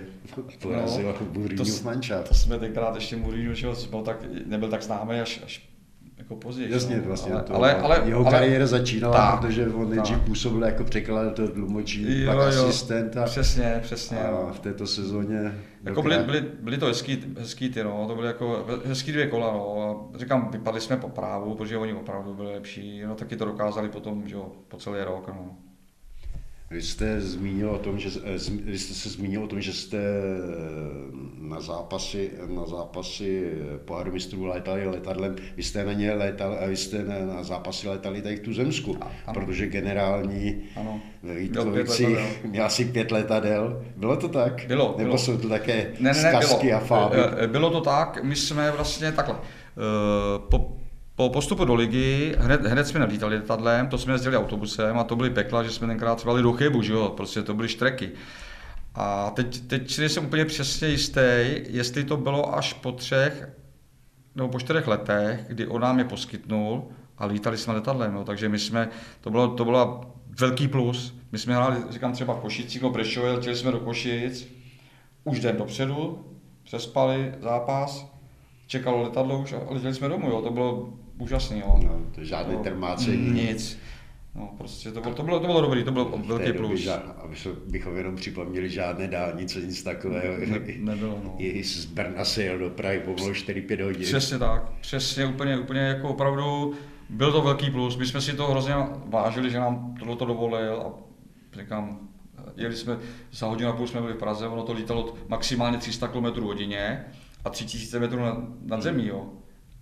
porazil 0.60 1.16
no, 1.22 1.28
Mourinhův 1.34 1.84
manšaft. 1.84 2.28
To 2.28 2.36
jsme 2.36 2.60
tenkrát 2.60 2.96
ještě 2.96 3.18
Mourinho, 3.18 3.54
že 3.54 3.68
byl 3.90 4.02
tak, 4.02 4.26
nebyl 4.46 4.70
tak 4.70 4.84
známý 4.84 5.20
až, 5.20 5.42
až 5.46 5.70
jako 6.20 6.36
později. 6.36 6.72
Jasně, 6.72 6.98
no. 6.98 7.04
vlastně 7.04 7.34
ale, 7.34 7.44
to, 7.44 7.56
ale, 7.56 7.76
ale, 7.76 8.02
jeho 8.06 8.22
ale, 8.26 8.32
kariéra 8.32 8.68
začínala, 8.68 9.18
tak, 9.18 9.40
protože 9.40 9.68
on 9.68 9.90
nejdřív 9.90 10.20
působil 10.20 10.64
jako 10.64 10.84
překladatel, 10.84 11.48
tlumočí, 11.48 12.26
pak 12.26 12.36
jo, 12.36 12.42
asistent 12.42 13.18
a, 13.18 13.26
přesně, 13.26 13.80
přesně, 13.82 14.20
a 14.20 14.52
v 14.52 14.60
této 14.60 14.88
sezóně 14.88 15.60
jako 15.84 16.02
byly, 16.02 16.18
byly, 16.18 16.44
byly, 16.60 16.78
to 16.78 16.86
hezký, 16.86 17.36
hezký 17.40 17.70
ty, 17.70 17.84
no, 17.84 18.06
to 18.08 18.16
byly 18.16 18.28
jako 18.28 18.66
hezký 18.86 19.12
dvě 19.12 19.28
kola, 19.28 19.54
no. 19.54 20.10
A 20.16 20.18
říkám, 20.18 20.50
vypadli 20.52 20.82
jsme 20.82 20.98
po 20.98 21.10
právu, 21.10 21.56
protože 21.56 21.78
oni 21.78 21.94
opravdu 21.94 22.34
byli 22.34 22.54
lepší, 22.54 23.02
no 23.06 23.16
taky 23.16 23.36
to 23.36 23.46
dokázali 23.46 23.90
potom, 23.90 24.28
že 24.28 24.36
jo, 24.36 24.52
po 24.68 24.78
celý 24.78 25.04
rok, 25.04 25.28
no. 25.28 25.58
Vy 26.72 26.82
jste 26.82 27.22
zmínil 27.22 27.70
o 27.70 27.78
tom, 27.78 28.00
že 28.00 28.10
eh, 28.24 28.38
vy 28.64 28.80
jste 28.80 28.94
se 28.94 29.10
zmínil 29.10 29.44
o 29.44 29.48
tom, 29.48 29.62
že 29.62 29.74
jste 29.74 29.98
eh, 29.98 30.02
na 31.38 31.62
zápasy, 31.62 32.32
na 32.48 32.66
zápasy 32.66 33.52
poháru 33.86 34.12
mistrů 34.12 34.46
létali 34.46 34.88
letadlem. 34.88 35.36
Vy 35.56 35.64
jste 35.64 35.86
na 35.86 35.94
ně 35.94 36.14
létali, 36.14 36.56
vy 36.68 36.78
jste 36.78 37.04
na, 37.04 37.36
na 37.36 37.44
zápasy 37.44 37.88
létali 37.88 38.22
tady 38.22 38.36
v 38.36 38.40
Tuzemsku, 38.40 38.98
ano. 39.02 39.34
protože 39.34 39.68
generální 39.68 40.64
ano. 40.76 41.02
ve 41.24 41.36
Vítkovicích 41.36 42.46
měl 42.46 42.66
asi 42.66 42.86
pět 42.86 43.12
letadel. 43.12 43.86
Bylo 43.96 44.18
to 44.18 44.28
tak? 44.28 44.66
Bylo. 44.68 44.86
Nebo 44.88 45.04
bylo. 45.04 45.18
jsou 45.18 45.38
to 45.38 45.50
také 45.50 45.76
ne, 46.00 46.14
ne, 46.14 46.24
ne, 46.24 46.30
zkazky 46.30 46.68
bylo. 46.68 46.78
a 46.78 46.84
fáby? 46.86 47.18
Eh, 47.38 47.48
bylo 47.48 47.70
to 47.70 47.82
tak, 47.82 48.24
my 48.24 48.36
jsme 48.36 48.72
vlastně 48.72 49.12
takhle. 49.12 49.36
Po, 50.50 50.79
po 51.20 51.30
postupu 51.30 51.66
do 51.66 51.76
ligy, 51.76 52.36
hned, 52.40 52.66
hned 52.66 52.88
jsme 52.88 53.00
nelítali 53.00 53.36
letadlem, 53.36 53.88
to 53.88 53.98
jsme 53.98 54.14
jezdili 54.14 54.38
autobusem 54.38 55.00
a 55.00 55.04
to 55.04 55.16
byly 55.16 55.30
pekla, 55.30 55.64
že 55.64 55.72
jsme 55.72 55.88
tenkrát 55.88 56.16
třeba 56.16 56.42
do 56.42 56.54
Chybu, 56.54 56.82
že 56.82 56.94
jo, 56.94 57.14
prostě 57.18 57.44
to 57.44 57.54
byly 57.54 57.68
štreky. 57.68 58.12
A 58.96 59.30
teď, 59.30 59.68
teď 59.68 59.92
si 59.92 60.02
nejsem 60.02 60.26
úplně 60.26 60.46
přesně 60.46 60.88
jistý, 60.88 61.22
jestli 61.68 62.04
to 62.04 62.18
bylo 62.18 62.56
až 62.58 62.74
po 62.74 62.92
třech 62.92 63.50
nebo 64.36 64.50
po 64.50 64.60
čtyřech 64.60 64.88
letech, 64.88 65.46
kdy 65.48 65.68
on 65.68 65.82
nám 65.82 66.00
je 66.00 66.06
poskytnul 66.06 66.84
a 67.18 67.26
lítali 67.26 67.58
jsme 67.58 67.74
letadlem, 67.74 68.14
no, 68.14 68.24
takže 68.24 68.50
my 68.50 68.60
jsme, 68.60 68.90
to 69.22 69.30
bylo, 69.30 69.48
to 69.48 69.66
bylo 69.66 70.02
velký 70.40 70.68
plus. 70.68 71.16
My 71.32 71.38
jsme 71.38 71.56
hráli, 71.56 71.78
říkám 71.90 72.14
třeba 72.14 72.34
v 72.34 72.40
Košicích, 72.40 72.82
no 72.82 72.90
Prešově, 72.90 73.32
letěli 73.32 73.56
jsme 73.56 73.72
do 73.72 73.80
Košic 73.80 74.48
už 75.24 75.40
den 75.40 75.58
dopředu, 75.58 76.26
přespali 76.64 77.34
zápas, 77.42 78.08
čekalo 78.68 79.02
letadlo 79.02 79.40
už 79.40 79.54
a 79.54 79.60
letěli 79.70 79.94
jsme 79.94 80.10
domů, 80.10 80.30
jo. 80.30 80.42
to 80.42 80.52
bylo 80.52 81.00
úžasný. 81.20 81.60
Jo. 81.60 81.80
No, 81.84 82.00
to 82.16 82.24
žádné 82.24 82.56
To- 82.56 82.64
termácení. 82.64 83.32
Nic. 83.32 83.80
No, 84.36 84.54
prostě 84.58 84.92
to 84.92 85.02
bylo, 85.02 85.14
to 85.16 85.24
bylo, 85.24 85.40
to 85.40 85.46
bylo 85.48 85.62
dobrý, 85.62 85.84
to 85.84 85.92
byl 85.92 86.06
velký 86.26 86.54
plus. 86.54 86.80
ža- 86.80 87.02
aby 87.24 87.36
se- 87.36 87.50
bychom 87.68 87.98
jenom 87.98 88.16
připomněli 88.16 88.70
žádné 88.70 89.08
dálnice, 89.08 89.60
nic 89.62 89.84
takového. 89.84 90.34
Ne, 90.38 90.60
nebylo, 90.78 91.20
no. 91.24 91.36
I 91.38 91.64
z 91.64 91.86
Brna 91.86 92.26
se 92.26 92.44
jel 92.44 92.60
do 92.60 92.70
Prahy, 92.70 93.00
pomalu 93.00 93.34
4-5 93.34 93.82
hodin. 93.84 94.02
Přesně 94.02 94.38
tak, 94.40 94.70
přesně 94.82 95.26
úplně, 95.26 95.58
úplně 95.60 95.80
jako 95.82 96.10
opravdu 96.10 96.74
byl 97.10 97.32
to 97.32 97.42
velký 97.42 97.70
plus. 97.70 97.98
My 97.98 98.06
jsme 98.06 98.22
si 98.22 98.34
to 98.34 98.48
hrozně 98.48 98.74
vážili, 99.06 99.52
že 99.52 99.60
nám 99.60 99.96
tohle 100.00 100.16
to 100.16 100.26
dovolil 100.26 100.82
a 100.82 100.94
říkám, 101.62 102.00
jeli 102.58 102.76
jsme, 102.76 102.98
za 103.32 103.48
hodinu 103.48 103.70
a 103.70 103.74
půl 103.74 103.88
jsme 103.88 104.02
byli 104.02 104.14
v 104.14 104.18
Praze, 104.18 104.48
ono 104.48 104.64
to 104.64 104.74
lítalo 104.74 105.14
maximálně 105.28 105.78
300 105.78 106.08
km 106.08 106.42
hodině 106.42 107.06
a 107.46 107.50
3000 107.50 108.00
metrů 108.00 108.20
nad, 108.22 108.38
nad 108.66 108.82
zemí, 108.82 109.08
jo. 109.08 109.26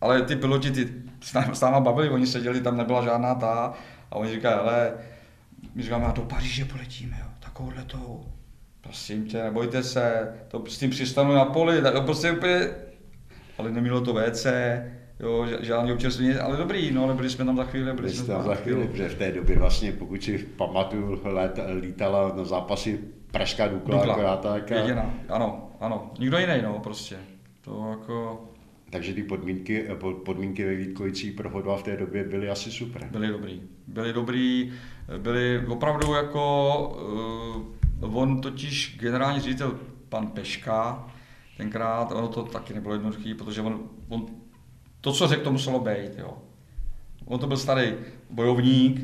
Ale 0.01 0.21
ty 0.21 0.35
piloti 0.35 0.71
ty 0.71 0.87
s 1.21 1.33
náma, 1.33 1.55
s 1.55 1.61
náma 1.61 1.79
bavili, 1.79 2.09
oni 2.09 2.27
seděli, 2.27 2.61
tam 2.61 2.77
nebyla 2.77 3.03
žádná 3.03 3.35
ta 3.35 3.73
a 4.11 4.15
oni 4.15 4.31
říkají, 4.31 4.55
hele, 4.55 4.93
my 5.75 5.83
říkáme, 5.83 6.05
a 6.05 6.11
do 6.11 6.21
Paříže 6.21 6.65
poletíme, 6.65 7.17
jo, 7.19 7.27
takovouhle 7.39 7.83
tou. 7.83 8.25
Prosím 8.81 9.25
tě, 9.25 9.43
nebojte 9.43 9.83
se, 9.83 10.33
to 10.47 10.63
s 10.67 10.77
tím 10.77 10.89
přistanu 10.89 11.33
na 11.33 11.45
poli, 11.45 11.81
tak 11.81 11.93
to 11.93 12.01
prostě 12.01 12.31
úplně, 12.31 12.69
ale 13.57 13.71
nemělo 13.71 14.01
to 14.01 14.13
WC, 14.13 14.47
jo, 15.19 15.47
žádný 15.59 15.91
občerstvení, 15.91 16.35
ale 16.35 16.57
dobrý, 16.57 16.91
no, 16.91 17.03
ale 17.03 17.13
byli 17.13 17.29
jsme 17.29 17.45
tam 17.45 17.57
za 17.57 17.63
chvíli, 17.63 17.85
byli 17.85 17.95
Byli 17.95 18.13
jsme 18.13 18.33
tam 18.33 18.43
za 18.43 18.55
chvíli, 18.55 18.87
protože 18.87 19.09
v 19.09 19.15
té 19.15 19.31
době 19.31 19.59
vlastně, 19.59 19.91
pokud 19.91 20.23
si 20.23 20.37
pamatuju, 20.37 21.21
let, 21.23 21.59
lítala 21.81 22.33
na 22.35 22.43
zápasy 22.45 22.99
Pražská 23.31 23.67
Dukla, 23.67 23.95
Dukla, 23.97 24.13
akorát 24.13 24.41
tak. 24.41 24.71
a- 24.71 24.75
jediná, 24.75 25.13
ano, 25.29 25.69
ano, 25.79 26.11
nikdo 26.19 26.37
jiný, 26.37 26.61
no, 26.63 26.79
prostě. 26.79 27.15
To 27.61 27.87
jako 27.89 28.45
Takže 28.89 29.13
ty 29.13 29.23
podmínky, 29.23 29.87
pod- 29.99 30.17
podmínky 30.17 30.65
ve 30.65 30.75
Vítkovicích 30.75 31.33
pro 31.33 31.49
fotbal 31.49 31.77
v 31.77 31.83
té 31.83 31.97
době 31.97 32.23
byly 32.23 32.49
asi 32.49 32.71
super. 32.71 33.07
byli 33.11 33.27
dobrý. 33.27 33.61
Byli 33.87 34.13
dobrý, 34.13 34.73
byli 35.17 35.65
opravdu 35.67 36.13
jako, 36.13 36.43
uh, 38.01 38.17
on 38.17 38.41
totiž 38.41 38.97
generální 38.99 39.41
ředitel, 39.41 39.79
pan 40.09 40.27
Peška, 40.27 41.07
tenkrát, 41.57 42.11
ono 42.11 42.27
to 42.27 42.43
taky 42.43 42.73
nebylo 42.73 42.93
jednoduché, 42.93 43.35
protože 43.35 43.61
on, 43.61 43.89
on, 44.09 44.25
to, 45.01 45.13
co 45.13 45.27
řekl, 45.27 45.43
to 45.43 45.51
muselo 45.51 45.79
být, 45.79 46.11
jo. 46.17 46.37
On 47.25 47.39
to 47.39 47.47
byl 47.47 47.57
starý 47.57 47.93
bojovník, 48.29 49.01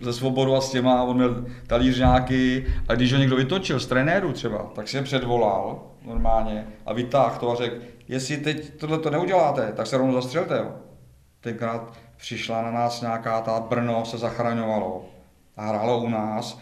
ze 0.00 0.12
svobodu 0.12 0.56
a 0.56 0.60
s 0.60 0.70
těma, 0.70 1.02
on 1.02 1.16
měl 1.16 1.46
talířňáky 1.66 2.66
a 2.88 2.94
když 2.94 3.12
ho 3.12 3.18
někdo 3.18 3.36
vytočil 3.36 3.80
z 3.80 3.86
trenéru 3.86 4.32
třeba, 4.32 4.58
tak 4.74 4.88
si 4.88 4.96
je 4.96 5.02
předvolal 5.02 5.82
normálně 6.06 6.66
a 6.86 6.92
vytáhl 6.92 7.36
to 7.40 7.50
a 7.50 7.54
řekl, 7.54 7.76
jestli 8.08 8.36
teď 8.36 8.78
tohle 8.78 8.98
to 8.98 9.10
neuděláte, 9.10 9.72
tak 9.76 9.86
se 9.86 9.96
rovnou 9.96 10.14
zastřelte. 10.14 10.56
Jo. 10.56 10.72
Tenkrát 11.40 11.92
přišla 12.16 12.62
na 12.62 12.70
nás 12.70 13.00
nějaká 13.00 13.40
ta 13.40 13.60
Brno 13.60 14.04
se 14.04 14.18
zachraňovalo 14.18 15.04
a 15.56 15.66
hrálo 15.66 16.00
u 16.00 16.08
nás 16.08 16.60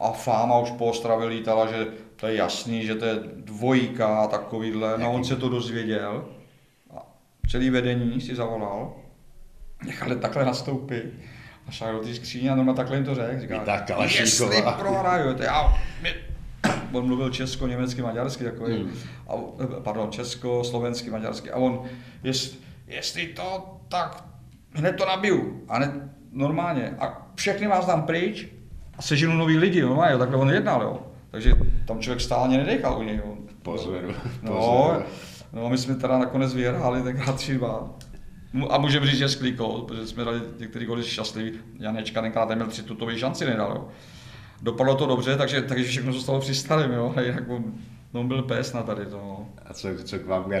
a 0.00 0.12
fáma 0.12 0.58
už 0.58 0.70
po 0.70 0.86
Ostravě 0.86 1.26
lítala, 1.26 1.66
že 1.66 1.86
to 2.16 2.26
je 2.26 2.34
jasný, 2.36 2.86
že 2.86 2.94
to 2.94 3.04
je 3.04 3.14
dvojka 3.36 4.16
a 4.16 4.26
takovýhle. 4.26 4.98
No 4.98 5.12
on 5.12 5.24
se 5.24 5.36
to 5.36 5.48
dozvěděl 5.48 6.24
a 6.96 7.06
celý 7.50 7.70
vedení 7.70 8.20
si 8.20 8.34
zavolal, 8.34 8.94
nechali 9.86 10.16
takhle 10.16 10.44
nastoupit 10.44 11.04
a 11.68 11.70
šel 11.70 11.92
do 11.92 11.98
té 12.06 12.14
skříně 12.14 12.50
a 12.50 12.54
normálně 12.54 12.76
takhle 12.76 12.96
jim 12.96 13.04
to 13.04 13.14
řekl. 13.14 13.40
Říká, 13.40 13.80
Kalašníkova. 13.86 14.54
jestli 14.54 14.62
prohrajete, 14.78 15.44
já, 15.44 15.74
my, 16.02 16.14
on 16.92 17.06
mluvil 17.06 17.30
česko, 17.30 17.66
německy, 17.66 18.02
maďarsky 18.02 18.44
takový, 18.44 18.76
Hmm. 18.82 18.92
a, 19.28 19.32
pardon, 19.80 20.10
česko, 20.10 20.64
slovensky, 20.64 21.10
maďarsky 21.10 21.50
a 21.50 21.56
on, 21.56 21.82
jest, 22.22 22.58
jestli 22.86 23.26
to, 23.26 23.76
tak 23.88 24.24
hned 24.74 24.92
to 24.96 25.06
nabiju 25.06 25.62
a 25.68 25.76
hned 25.76 25.90
normálně 26.32 26.94
a 26.98 27.26
všechny 27.34 27.66
vás 27.66 27.86
dám 27.86 28.02
pryč 28.02 28.46
a 28.98 29.02
seženu 29.02 29.36
nový 29.36 29.58
lidi, 29.58 29.82
normálně, 29.82 30.18
takhle 30.18 30.36
on 30.38 30.50
jednal, 30.50 30.82
jo. 30.82 31.02
Takže 31.30 31.52
tam 31.86 32.00
člověk 32.00 32.20
stálně 32.20 32.58
nedechal 32.58 32.98
u 32.98 33.02
něj, 33.02 33.16
jo. 33.16 33.34
Pozor, 33.62 34.14
No, 34.42 35.02
no, 35.52 35.68
my 35.68 35.78
jsme 35.78 35.94
teda 35.94 36.18
nakonec 36.18 36.54
vyhráli 36.54 37.02
tenkrát 37.02 37.36
3 37.36 37.58
A 38.70 38.78
můžeme 38.78 39.06
říct, 39.06 39.18
že 39.18 39.28
s 39.28 39.42
protože 39.86 40.06
jsme 40.06 40.24
dali 40.24 40.40
některý 40.58 40.86
goly 40.86 41.04
šťastlivý. 41.04 41.52
Janečka 41.78 42.22
tenkrát 42.22 42.48
neměl 42.48 42.66
tři 42.66 42.82
tutové 42.82 43.18
šanci, 43.18 43.44
nedal. 43.44 43.72
Jo. 43.74 43.88
Dopadlo 44.62 44.94
to 44.94 45.06
dobře, 45.06 45.36
takže, 45.36 45.62
takže 45.62 45.84
všechno 45.84 46.12
zůstalo 46.12 46.40
při 46.40 46.54
starém, 46.54 46.92
jo. 46.92 47.14
A 47.16 47.20
jinak 47.20 47.48
on, 47.48 47.64
no, 48.14 48.24
byl 48.24 48.42
pes 48.42 48.72
na 48.72 48.82
tady 48.82 49.06
to. 49.06 49.16
no. 49.16 49.48
A 49.66 49.74
co, 49.74 49.88
co, 50.04 50.18
k 50.18 50.26
vám, 50.26 50.52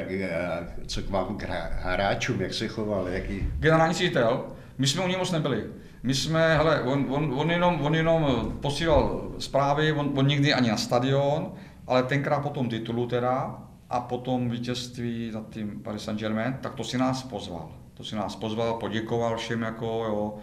co 0.86 1.02
k 1.02 1.10
vám 1.10 1.36
k 1.36 1.42
hráčům, 1.82 2.40
jak 2.40 2.54
se 2.54 2.68
choval, 2.68 3.08
jaký? 3.08 3.48
Generální 3.58 3.94
ředitel, 3.94 4.46
my 4.78 4.86
jsme 4.86 5.04
u 5.04 5.08
něj 5.08 5.16
moc 5.16 5.30
nebyli. 5.30 5.64
My 6.02 6.14
jsme, 6.14 6.56
hele, 6.56 6.80
on, 6.80 7.06
on, 7.08 7.34
on, 7.36 7.50
jenom, 7.50 7.80
on 7.80 7.94
jenom 7.94 8.52
posílal 8.60 9.30
zprávy, 9.38 9.92
on, 9.92 10.12
on 10.16 10.26
nikdy 10.26 10.54
ani 10.54 10.70
na 10.70 10.76
stadion, 10.76 11.52
ale 11.86 12.02
tenkrát 12.02 12.40
po 12.40 12.48
tom 12.48 12.68
titulu 12.68 13.06
teda 13.06 13.58
a 13.90 14.00
po 14.00 14.18
tom 14.18 14.50
vítězství 14.50 15.30
nad 15.34 15.50
tím 15.50 15.80
Paris 15.82 16.02
Saint-Germain, 16.02 16.58
tak 16.60 16.74
to 16.74 16.84
si 16.84 16.98
nás 16.98 17.22
pozval. 17.22 17.81
To 17.94 18.04
si 18.04 18.16
nás 18.16 18.36
pozval, 18.36 18.74
poděkoval 18.74 19.36
všem, 19.36 19.62
jako 19.62 19.86
jo. 19.86 20.38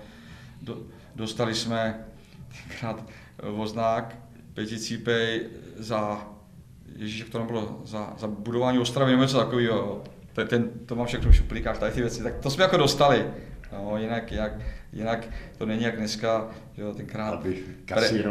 Do, 0.62 0.78
dostali 1.16 1.56
jsme 1.56 2.06
tenkrát 2.68 3.04
voznák 3.52 4.16
pěticípej 4.54 5.41
za, 5.78 6.28
ježíš, 6.95 7.20
jak 7.20 7.30
to 7.30 7.38
tam 7.38 7.47
bylo, 7.47 7.82
za, 7.86 8.14
za 8.18 8.28
budování 8.28 8.80
Ostravy 8.80 9.12
nebo 9.12 9.24
něco 9.24 9.38
takového. 9.38 10.04
Ten, 10.34 10.47
ten, 10.47 10.70
to 10.86 10.95
mám 10.95 11.06
všechno 11.06 11.32
v 11.32 11.36
šuplíkách, 11.36 11.78
tady 11.78 11.91
ty 11.91 12.02
věci, 12.02 12.24
tak 12.24 12.36
to 12.39 12.50
jsme 12.50 12.64
jako 12.64 12.78
dostali. 12.78 13.26
No, 13.72 13.97
jinak, 13.97 14.32
jak, 14.32 14.52
jinak 14.93 15.28
to 15.58 15.66
není 15.66 15.84
jak 15.84 15.97
dneska, 15.97 16.47
že 16.74 16.82
jo, 16.82 16.93
tenkrát 16.93 17.43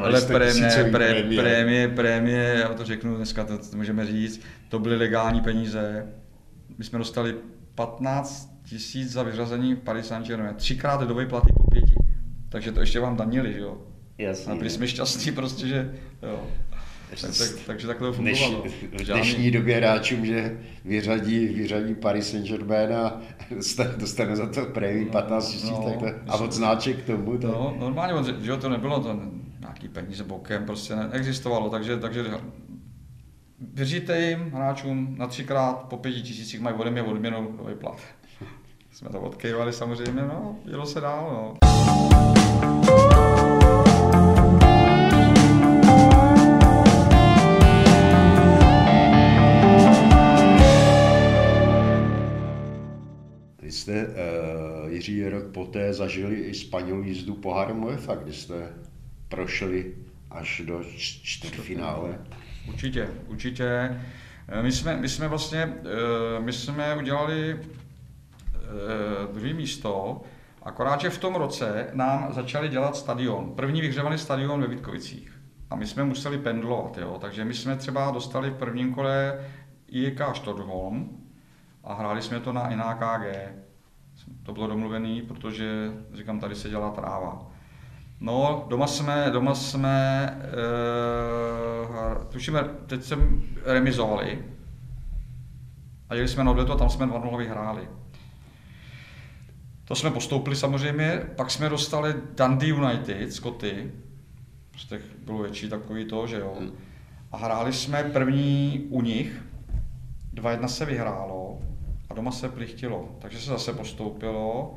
ale 0.03 0.21
100 0.21 0.33
prémie, 0.33 0.53
tisícový 0.53 0.91
pré, 0.91 1.09
prémie. 1.15 1.43
prémie, 1.43 1.89
prémie, 1.89 2.59
já 2.61 2.69
to 2.69 2.85
řeknu 2.85 3.17
dneska, 3.17 3.45
to, 3.45 3.59
to 3.59 3.77
můžeme 3.77 4.07
říct, 4.07 4.41
to 4.69 4.79
byly 4.79 4.97
legální 4.97 5.41
peníze. 5.41 6.07
My 6.79 6.85
jsme 6.85 6.99
dostali 6.99 7.35
15 7.75 8.48
tisíc 8.69 9.13
za 9.13 9.23
vyřazení 9.23 9.77
Paris 9.77 10.07
Saint-Germain, 10.07 10.55
třikrát 10.55 11.01
ledové 11.01 11.27
platy 11.27 11.53
po 11.57 11.71
pěti. 11.71 11.95
Takže 12.49 12.73
to 12.73 12.81
ještě 12.81 13.01
vám 13.01 13.17
danili, 13.17 13.53
že 13.53 13.59
jo. 13.61 13.79
Jasně. 14.19 14.53
A 14.53 14.57
byli 14.57 14.71
jsme 14.71 14.89
šťastní 14.89 15.33
prostě, 15.33 15.69
že 15.69 15.95
jo. 16.23 16.47
Tak, 17.21 17.31
tak, 17.39 17.49
takže 17.67 17.87
takhle 17.87 18.13
to 18.13 18.19
Dneš, 18.19 18.43
fungovalo. 18.45 18.71
v 18.93 19.05
dnešní 19.05 19.51
době 19.51 19.77
hráčům, 19.77 20.27
že 20.27 20.59
vyřadí, 20.85 21.47
vyřadí 21.47 21.95
Paris 21.95 22.31
Saint-Germain 22.31 22.93
a 22.93 23.21
dostane, 23.57 23.91
dostane 23.97 24.37
za 24.37 24.47
to 24.47 24.65
prémii 24.67 25.07
15 25.07 25.49
tisíc 25.53 25.71
No, 25.71 25.83
takhle. 25.85 26.15
A 26.29 26.37
odznáček 26.37 26.97
k 26.99 27.07
tomu. 27.07 27.39
Tak. 27.39 27.51
No, 27.51 27.77
normálně, 27.79 28.33
že 28.43 28.57
to 28.57 28.69
nebylo 28.69 29.01
to 29.01 29.21
nějaký 29.61 29.89
peníze 29.89 30.25
bokem, 30.25 30.67
prostě 30.67 30.97
neexistovalo, 30.97 31.71
takže, 31.71 31.97
takže 31.97 32.25
věříte 33.75 34.21
jim, 34.21 34.51
hráčům, 34.51 35.15
na 35.19 35.27
třikrát 35.27 35.75
po 35.75 35.97
pěti 35.97 36.23
tisících 36.23 36.61
mají 36.61 36.77
ode 36.77 36.91
mě 36.91 37.03
odměnu 37.03 37.55
nový 37.59 37.75
plat. 37.75 38.01
Jsme 38.99 39.11
to 39.11 39.21
odkejvali 39.21 39.73
samozřejmě, 39.73 40.23
no, 40.23 40.57
jelo 40.65 40.87
se 40.87 41.01
dál, 41.01 41.31
no. 41.33 41.55
Vy 53.63 53.73
jste, 53.73 54.07
uh, 54.07 54.93
Jiří, 54.93 55.29
rok 55.29 55.45
poté 55.53 55.93
zažili 55.93 56.35
i 56.35 56.55
Španěl 56.55 57.03
jízdu 57.03 57.35
pohárem 57.35 57.85
UEFA, 57.85 58.15
kdy 58.15 58.33
jste 58.33 58.73
prošli 59.29 59.95
až 60.31 60.63
do 60.67 60.85
čtvrtfinále. 61.23 62.19
Určitě, 62.69 63.09
určitě. 63.27 64.01
Eh, 64.49 64.63
My 64.63 64.73
jsme, 64.73 64.97
my 64.97 65.09
jsme 65.09 65.29
vlastně, 65.29 65.59
eh, 65.59 66.41
my 66.41 66.53
jsme 66.53 66.97
udělali 66.97 67.61
eh, 68.69 69.33
druhé 69.33 69.53
místo, 69.53 70.21
akorát, 70.63 71.01
že 71.01 71.11
v 71.11 71.19
tom 71.19 71.35
roce 71.35 71.91
nám 71.93 72.33
začali 72.33 72.69
dělat 72.69 72.97
stadion. 72.97 73.53
První 73.57 73.81
vyhřevaný 73.81 74.19
stadion 74.19 74.61
ve 74.61 74.67
Vítkovicích. 74.67 75.33
A 75.71 75.77
my 75.77 75.87
jsme 75.87 76.05
museli 76.05 76.39
pendlovat, 76.39 76.99
jo. 76.99 77.19
takže 77.21 77.45
my 77.45 77.55
jsme 77.55 77.77
třeba 77.77 78.11
dostali 78.11 78.51
v 78.51 78.55
prvním 78.55 78.95
kole 78.95 79.41
IK 79.89 80.21
Stockholm 80.35 81.09
a 81.85 81.95
hráli 81.95 82.23
jsme 82.23 82.41
to 82.41 82.53
na 82.53 82.69
NAKG. 82.69 83.25
To 84.43 84.53
bylo 84.53 84.67
domluvený, 84.67 85.23
protože, 85.23 85.93
říkám, 86.15 86.41
tady 86.41 86.55
se 86.55 86.69
dělá 86.69 86.91
tráva. 86.91 87.47
No, 88.21 88.67
doma 88.69 88.87
jsme, 88.87 89.31
doma 89.31 89.55
jsme, 89.55 90.29
uh, 92.19 92.25
tušíme, 92.25 92.65
teď 92.87 93.03
jsem 93.03 93.43
remizovali 93.65 94.45
a 96.09 96.15
jeli 96.15 96.29
jsme 96.29 96.45
na 96.45 96.51
odletu 96.51 96.73
a 96.73 96.77
tam 96.77 96.91
jsme 96.91 97.07
2 97.07 97.37
vyhráli. 97.37 97.89
To 99.89 99.95
jsme 99.95 100.11
postoupili 100.11 100.57
samozřejmě, 100.57 101.23
pak 101.37 101.51
jsme 101.51 101.69
dostali 101.69 102.15
Dundee 102.37 102.73
United, 102.73 103.33
Scotty, 103.33 103.93
prostě 104.71 105.01
bylo 105.25 105.39
větší 105.39 105.69
takový 105.69 106.05
to, 106.05 106.27
že 106.27 106.37
jo. 106.37 106.57
a 107.33 107.37
hráli 107.37 107.73
jsme 107.73 108.05
první 108.05 108.87
u 108.91 109.03
nich, 109.03 109.43
2-1 110.35 110.67
se 110.67 110.85
vyhrálo 110.85 111.59
a 112.11 112.15
doma 112.15 112.31
se 112.31 112.49
plichtilo, 112.49 113.17
takže 113.19 113.41
se 113.41 113.51
zase 113.51 113.73
postoupilo. 113.73 114.75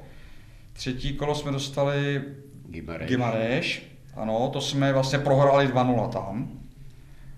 Třetí 0.74 1.14
kolo 1.14 1.36
jsme 1.36 1.51
dostali 1.51 2.24
Gimareš. 2.70 3.09
Gimareš, 3.09 3.91
ano, 4.16 4.49
to 4.53 4.62
jsme 4.62 4.93
vlastně 4.93 5.20
prohráli 5.20 5.68
2-0 5.68 6.09
tam. 6.09 6.49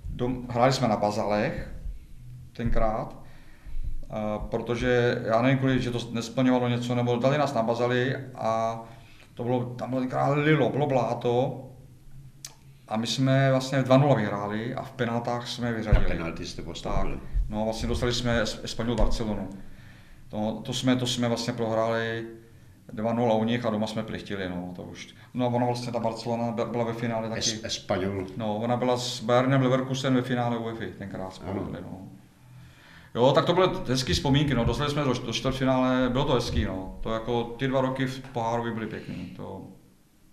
Dom, 0.09 0.47
hráli 0.49 0.73
jsme 0.73 0.87
na 0.87 0.97
Bazalech 0.97 1.73
tenkrát, 2.53 3.22
a, 4.13 4.39
protože 4.39 5.21
já 5.25 5.41
nevím, 5.41 5.57
kvůli, 5.57 5.81
že 5.81 5.91
to 5.91 5.99
nesplňovalo 6.11 6.69
něco, 6.69 6.95
nebo 6.95 7.15
dali 7.15 7.37
nás 7.37 7.53
na 7.53 7.63
Bazali 7.63 8.15
a 8.35 8.81
to 9.33 9.43
bylo, 9.43 9.65
tam 9.65 9.89
bylo 9.89 10.01
tenkrát 10.01 10.37
lilo, 10.37 10.69
bylo 10.69 10.87
bláto 10.87 11.63
a 12.87 12.97
my 12.97 13.07
jsme 13.07 13.51
vlastně 13.51 13.81
2-0 13.81 14.15
vyhráli 14.15 14.75
a 14.75 14.83
v 14.83 14.91
penaltách 14.91 15.47
jsme 15.47 15.73
vyřadili. 15.73 16.05
A 16.05 16.09
penalty 16.09 16.45
jste 16.45 16.61
postavili. 16.61 17.17
Tak, 17.17 17.29
no 17.49 17.63
vlastně 17.63 17.89
dostali 17.89 18.13
jsme 18.13 18.41
Espanol 18.41 18.95
Barcelonu. 18.95 19.49
To, 20.29 20.61
to, 20.65 20.73
jsme, 20.73 20.95
to 20.95 21.07
jsme 21.07 21.27
vlastně 21.27 21.53
prohráli 21.53 22.27
2-0 22.93 23.41
u 23.41 23.43
nich 23.43 23.65
a 23.65 23.69
doma 23.69 23.87
jsme 23.87 24.03
plichtili, 24.03 24.49
no, 24.49 24.73
to 24.75 24.83
už. 24.83 25.15
No 25.33 25.45
a 25.45 25.49
ona 25.49 25.65
vlastně, 25.65 25.91
ta 25.91 25.99
Barcelona 25.99 26.51
byla 26.51 26.83
ve 26.83 26.93
finále 26.93 27.29
taky. 27.29 27.39
Es, 27.39 27.63
Espanol. 27.63 28.25
No, 28.37 28.55
ona 28.55 28.77
byla 28.77 28.97
s 28.97 29.21
Bayernem 29.23 29.61
Leverkusen 29.61 30.15
ve 30.15 30.21
finále 30.21 30.57
UEFA, 30.57 30.83
tenkrát 30.97 31.41
byli, 31.43 31.81
no. 31.81 32.07
Jo, 33.15 33.31
tak 33.31 33.45
to 33.45 33.53
byly 33.53 33.67
hezký 33.87 34.13
vzpomínky, 34.13 34.53
no, 34.53 34.65
dostali 34.65 34.91
jsme 34.91 35.03
do, 35.03 35.13
do 35.13 35.33
čtvrtfinále, 35.33 36.09
bylo 36.09 36.25
to 36.25 36.33
hezký, 36.33 36.65
no. 36.65 36.97
To 37.01 37.13
jako 37.13 37.43
ty 37.43 37.67
dva 37.67 37.81
roky 37.81 38.05
v 38.05 38.19
poháru 38.19 38.73
byly 38.73 38.87
pěkný, 38.87 39.33
to 39.35 39.67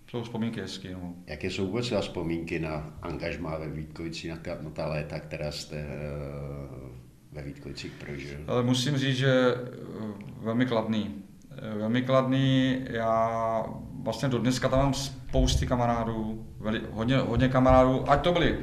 jsou 0.09 0.23
vzpomínky 0.23 0.61
hezký, 0.61 0.87
no. 0.93 1.13
Jaké 1.27 1.47
jsou 1.47 1.67
vůbec 1.67 1.93
vzpomínky 2.01 2.59
na 2.59 2.93
angažmá 3.01 3.57
ve 3.57 3.69
Vítkovici, 3.69 4.29
na, 4.29 4.37
ta, 4.37 4.51
na 4.61 4.69
ta 4.69 4.87
léta, 4.87 5.19
která 5.19 5.51
jste 5.51 5.75
uh, 5.75 6.89
ve 7.31 7.41
Vítkovicích 7.41 7.91
prožil? 7.91 8.39
Ale 8.47 8.63
musím 8.63 8.97
říct, 8.97 9.17
že 9.17 9.55
uh, 9.99 10.11
velmi 10.43 10.65
kladný. 10.65 11.15
Uh, 11.51 11.77
velmi 11.77 12.01
kladný, 12.01 12.77
já 12.89 13.65
vlastně 14.03 14.29
do 14.29 14.39
dneska 14.39 14.69
tam 14.69 14.79
mám 14.79 14.93
spousty 14.93 15.67
kamarádů, 15.67 16.45
veli, 16.59 16.81
hodně, 16.91 17.17
hodně 17.17 17.49
kamarádů, 17.49 18.09
ať 18.09 18.21
to 18.21 18.31
byli 18.31 18.59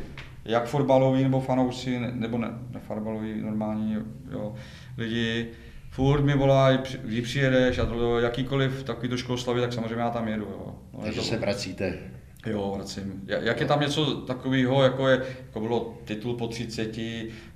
jak 0.48 0.66
fotbaloví 0.66 1.22
nebo 1.22 1.40
fanoušci, 1.40 1.98
nebo 2.12 2.38
ne, 2.38 2.48
ne 2.70 2.80
fotbaloví, 2.80 3.42
normální 3.42 3.96
jo, 4.30 4.54
lidi, 4.98 5.48
furt 5.90 6.22
mi 6.22 6.34
volají, 6.36 6.78
kdy 7.04 7.22
přijedeš 7.22 7.78
a 7.78 7.86
to, 7.86 8.18
jakýkoliv 8.18 8.82
takový 8.82 9.08
to 9.08 9.16
školslavy, 9.16 9.60
tak 9.60 9.72
samozřejmě 9.72 10.02
já 10.02 10.10
tam 10.10 10.28
jedu. 10.28 10.44
Jo. 10.44 10.74
No, 10.92 11.00
Takže 11.02 11.20
to, 11.20 11.26
se 11.26 11.36
vracíte? 11.36 11.98
Jo, 12.46 12.72
vracím. 12.76 13.22
Jak 13.26 13.60
je 13.60 13.66
tam 13.66 13.80
něco 13.80 14.14
takového, 14.14 14.82
jako, 14.82 15.08
je, 15.08 15.22
jako 15.46 15.60
bylo 15.60 15.94
titul 16.04 16.34
po 16.34 16.48
30, 16.48 16.96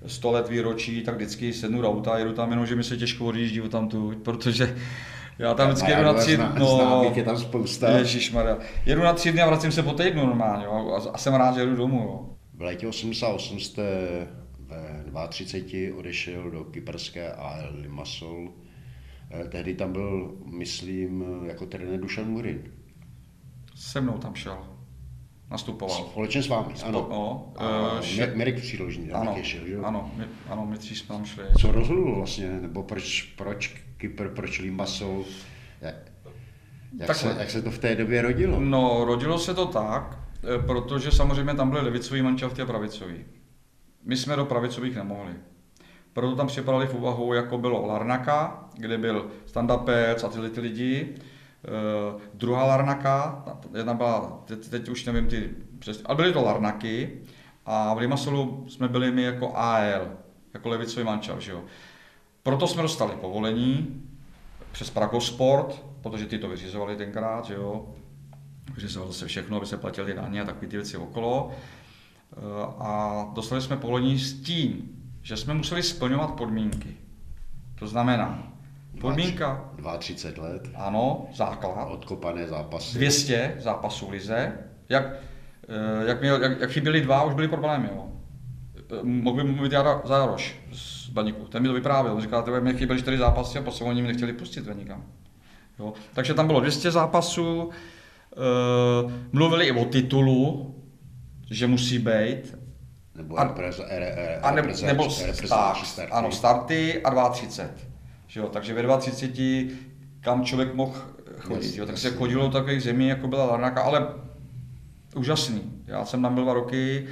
100 0.06 0.32
let 0.32 0.48
výročí, 0.48 1.02
tak 1.02 1.14
vždycky 1.14 1.52
sednu 1.52 1.82
do 1.82 1.90
auta, 1.90 2.18
jedu 2.18 2.32
tam 2.32 2.50
jenom, 2.50 2.66
že 2.66 2.76
mi 2.76 2.84
se 2.84 2.96
těžko 2.96 3.26
odjíždí 3.26 3.60
tam 3.60 3.88
tu, 3.88 4.12
protože 4.22 4.76
já 5.38 5.54
tam 5.54 5.68
vždycky 5.68 5.90
jedu 5.90 6.02
na 6.02 6.14
tři 6.14 6.36
dny. 6.36 6.44
No, 6.58 7.12
je 7.14 7.22
tam 7.22 7.38
spousta. 7.38 7.98
Ježišmarja. 7.98 8.58
Jedu 8.86 9.02
na 9.02 9.12
tři 9.12 9.32
dny 9.32 9.42
a 9.42 9.46
vracím 9.46 9.72
se 9.72 9.82
po 9.82 9.92
týdnu 9.92 10.26
normálně, 10.26 10.64
jo, 10.64 11.00
a, 11.00 11.10
a 11.10 11.18
jsem 11.18 11.34
rád, 11.34 11.54
že 11.54 11.60
jedu 11.60 11.76
domů. 11.76 12.02
Jo. 12.04 12.32
V 12.54 12.62
létě 12.62 12.86
88 12.86 13.60
jste 13.60 13.82
ve 15.10 15.28
32 15.28 15.96
odešel 15.98 16.50
do 16.50 16.64
kyperské 16.64 17.32
AL 17.32 17.68
Limassol. 17.74 18.52
Eh, 19.30 19.48
tehdy 19.48 19.74
tam 19.74 19.92
byl, 19.92 20.36
myslím, 20.44 21.24
jako 21.44 21.66
trenér 21.66 22.00
Dušan 22.00 22.30
Murin. 22.30 22.62
Se 23.74 24.00
mnou 24.00 24.18
tam 24.18 24.34
šel. 24.34 24.58
Nastupoval. 25.50 25.96
Společně 26.04 26.42
s 26.42 26.48
vámi, 26.48 26.74
Spo- 26.74 26.84
ano. 26.86 27.06
No, 27.10 27.52
uh, 27.94 28.00
še- 28.00 28.32
Mirek 28.34 28.60
Příložní 28.60 29.08
tam 29.08 29.28
ano, 29.28 29.42
šel, 29.42 29.66
že? 29.66 29.76
Ano, 29.78 30.10
my, 30.16 30.24
ano, 30.48 30.66
my 30.66 30.78
tři 30.78 30.96
jsme 30.96 31.08
tam 31.08 31.24
šli. 31.24 31.44
Co 31.60 31.72
rozhodl 31.72 32.14
vlastně, 32.14 32.48
nebo 32.48 32.82
proč, 32.82 33.22
proč 33.22 33.82
Kypr, 33.96 34.28
proč 34.28 34.58
Limassol? 34.58 35.24
Jak, 35.80 35.94
jak, 36.98 37.14
se, 37.16 37.36
jak 37.38 37.50
se 37.50 37.62
to 37.62 37.70
v 37.70 37.78
té 37.78 37.94
době 37.96 38.22
rodilo? 38.22 38.60
No, 38.60 39.04
rodilo 39.04 39.38
se 39.38 39.54
to 39.54 39.66
tak, 39.66 40.18
protože 40.66 41.10
samozřejmě 41.10 41.54
tam 41.54 41.70
byly 41.70 41.82
levicový 41.82 42.22
manšafty 42.22 42.62
a 42.62 42.66
pravicový. 42.66 43.24
My 44.04 44.16
jsme 44.16 44.36
do 44.36 44.44
pravicových 44.44 44.96
nemohli. 44.96 45.32
Proto 46.12 46.36
tam 46.36 46.46
připadali 46.46 46.86
v 46.86 46.94
úvahu, 46.94 47.34
jako 47.34 47.58
bylo 47.58 47.86
Larnaka, 47.86 48.68
kde 48.76 48.98
byl 48.98 49.30
Standa 49.46 49.76
Pec 49.76 50.24
a 50.24 50.28
tyhle 50.28 50.50
ty 50.50 50.60
lidi. 50.60 51.14
Uh, 51.14 52.20
druhá 52.34 52.64
Larnaka, 52.64 53.44
jedna 53.76 53.94
byla, 53.94 54.42
teď, 54.44 54.68
teď 54.68 54.88
už 54.88 55.04
nevím 55.04 55.26
ty, 55.26 55.50
přes, 55.78 56.02
ale 56.04 56.16
byly 56.16 56.32
to 56.32 56.42
Larnaky 56.42 57.20
a 57.66 57.94
v 57.94 57.98
Limasolu 57.98 58.66
jsme 58.68 58.88
byli 58.88 59.12
my 59.12 59.22
jako 59.22 59.52
AL, 59.54 60.08
jako 60.54 60.68
levicový 60.68 61.06
mančav, 61.06 61.40
že 61.40 61.52
jo. 61.52 61.62
Proto 62.42 62.66
jsme 62.66 62.82
dostali 62.82 63.12
povolení 63.20 64.02
přes 64.72 64.90
Pragosport, 64.90 65.84
protože 66.02 66.26
ty 66.26 66.38
to 66.38 66.48
vyřizovali 66.48 66.96
tenkrát, 66.96 67.44
že 67.44 67.54
jo. 67.54 67.94
Vyřizovalo 68.74 69.12
se 69.12 69.26
všechno, 69.26 69.56
aby 69.56 69.66
se 69.66 69.76
platili 69.76 70.14
daně 70.14 70.42
a 70.42 70.44
takové 70.44 70.66
ty 70.66 70.76
věci 70.76 70.96
okolo. 70.96 71.50
Eh, 72.32 72.36
a 72.78 73.26
dostali 73.34 73.62
jsme 73.62 73.76
povolení 73.76 74.18
s 74.18 74.42
tím, 74.42 74.98
že 75.22 75.36
jsme 75.36 75.54
museli 75.54 75.82
splňovat 75.82 76.30
podmínky. 76.30 76.96
To 77.78 77.86
znamená, 77.86 78.52
podmínka... 79.00 79.70
32 79.98 80.48
let. 80.48 80.70
Ano, 80.74 81.26
základ. 81.34 81.88
Odkopané 81.90 82.46
zápasy. 82.46 82.94
200 82.94 83.56
zápasů 83.58 84.10
lize. 84.10 84.52
Jak, 84.88 85.04
eh, 85.68 86.08
jak, 86.08 86.20
měl, 86.20 86.42
jak, 86.42 86.60
jak 86.60 86.70
chyběli 86.70 87.00
dva, 87.00 87.24
už 87.24 87.34
byly 87.34 87.48
problémy. 87.48 87.88
Jo. 87.92 88.08
Eh, 88.78 89.02
mohl 89.02 89.36
by 89.36 89.44
mluvit 89.44 89.72
Jara 89.72 90.02
Zároš 90.04 90.60
z 90.72 91.08
Baníku. 91.08 91.44
Ten 91.44 91.62
mi 91.62 91.68
to 91.68 91.74
vyprávěl. 91.74 92.20
Říkal, 92.20 92.44
že 92.46 92.60
mě 92.60 92.72
chyběly 92.74 93.02
4 93.02 93.18
zápasy 93.18 93.58
a 93.58 93.62
potom 93.62 93.88
oni 93.88 94.02
mě 94.02 94.12
nechtěli 94.12 94.32
pustit 94.32 94.64
ven 94.64 94.78
nikam. 94.78 95.04
Jo. 95.78 95.92
Takže 96.14 96.34
tam 96.34 96.46
bylo 96.46 96.60
200 96.60 96.90
zápasů. 96.90 97.70
Mluvili 99.32 99.66
i 99.66 99.72
o 99.72 99.84
titulu, 99.84 100.74
že 101.50 101.66
musí 101.66 101.98
být. 101.98 102.58
Nebo 103.14 103.36
a, 103.36 103.44
repre, 103.44 103.70
re, 103.88 104.38
a 104.42 104.50
ne, 104.50 104.62
nebo 104.86 105.10
start, 105.10 105.86
starty. 105.86 106.12
Ano, 106.12 106.30
starty 106.32 107.02
a 107.02 107.10
230. 107.10 107.70
Že 108.26 108.40
jo, 108.40 108.48
takže 108.48 108.74
ve 108.74 108.82
230 108.82 109.76
kam 110.20 110.44
člověk 110.44 110.74
mohl 110.74 110.94
chodit. 111.38 111.66
Yes, 111.66 111.76
jo, 111.76 111.86
tak 111.86 111.94
yes. 111.94 112.02
se 112.02 112.10
chodilo 112.10 112.46
do 112.46 112.52
takových 112.52 112.82
zemí, 112.82 113.08
jako 113.08 113.28
byla 113.28 113.44
Larnaka, 113.44 113.82
ale 113.82 114.06
úžasný. 115.16 115.72
Já 115.86 116.04
jsem 116.04 116.22
tam 116.22 116.34
byl 116.34 116.44
dva 116.44 116.54
roky 116.54 117.06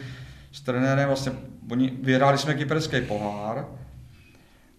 s 0.52 0.60
trenérem, 0.60 1.06
vlastně 1.06 1.32
oni, 1.70 1.92
vyhráli 2.02 2.38
jsme 2.38 2.54
kyperský 2.54 3.00
pohár, 3.00 3.66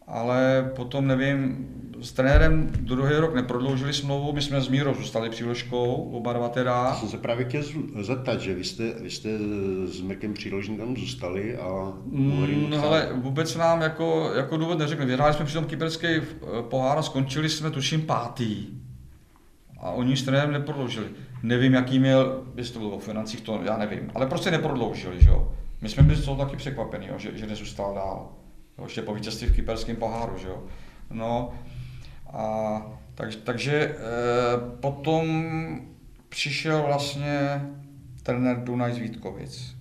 ale 0.07 0.71
potom 0.75 1.07
nevím, 1.07 1.67
s 2.01 2.11
trenérem 2.11 2.71
druhý 2.79 3.13
rok 3.15 3.35
neprodloužili 3.35 3.93
smlouvu, 3.93 4.33
my 4.33 4.41
jsme 4.41 4.61
s 4.61 4.69
Mírou 4.69 4.93
zůstali 4.93 5.29
příložkou, 5.29 5.93
oba 5.93 6.33
dva 6.33 6.49
teda. 6.49 6.95
Jsem 6.95 7.09
se 7.09 7.17
právě 7.17 7.45
chtěl 7.45 7.63
zeptat, 8.01 8.41
že 8.41 8.53
vy 8.53 8.63
jste, 8.63 8.93
vy 9.01 9.09
jste 9.09 9.29
s 9.85 10.01
Mirkem 10.01 10.33
příložním 10.33 10.77
tam 10.77 10.97
zůstali 10.97 11.57
a 11.57 11.93
mm, 12.05 12.69
No 12.69 12.83
ale 12.83 13.09
vůbec 13.13 13.55
nám 13.55 13.81
jako, 13.81 14.31
jako 14.35 14.57
důvod 14.57 14.79
neřekli. 14.79 15.05
Vyhráli 15.05 15.33
jsme 15.33 15.45
přitom 15.45 15.65
kyperský 15.65 16.07
eh, 16.07 16.21
pohár 16.61 16.97
a 16.97 17.01
skončili 17.01 17.49
jsme 17.49 17.71
tuším 17.71 18.01
pátý. 18.01 18.67
A 19.79 19.91
oni 19.91 20.17
s 20.17 20.23
trenérem 20.23 20.51
neprodloužili. 20.51 21.07
Nevím, 21.43 21.73
jaký 21.73 21.99
měl, 21.99 22.43
jestli 22.55 22.73
to 22.73 22.79
bylo 22.79 22.91
o 22.91 22.99
financích, 22.99 23.41
to 23.41 23.59
já 23.63 23.77
nevím, 23.77 24.11
ale 24.15 24.27
prostě 24.27 24.51
neprodloužili, 24.51 25.23
že 25.23 25.29
jo. 25.29 25.51
My 25.81 25.89
jsme 25.89 26.03
byli 26.03 26.17
z 26.17 26.25
toho 26.25 26.45
taky 26.45 26.55
překvapení, 26.55 27.07
jo, 27.07 27.13
že, 27.17 27.37
že 27.37 27.47
nezůstal 27.47 27.93
dál. 27.93 28.29
Jo, 28.77 28.83
ještě 28.83 29.01
po 29.01 29.13
vítězství 29.13 29.47
v 29.47 29.55
kyperském 29.55 29.95
poháru, 29.95 30.37
že 30.37 30.47
jo. 30.47 30.63
No, 31.11 31.53
a 32.33 32.81
tak, 33.15 33.35
takže 33.35 33.73
e, 33.73 33.95
potom 34.79 35.25
přišel 36.29 36.83
vlastně 36.83 37.61
trenér 38.23 38.63
Dunaj 38.63 38.93
z 38.93 38.97
Vítkovic. 38.97 39.75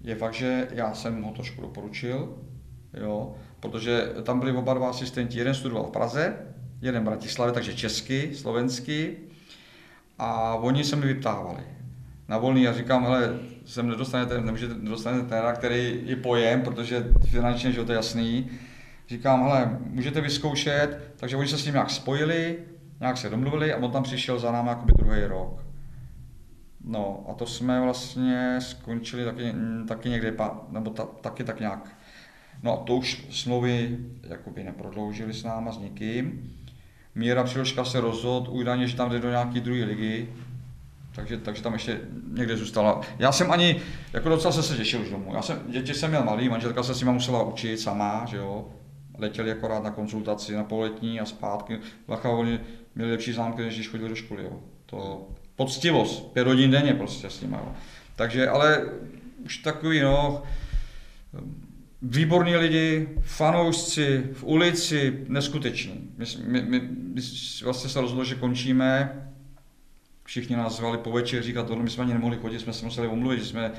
Je 0.00 0.14
fakt, 0.14 0.34
že 0.34 0.68
já 0.70 0.94
jsem 0.94 1.22
ho 1.22 1.30
trošku 1.30 1.60
doporučil, 1.60 2.38
jo, 2.94 3.34
protože 3.60 4.08
tam 4.22 4.40
byli 4.40 4.52
oba 4.52 4.74
dva 4.74 4.90
asistenti. 4.90 5.38
Jeden 5.38 5.54
studoval 5.54 5.84
v 5.84 5.90
Praze, 5.92 6.36
jeden 6.80 7.02
v 7.02 7.04
Bratislavě, 7.04 7.54
takže 7.54 7.74
česky, 7.74 8.30
slovensky. 8.34 9.16
A 10.18 10.54
oni 10.54 10.84
se 10.84 10.96
mi 10.96 11.06
vyptávali 11.06 11.62
na 12.30 12.38
volný 12.38 12.68
a 12.68 12.72
říkám, 12.72 13.04
hele, 13.04 13.38
sem 13.66 13.88
nedostanete, 13.88 14.40
nemůžete, 14.40 14.74
nedostanete 14.74 15.28
trenéra, 15.28 15.52
který 15.52 16.00
je 16.04 16.16
pojem, 16.16 16.62
protože 16.62 17.06
finančně, 17.28 17.72
že 17.72 17.84
to 17.84 17.92
je 17.92 17.96
jasný, 17.96 18.50
říkám, 19.10 19.42
hele, 19.42 19.78
můžete 19.80 20.20
vyzkoušet, 20.20 21.14
takže 21.16 21.36
oni 21.36 21.48
se 21.48 21.58
s 21.58 21.64
ním 21.64 21.74
nějak 21.74 21.90
spojili, 21.90 22.58
nějak 23.00 23.16
se 23.16 23.30
domluvili 23.30 23.72
a 23.72 23.76
on 23.76 23.90
tam 23.90 24.02
přišel 24.02 24.38
za 24.38 24.52
námi 24.52 24.68
jakoby 24.68 24.92
druhý 24.98 25.24
rok. 25.24 25.64
No 26.84 27.26
a 27.28 27.34
to 27.34 27.46
jsme 27.46 27.80
vlastně 27.80 28.58
skončili 28.60 29.24
taky, 29.24 29.54
taky 29.88 30.08
někde, 30.08 30.34
nebo 30.68 30.90
ta, 30.90 31.04
taky 31.04 31.44
tak 31.44 31.60
nějak. 31.60 31.96
No 32.62 32.72
a 32.72 32.84
to 32.84 32.96
už 32.96 33.26
smlouvy 33.30 33.98
jakoby 34.22 34.64
neprodloužili 34.64 35.34
s 35.34 35.44
náma 35.44 35.72
s 35.72 35.78
nikým. 35.78 36.52
Míra 37.14 37.44
Přiložka 37.44 37.84
se 37.84 38.00
rozhodl 38.00 38.50
údajně, 38.50 38.88
že 38.88 38.96
tam 38.96 39.10
jde 39.10 39.18
do 39.18 39.30
nějaké 39.30 39.60
druhé 39.60 39.84
ligy, 39.84 40.28
takže, 41.14 41.38
takže 41.38 41.62
tam 41.62 41.72
ještě 41.72 42.00
někde 42.32 42.56
zůstala. 42.56 43.00
Já 43.18 43.32
jsem 43.32 43.52
ani, 43.52 43.80
jako 44.12 44.28
docela 44.28 44.52
se, 44.52 44.62
se 44.62 44.76
těšil 44.76 45.00
už 45.00 45.10
domů. 45.10 45.34
Já 45.34 45.42
jsem, 45.42 45.62
děti 45.68 45.94
jsem 45.94 46.10
měl 46.10 46.24
malý, 46.24 46.48
manželka 46.48 46.82
se 46.82 46.94
s 46.94 47.00
nima 47.00 47.12
musela 47.12 47.42
učit 47.42 47.80
sama, 47.80 48.26
že 48.28 48.36
jo. 48.36 48.68
Letěli 49.20 49.52
akorát 49.52 49.82
na 49.82 49.90
konzultaci, 49.90 50.54
na 50.54 50.64
poletní 50.64 51.20
a 51.20 51.24
zpátky. 51.24 51.78
Bacha, 52.08 52.30
oni 52.30 52.60
měli 52.94 53.10
lepší 53.10 53.32
známky, 53.32 53.62
než 53.62 53.74
když 53.74 53.88
chodili 53.88 54.08
do 54.08 54.14
školy, 54.14 54.44
jo. 54.44 54.60
To 54.86 55.28
poctivost, 55.56 56.32
pět 56.32 56.46
hodin 56.46 56.70
denně 56.70 56.94
prostě 56.94 57.30
s 57.30 57.40
nimi. 57.40 57.56
Takže, 58.16 58.48
ale 58.48 58.88
už 59.44 59.56
takový, 59.56 60.00
no, 60.00 60.42
výborní 62.02 62.56
lidi, 62.56 63.08
fanoušci, 63.20 64.24
v 64.32 64.44
ulici, 64.44 65.24
neskuteční. 65.28 66.10
My, 66.18 66.24
my, 66.46 66.62
my, 66.62 66.80
my 66.90 67.20
vlastně 67.64 67.90
se 67.90 68.00
rozhodli, 68.00 68.26
že 68.26 68.34
končíme, 68.34 69.22
všichni 70.24 70.56
nás 70.56 70.76
zvali 70.76 70.98
po 70.98 71.12
večeři 71.12 71.56
a 71.56 71.62
tohle, 71.62 71.84
my 71.84 71.90
jsme 71.90 72.04
ani 72.04 72.12
nemohli 72.12 72.36
chodit, 72.36 72.60
jsme 72.60 72.72
se 72.72 72.84
museli 72.84 73.08
omluvit, 73.08 73.38
že 73.38 73.46
jsme 73.46 73.72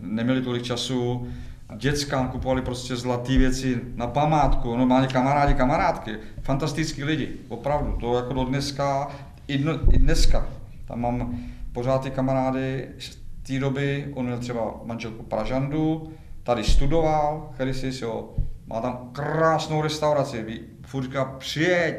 neměli 0.00 0.42
tolik 0.42 0.62
času. 0.62 1.28
Dětskám 1.76 2.28
kupovali 2.28 2.62
prostě 2.62 2.96
zlaté 2.96 3.38
věci 3.38 3.80
na 3.94 4.06
památku, 4.06 4.76
normálně 4.76 5.08
kamarádi, 5.08 5.54
kamarádky, 5.54 6.16
fantastický 6.42 7.04
lidi, 7.04 7.32
opravdu, 7.48 7.96
to 8.00 8.16
jako 8.16 8.32
do 8.32 8.44
dneska, 8.44 9.08
i, 9.48 9.58
dno, 9.58 9.72
i 9.92 9.98
dneska. 9.98 10.46
Tam 10.88 11.00
mám 11.00 11.38
pořád 11.72 12.02
ty 12.02 12.10
kamarády 12.10 12.88
z 12.98 13.18
té 13.42 13.58
doby, 13.58 14.12
on 14.14 14.26
měl 14.26 14.38
třeba 14.38 14.80
manželku 14.84 15.22
Pražandu, 15.22 16.12
tady 16.42 16.64
studoval, 16.64 17.50
Chrysis, 17.56 18.02
jo, 18.02 18.34
má 18.66 18.80
tam 18.80 19.10
krásnou 19.12 19.82
restauraci, 19.82 20.60
furt 20.86 21.02
říká, 21.02 21.24
přijeď, 21.24 21.94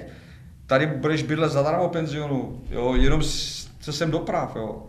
tady 0.66 0.86
budeš 0.86 1.24
bydlet 1.24 1.52
zadarmo 1.52 1.90
penzionu, 1.90 2.62
jo, 2.70 2.96
jenom 2.96 3.22
co 3.80 3.94
jsem 3.94 4.12
doprav, 4.12 4.56
jo. 4.56 4.84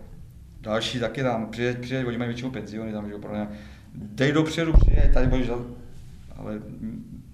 Další 0.60 1.00
taky 1.00 1.22
tam, 1.22 1.46
přijeď, 1.46 1.78
přijeď, 1.78 2.06
oni 2.06 2.18
mají 2.18 2.28
většinou 2.28 2.50
penziony 2.50 2.92
tam, 2.92 3.10
pro 3.20 3.36
ně. 3.36 3.48
Dej 3.96 4.32
dopředu, 4.32 4.72
přijeď, 4.72 5.12
tady 5.14 5.26
budeš, 5.26 5.48
ale 6.36 6.60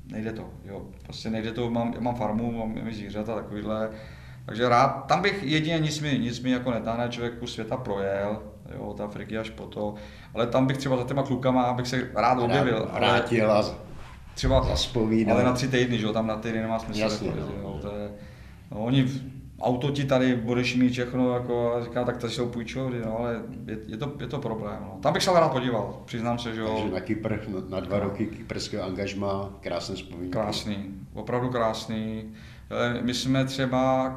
nejde 0.06 0.32
to, 0.32 0.50
jo, 0.64 0.82
prostě 1.02 1.30
nejde 1.30 1.52
to, 1.52 1.70
mám, 1.70 1.92
já 1.94 2.00
mám 2.00 2.14
farmu, 2.14 2.52
mám, 2.52 2.74
mám 2.74 2.92
zvířata, 2.92 3.34
takovýhle, 3.34 3.90
takže 4.46 4.68
rád, 4.68 4.88
tam 4.88 5.22
bych 5.22 5.42
jedině 5.42 5.78
nic 5.78 6.00
mi, 6.00 6.18
nic 6.18 6.40
mi 6.40 6.50
jako 6.50 6.70
netáhne, 6.70 7.08
člověk 7.08 7.38
kus 7.38 7.52
světa 7.52 7.76
projel, 7.76 8.42
jo, 8.74 8.80
od 8.80 9.00
Afriky 9.00 9.38
až 9.38 9.50
po 9.50 9.66
to, 9.66 9.94
ale 10.34 10.46
tam 10.46 10.66
bych 10.66 10.76
třeba 10.76 10.96
za 10.96 11.04
těma 11.04 11.22
klukama, 11.22 11.74
bych 11.74 11.86
se 11.86 12.10
rád 12.14 12.38
objevil. 12.38 12.88
Vrátil 12.94 13.52
a 13.52 13.64
třeba, 14.34 14.62
zaspovídal. 14.62 15.36
Ale 15.36 15.44
na 15.44 15.52
tři 15.52 15.68
týdny, 15.68 15.98
že 15.98 16.06
jo, 16.06 16.12
tam 16.12 16.26
na 16.26 16.36
týdny 16.36 16.60
nemá 16.60 16.78
smysl. 16.78 17.00
Jasně, 17.00 17.28
jako, 17.28 17.40
no. 17.40 17.62
jo, 17.62 17.78
to 17.82 17.96
je, 17.96 18.10
no, 18.70 18.78
oni 18.78 19.08
auto 19.62 19.90
ti 19.90 20.04
tady 20.04 20.36
budeš 20.36 20.76
mít 20.76 20.90
všechno, 20.90 21.34
jako, 21.34 21.74
a 21.74 21.84
říká, 21.84 22.04
tak 22.04 22.16
to 22.16 22.30
jsou 22.30 22.48
půjčovny, 22.48 23.00
no, 23.04 23.18
ale 23.18 23.42
je, 23.66 23.78
je, 23.86 23.96
to, 23.96 24.12
je 24.20 24.26
to 24.26 24.38
problém. 24.38 24.78
No. 24.80 24.98
Tam 25.02 25.12
bych 25.12 25.22
se 25.22 25.32
rád 25.32 25.52
podíval, 25.52 26.02
přiznám 26.04 26.38
se, 26.38 26.54
že 26.54 26.60
jo. 26.60 26.74
Takže 26.74 26.94
na 26.94 27.00
Kypr, 27.00 27.38
na 27.68 27.80
dva 27.80 27.98
roky 27.98 28.26
kyperského 28.26 28.84
angažma, 28.84 29.50
krásné 29.60 29.94
vzpomínky. 29.94 30.32
Krásný, 30.32 30.76
opravdu 31.14 31.48
krásný. 31.48 32.32
My 33.02 33.14
jsme 33.14 33.44
třeba 33.44 34.16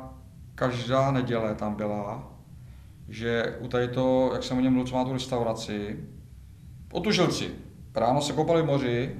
každá 0.56 1.12
neděle 1.12 1.56
tam 1.56 1.76
byla, 1.76 2.32
že 3.10 3.56
u 3.60 3.68
tady 3.68 3.88
to, 3.88 4.30
jak 4.34 4.43
jsem 4.43 4.58
o 4.58 4.62
něm 4.62 4.74
mluvil, 4.74 4.89
co 4.89 4.96
má 4.96 5.06
tu 5.06 5.14
restauraci, 5.14 6.00
otužilci, 6.91 7.52
ráno 7.96 8.22
se 8.22 8.34
kopali 8.34 8.62
v 8.62 8.66
moři, 8.66 9.16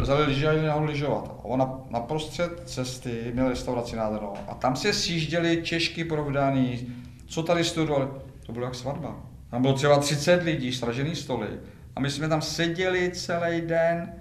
vzali 0.00 0.24
lyže 0.24 0.48
a 0.48 0.52
jeli 0.52 0.66
nahoru 0.66 0.86
lyžovat. 0.86 1.24
A 1.28 1.44
on 1.44 1.58
na, 1.58 1.80
na 1.90 2.00
prostřed 2.00 2.62
cesty 2.64 3.30
měl 3.34 3.48
restauraci 3.48 3.96
nádhernou. 3.96 4.34
A 4.48 4.54
tam 4.54 4.76
se 4.76 4.92
sjížděli 4.92 5.62
Češky 5.62 6.04
provdaný, 6.04 6.86
co 7.26 7.42
tady 7.42 7.64
studovali. 7.64 8.06
To 8.46 8.52
bylo 8.52 8.64
jak 8.64 8.74
svatba. 8.74 9.16
Tam 9.50 9.62
bylo 9.62 9.74
třeba 9.74 9.98
30 9.98 10.42
lidí, 10.42 10.72
stražený 10.72 11.16
stoly. 11.16 11.48
A 11.96 12.00
my 12.00 12.10
jsme 12.10 12.28
tam 12.28 12.42
seděli 12.42 13.10
celý 13.14 13.60
den, 13.60 14.12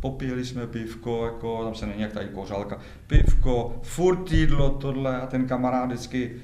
popíjeli 0.00 0.44
jsme 0.44 0.66
pivko, 0.66 1.24
jako, 1.24 1.64
tam 1.64 1.74
se 1.74 1.86
není 1.86 2.02
jak 2.02 2.12
tady 2.12 2.26
kořálka, 2.26 2.78
pivko, 3.06 3.80
furt 3.82 4.32
jídlo, 4.32 4.70
tohle 4.70 5.20
a 5.20 5.26
ten 5.26 5.46
kamarád 5.46 5.86
vždycky 5.86 6.36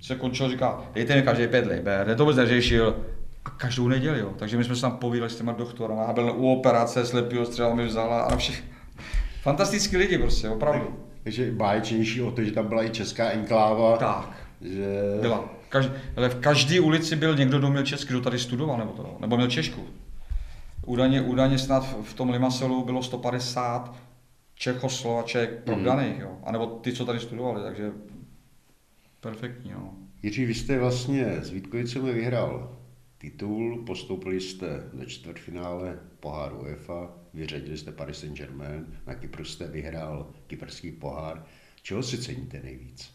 se 0.00 0.14
končil, 0.14 0.50
říká, 0.50 0.84
dejte 0.94 1.16
mi 1.16 1.22
každý 1.22 1.46
pět 1.46 1.66
liber, 1.66 2.14
to 2.16 2.24
vůbec 2.24 2.36
neřešil, 2.36 2.96
a 3.46 3.50
každou 3.50 3.88
neděli, 3.88 4.20
jo. 4.20 4.32
Takže 4.38 4.56
my 4.56 4.64
jsme 4.64 4.76
se 4.76 4.80
tam 4.80 4.96
povídali 4.96 5.30
s 5.30 5.36
těma 5.36 5.52
doktorama, 5.52 6.02
já 6.02 6.12
byl 6.12 6.34
u 6.36 6.52
operace, 6.52 7.06
slepýho 7.06 7.46
střela 7.46 7.74
mi 7.74 7.86
vzala 7.86 8.20
a 8.20 8.36
všech. 8.36 8.64
Fantastický 9.42 9.96
lidi 9.96 10.18
prostě, 10.18 10.48
opravdu. 10.48 10.96
Takže 11.22 11.52
báječnější 11.52 12.22
o 12.22 12.30
to, 12.30 12.44
že 12.44 12.52
tam 12.52 12.66
byla 12.66 12.84
i 12.84 12.90
česká 12.90 13.30
enkláva. 13.30 13.96
Tak. 13.96 14.30
Že... 14.60 15.18
Byla. 15.20 15.44
Každý, 15.68 15.92
ale 16.16 16.28
v 16.28 16.34
každé 16.34 16.80
ulici 16.80 17.16
byl 17.16 17.36
někdo, 17.36 17.58
kdo 17.58 17.70
měl 17.70 17.82
český, 17.82 18.08
kdo 18.08 18.20
tady 18.20 18.38
studoval, 18.38 18.78
nebo 18.78 18.92
to, 18.92 19.16
nebo 19.20 19.36
měl 19.36 19.48
Češku. 19.48 19.84
Údajně, 20.86 21.22
údajně 21.22 21.58
snad 21.58 21.96
v 22.02 22.14
tom 22.14 22.30
Limasolu 22.30 22.84
bylo 22.84 23.02
150 23.02 23.94
Čechoslovaček 24.54 25.50
mhm. 25.50 25.62
prodaných, 25.64 26.14
mm. 26.14 26.20
jo. 26.20 26.30
A 26.44 26.52
nebo 26.52 26.66
ty, 26.66 26.92
co 26.92 27.04
tady 27.04 27.20
studovali, 27.20 27.62
takže 27.62 27.92
perfektní, 29.20 29.70
jo. 29.70 29.90
Jiří, 30.22 30.44
vy 30.44 30.54
jste 30.54 30.78
vlastně 30.78 31.26
s 31.42 31.50
Vítkovicemi 31.50 32.12
vyhrál 32.12 32.76
titul, 33.18 33.84
postoupili 33.86 34.40
jste 34.40 34.90
do 34.92 35.04
čtvrtfinále 35.04 35.98
poháru 36.20 36.60
UEFA, 36.60 37.12
vyřadili 37.34 37.78
jste 37.78 37.92
Paris 37.92 38.18
Saint-Germain, 38.18 38.86
na 39.06 39.14
Kypru 39.14 39.44
jste 39.44 39.66
vyhrál 39.66 40.30
kyperský 40.46 40.92
pohár. 40.92 41.44
Čeho 41.82 42.02
si 42.02 42.18
ceníte 42.18 42.60
nejvíc? 42.62 43.10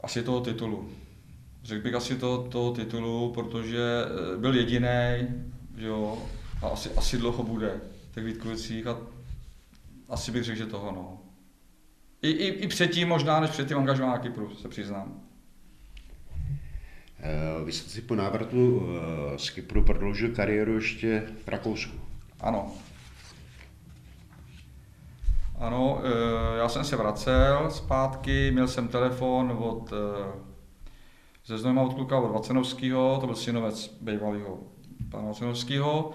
Asi 0.00 0.22
toho 0.22 0.40
titulu. 0.40 0.90
Řekl 1.62 1.82
bych 1.82 1.94
asi 1.94 2.16
to, 2.16 2.42
toho 2.42 2.72
titulu, 2.72 3.32
protože 3.32 4.04
eh, 4.04 4.38
byl 4.38 4.56
jediný, 4.56 5.28
jo, 5.76 6.28
a 6.62 6.66
asi, 6.68 6.90
asi 6.90 7.18
dlouho 7.18 7.42
bude 7.42 7.80
těch 8.14 8.24
Vítkovicích 8.24 8.86
a 8.86 9.00
asi 10.08 10.32
bych 10.32 10.44
řekl, 10.44 10.58
že 10.58 10.66
toho, 10.66 10.92
no. 10.92 11.22
I, 12.22 12.30
i, 12.30 12.46
i 12.46 12.68
předtím 12.68 13.08
možná, 13.08 13.40
než 13.40 13.50
předtím 13.50 13.76
angažován 13.76 14.12
na 14.12 14.18
Kypru, 14.18 14.54
se 14.54 14.68
přiznám. 14.68 15.29
Eh, 17.22 17.64
vy 17.64 17.72
jste 17.72 17.90
si 17.90 18.02
po 18.02 18.14
návratu 18.14 18.88
eh, 19.34 19.38
z 19.38 19.50
Kypru 19.50 19.82
prodloužil 19.82 20.34
kariéru 20.34 20.74
ještě 20.74 21.22
v 21.44 21.48
Rakousku. 21.48 21.96
Ano. 22.40 22.72
Ano, 25.58 26.00
eh, 26.04 26.58
já 26.58 26.68
jsem 26.68 26.84
se 26.84 26.96
vracel 26.96 27.70
zpátky, 27.70 28.50
měl 28.50 28.68
jsem 28.68 28.88
telefon 28.88 29.56
od 29.58 29.92
ze 31.46 31.58
Znojma 31.58 31.82
od 31.82 31.94
kluka 31.94 32.18
od 32.18 32.32
Vacenovského, 32.32 33.18
to 33.20 33.26
byl 33.26 33.36
synovec 33.36 33.98
bývalého 34.00 34.58
pana 35.10 35.24
Vacenovského, 35.24 36.10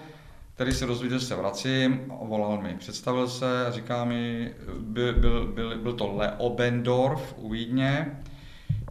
který 0.54 0.72
se 0.72 0.86
dozvěděl, 0.86 1.18
že 1.18 1.26
se 1.26 1.36
vracím, 1.36 2.12
volal 2.22 2.62
mi, 2.62 2.74
představil 2.78 3.28
se, 3.28 3.66
říká 3.70 4.04
mi, 4.04 4.54
byl, 4.78 5.14
byl, 5.14 5.46
byl, 5.52 5.78
byl 5.78 5.92
to 5.92 6.16
Leo 6.16 6.50
Bendorf 6.50 7.34
u 7.36 7.48
Vídně, 7.48 8.22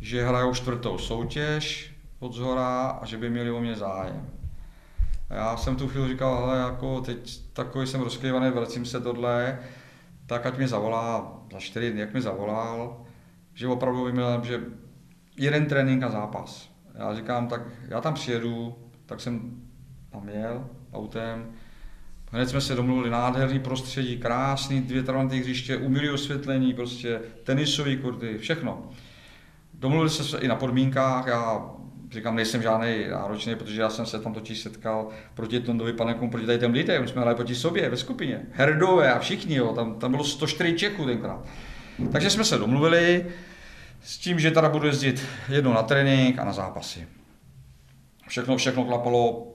že 0.01 0.27
hrajou 0.27 0.53
čtvrtou 0.53 0.97
soutěž, 0.97 1.94
od 2.25 2.33
zhora 2.33 2.87
a 3.01 3.05
že 3.05 3.17
by 3.17 3.29
měli 3.29 3.51
o 3.51 3.59
mě 3.59 3.75
zájem. 3.75 4.29
A 5.29 5.35
já 5.35 5.57
jsem 5.57 5.75
tu 5.75 5.87
chvíli 5.87 6.07
říkal, 6.07 6.33
ale 6.33 6.57
jako 6.57 7.01
teď 7.01 7.41
takový 7.53 7.87
jsem 7.87 8.01
rozklívaný, 8.01 8.51
vracím 8.51 8.85
se 8.85 9.01
tohle, 9.01 9.59
tak 10.25 10.45
ať 10.45 10.57
mi 10.57 10.67
zavolá 10.67 11.37
za 11.51 11.59
čtyři 11.59 11.91
dny, 11.91 12.01
jak 12.01 12.13
mi 12.13 12.21
zavolal, 12.21 13.05
že 13.53 13.67
opravdu 13.67 14.11
měl, 14.11 14.41
že 14.43 14.61
jeden 15.37 15.65
trénink 15.65 16.03
a 16.03 16.09
zápas. 16.09 16.69
Já 16.95 17.15
říkám, 17.15 17.47
tak 17.47 17.61
já 17.87 18.01
tam 18.01 18.13
přijedu, 18.13 18.75
tak 19.05 19.21
jsem 19.21 19.61
tam 20.11 20.29
jel 20.29 20.67
autem, 20.93 21.53
Hned 22.31 22.49
jsme 22.49 22.61
se 22.61 22.75
domluvili, 22.75 23.09
nádherný 23.09 23.59
prostředí, 23.59 24.17
krásný 24.17 24.81
dvě 24.81 25.03
travnatý 25.03 25.39
hřiště, 25.39 25.77
umělé 25.77 26.11
osvětlení, 26.11 26.73
prostě 26.73 27.21
tenisové 27.43 27.95
kurty, 27.95 28.37
všechno. 28.37 28.89
Domluvili 29.73 30.09
jsme 30.09 30.25
se 30.25 30.37
i 30.37 30.47
na 30.47 30.55
podmínkách, 30.55 31.27
já 31.27 31.69
říkám, 32.11 32.35
nejsem 32.35 32.61
žádný 32.61 33.07
náročný, 33.11 33.55
protože 33.55 33.81
já 33.81 33.89
jsem 33.89 34.05
se 34.05 34.19
tam 34.19 34.33
totiž 34.33 34.59
setkal 34.59 35.09
proti 35.33 35.59
Tondovi 35.59 35.93
Panekům, 35.93 36.29
proti 36.29 36.45
tady 36.45 36.59
těm 36.59 36.73
lidem, 36.73 37.07
jsme 37.07 37.21
hráli 37.21 37.35
proti 37.35 37.55
sobě 37.55 37.89
ve 37.89 37.97
skupině, 37.97 38.41
Herdové 38.51 39.13
a 39.13 39.19
všichni, 39.19 39.55
jo, 39.55 39.73
tam, 39.73 39.95
tam 39.99 40.11
bylo 40.11 40.23
104 40.23 40.73
Čechů 40.73 41.05
tenkrát. 41.05 41.45
Takže 42.11 42.29
jsme 42.29 42.43
se 42.43 42.57
domluvili 42.57 43.25
s 44.03 44.17
tím, 44.17 44.39
že 44.39 44.51
teda 44.51 44.69
budu 44.69 44.87
jezdit 44.87 45.25
jednou 45.49 45.73
na 45.73 45.83
trénink 45.83 46.39
a 46.39 46.45
na 46.45 46.53
zápasy. 46.53 47.07
Všechno, 48.27 48.57
všechno 48.57 48.85
klapalo 48.85 49.47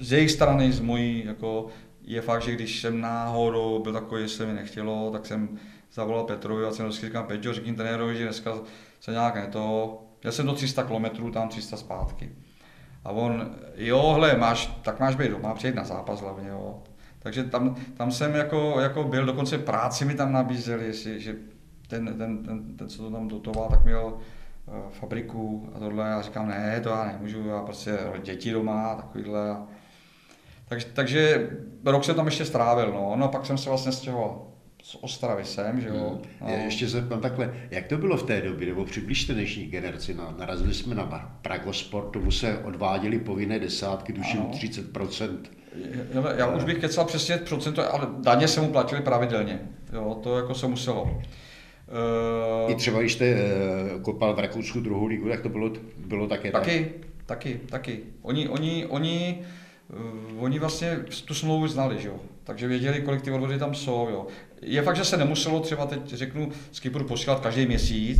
z 0.00 0.12
jejich 0.12 0.30
strany, 0.30 0.72
z 0.72 0.80
mojí, 0.80 1.24
jako 1.26 1.66
je 2.02 2.20
fakt, 2.20 2.42
že 2.42 2.52
když 2.52 2.80
jsem 2.80 3.00
náhodou 3.00 3.82
byl 3.82 3.92
takový, 3.92 4.28
se 4.28 4.46
mi 4.46 4.52
nechtělo, 4.52 5.10
tak 5.10 5.26
jsem 5.26 5.58
zavolal 5.92 6.24
Petrovi 6.24 6.64
a 6.64 6.70
jsem 6.70 6.90
říkal, 6.90 7.24
Peťo, 7.24 7.54
řekni 7.54 7.74
trenérovi, 7.74 8.16
že 8.16 8.24
dneska 8.24 8.54
se 9.00 9.10
nějak 9.10 9.34
neto, 9.34 9.98
Měl 10.22 10.32
jsem 10.32 10.46
do 10.46 10.52
300 10.52 10.82
km, 10.82 11.32
tam 11.32 11.48
300 11.48 11.76
zpátky. 11.76 12.30
A 13.04 13.10
on, 13.10 13.56
jo, 13.74 14.12
hle, 14.12 14.36
máš, 14.36 14.66
tak 14.82 15.00
máš 15.00 15.16
být 15.16 15.30
doma, 15.30 15.54
přijet 15.54 15.74
na 15.74 15.84
zápas 15.84 16.20
hlavně, 16.20 16.48
jo. 16.48 16.82
Takže 17.18 17.44
tam, 17.44 17.76
tam 17.96 18.10
jsem 18.12 18.34
jako, 18.34 18.80
jako 18.80 19.04
byl, 19.04 19.26
dokonce 19.26 19.58
práci 19.58 20.04
mi 20.04 20.14
tam 20.14 20.32
nabízeli, 20.32 20.86
jestli, 20.86 21.20
že 21.20 21.36
ten, 21.88 22.18
ten, 22.18 22.44
ten, 22.44 22.76
ten, 22.76 22.88
co 22.88 23.02
to 23.02 23.10
tam 23.10 23.28
dotoval, 23.28 23.68
tak 23.68 23.84
měl 23.84 24.18
fabriku 24.90 25.68
a 25.74 25.78
tohle 25.78 26.14
a 26.14 26.22
říkám, 26.22 26.48
ne, 26.48 26.80
to 26.82 26.88
já 26.88 27.04
nemůžu, 27.04 27.48
já 27.48 27.62
prostě 27.62 27.98
děti 28.22 28.52
doma, 28.52 28.94
takovýhle. 28.94 29.56
Takže, 30.68 30.86
takže 30.86 31.50
rok 31.84 32.04
jsem 32.04 32.14
tam 32.14 32.26
ještě 32.26 32.44
strávil, 32.44 32.92
no, 32.92 33.12
no 33.16 33.24
a 33.24 33.28
pak 33.28 33.46
jsem 33.46 33.58
se 33.58 33.68
vlastně 33.68 33.92
stěhoval 33.92 34.46
z 34.82 34.96
Ostravy 35.00 35.44
sem, 35.44 35.80
že 35.80 35.88
jo. 35.88 36.08
Hmm. 36.40 36.50
No. 36.50 36.64
Ještě 36.64 36.88
se 36.88 37.02
tam 37.02 37.20
takhle, 37.20 37.54
jak 37.70 37.86
to 37.86 37.98
bylo 37.98 38.16
v 38.16 38.22
té 38.22 38.40
době, 38.40 38.66
nebo 38.66 38.84
přibližte 38.84 39.32
dnešní 39.34 39.66
generaci, 39.66 40.16
narazili 40.38 40.74
jsme 40.74 40.94
na 40.94 41.38
Pragosport, 41.42 42.10
tomu 42.10 42.30
se 42.30 42.58
odváděly 42.58 43.18
povinné 43.18 43.58
desátky, 43.58 44.12
tuším 44.12 44.40
30%. 44.40 45.38
Já 46.36 46.46
už 46.46 46.64
bych 46.64 46.78
kecal 46.78 47.04
přesně 47.04 47.36
procent, 47.36 47.78
ale 47.78 48.08
daně 48.18 48.48
se 48.48 48.60
mu 48.60 48.68
platili 48.68 49.02
pravidelně, 49.02 49.60
jo, 49.92 50.20
to 50.22 50.36
jako 50.36 50.54
se 50.54 50.66
muselo. 50.66 51.20
I 52.68 52.74
třeba 52.74 53.00
když 53.00 53.12
jste 53.12 53.24
eh, 53.24 53.48
kopal 54.02 54.34
v 54.34 54.38
Rakousku 54.38 54.80
druhou 54.80 55.06
ligu, 55.06 55.28
tak 55.28 55.40
to 55.40 55.48
bylo, 55.48 55.72
bylo 55.96 56.26
také 56.26 56.50
Taky, 56.50 56.84
tak? 56.84 57.06
taky, 57.26 57.60
taky. 57.66 58.00
Oni, 58.22 58.48
oni, 58.48 58.86
oni, 58.86 59.42
oni 60.38 60.58
vlastně 60.58 60.96
tu 61.24 61.34
smlouvu 61.34 61.68
znali, 61.68 62.00
že 62.00 62.08
jo? 62.08 62.20
takže 62.50 62.68
věděli, 62.68 63.00
kolik 63.00 63.22
ty 63.22 63.30
odvody 63.30 63.58
tam 63.58 63.74
jsou. 63.74 64.08
Jo. 64.10 64.26
Je 64.62 64.82
fakt, 64.82 64.96
že 64.96 65.04
se 65.04 65.16
nemuselo 65.16 65.60
třeba 65.60 65.86
teď 65.86 66.06
řeknu 66.06 66.48
z 66.72 66.80
Kypru 66.80 67.04
posílat 67.04 67.40
každý 67.40 67.66
měsíc, 67.66 68.18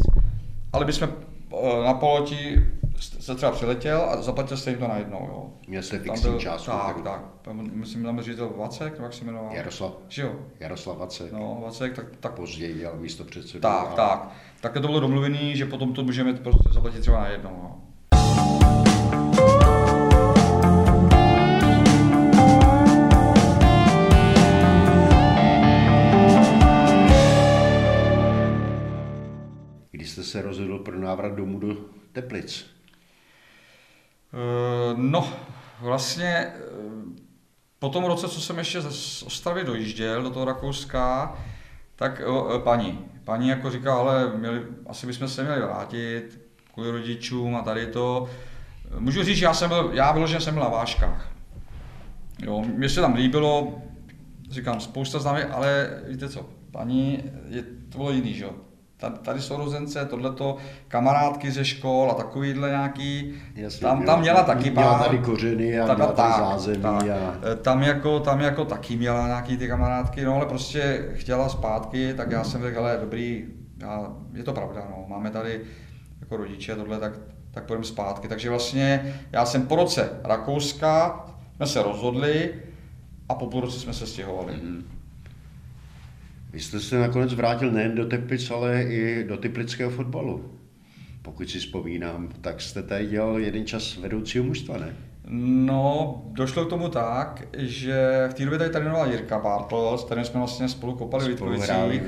ale 0.72 0.84
bychom 0.84 1.08
uh, 1.50 1.84
na 1.84 1.94
poloti 1.94 2.66
se 3.00 3.34
třeba 3.34 3.52
přiletěl 3.52 4.00
a 4.00 4.22
zaplatil 4.22 4.56
jste 4.56 4.70
jim 4.70 4.78
to 4.78 4.88
najednou. 4.88 5.18
Jo. 5.28 5.50
Měl 5.68 5.82
jste 5.82 5.98
fixní 5.98 6.38
částku. 6.38 6.70
Tak, 6.70 7.02
tak. 7.02 7.54
Myslím, 7.54 8.02
tam 8.02 8.20
ředitel 8.20 8.50
Vacek, 8.56 8.92
nebo 8.92 9.04
jak 9.04 9.12
se 9.12 9.24
jmenoval? 9.24 9.54
Jaroslav. 9.54 9.92
Že 10.08 10.22
jo? 10.22 10.32
Jaroslav 10.60 10.98
Vacek. 10.98 11.32
No, 11.32 11.60
Vacek, 11.64 11.96
tak, 11.96 12.06
tak. 12.20 12.32
Později 12.32 12.74
dělal 12.74 12.96
místo 12.96 13.24
předsedu. 13.24 13.60
Tak, 13.60 13.88
a... 13.90 13.94
tak. 13.94 14.32
Tak 14.60 14.72
to 14.72 14.80
bylo 14.80 15.00
domluvené, 15.00 15.56
že 15.56 15.66
potom 15.66 15.92
to 15.92 16.02
můžeme 16.02 16.34
prostě 16.34 16.68
zaplatit 16.72 17.00
třeba 17.00 17.20
najednou. 17.20 17.58
No. 17.62 17.80
Kdy 30.00 30.08
jste 30.08 30.22
se 30.22 30.42
rozhodl 30.42 30.78
pro 30.78 30.98
návrat 30.98 31.32
domů 31.32 31.58
do 31.58 31.76
Teplic? 32.12 32.66
Eh, 34.32 34.94
no, 34.96 35.32
vlastně 35.80 36.28
eh, 36.28 36.52
po 37.78 37.88
tom 37.88 38.04
roce, 38.04 38.28
co 38.28 38.40
jsem 38.40 38.58
ještě 38.58 38.80
z 38.82 39.22
Ostravy 39.22 39.64
dojížděl 39.64 40.22
do 40.22 40.30
toho 40.30 40.44
Rakouska, 40.44 41.34
tak 41.96 42.20
eh, 42.20 42.58
paní, 42.58 43.06
paní 43.24 43.48
jako 43.48 43.70
říká, 43.70 43.94
ale 43.94 44.36
měli, 44.36 44.62
asi 44.86 45.06
bychom 45.06 45.28
se 45.28 45.42
měli 45.42 45.60
vrátit 45.60 46.40
kvůli 46.74 46.90
rodičům 46.90 47.56
a 47.56 47.62
tady 47.62 47.86
to. 47.86 48.30
Můžu 48.98 49.22
říct, 49.22 49.38
že 49.38 49.44
já 49.44 49.54
jsem 49.54 49.68
byl, 49.68 49.90
já 49.92 50.12
vyloženě 50.12 50.40
jsem 50.40 50.54
byl 50.54 50.62
na 50.62 50.68
váškách. 50.68 51.30
Jo, 52.42 52.62
mě 52.62 52.88
se 52.88 53.00
tam 53.00 53.14
líbilo, 53.14 53.82
říkám, 54.50 54.80
spousta 54.80 55.18
známých, 55.18 55.50
ale 55.50 56.00
víte 56.08 56.28
co, 56.28 56.48
paní, 56.70 57.22
je, 57.48 57.62
to 57.62 57.98
bylo 57.98 58.12
jiný, 58.12 58.34
že 58.34 58.44
jo 58.44 58.54
tady 59.22 59.40
sourozence, 59.40 60.04
tohleto, 60.04 60.56
kamarádky 60.88 61.50
ze 61.50 61.64
škol 61.64 62.10
a 62.10 62.14
takovýhle 62.14 62.68
nějaký, 62.68 63.34
Jasně, 63.54 63.80
tam, 63.80 64.02
tam 64.02 64.20
měla 64.20 64.42
taky 64.42 64.70
pár. 64.70 64.84
Měla 64.84 64.98
tady 64.98 65.18
kořeny 65.18 65.80
a 65.80 65.86
tak, 65.86 65.96
měla 65.96 66.12
tady 66.12 66.32
zázemí. 66.32 66.82
Tak, 66.82 67.02
a... 67.02 67.48
E, 67.52 67.56
tam, 67.56 67.82
jako, 67.82 68.20
tam 68.20 68.40
jako 68.40 68.64
taky 68.64 68.96
měla 68.96 69.26
nějaký 69.26 69.56
ty 69.56 69.68
kamarádky, 69.68 70.24
no 70.24 70.34
ale 70.34 70.46
prostě 70.46 71.08
chtěla 71.14 71.48
zpátky, 71.48 72.14
tak 72.14 72.30
já 72.30 72.44
jsem 72.44 72.62
řekl, 72.62 72.78
ale 72.78 72.98
dobrý, 73.00 73.44
já, 73.78 74.12
je 74.32 74.42
to 74.42 74.52
pravda, 74.52 74.82
no, 74.90 75.04
máme 75.08 75.30
tady 75.30 75.60
jako 76.20 76.36
rodiče 76.36 76.76
tohle, 76.76 76.98
tak, 76.98 77.12
tak 77.50 77.64
půjdeme 77.64 77.84
zpátky. 77.84 78.28
Takže 78.28 78.50
vlastně 78.50 79.14
já 79.32 79.46
jsem 79.46 79.66
po 79.66 79.76
roce 79.76 80.10
Rakouska, 80.24 81.24
jsme 81.56 81.66
se 81.66 81.82
rozhodli 81.82 82.54
a 83.28 83.34
po 83.34 83.46
půl 83.46 83.60
roce 83.60 83.78
jsme 83.78 83.92
se 83.92 84.06
stěhovali. 84.06 84.52
Mm-hmm. 84.52 84.82
Vy 86.52 86.60
jste 86.60 86.80
se 86.80 86.98
nakonec 86.98 87.34
vrátil 87.34 87.72
nejen 87.72 87.94
do 87.94 88.06
Teplic, 88.06 88.50
ale 88.50 88.82
i 88.82 89.24
do 89.28 89.36
teplického 89.36 89.90
fotbalu. 89.90 90.60
Pokud 91.22 91.50
si 91.50 91.58
vzpomínám, 91.58 92.28
tak 92.40 92.60
jste 92.60 92.82
tady 92.82 93.06
dělal 93.06 93.38
jeden 93.38 93.66
čas 93.66 93.96
vedoucího 93.96 94.44
mužstva, 94.44 94.78
ne? 94.78 94.96
No, 95.32 96.22
došlo 96.26 96.64
k 96.64 96.68
tomu 96.68 96.88
tak, 96.88 97.42
že 97.56 98.28
v 98.30 98.34
té 98.34 98.44
době 98.44 98.58
tady 98.58 98.70
trénoval 98.70 99.10
Jirka 99.10 99.38
Bartl, 99.38 99.98
s 99.98 100.04
kterým 100.04 100.24
jsme 100.24 100.38
vlastně 100.38 100.68
spolu 100.68 100.94
kopali 100.94 101.24
v 101.24 101.28
Vítkovicích. 101.28 102.02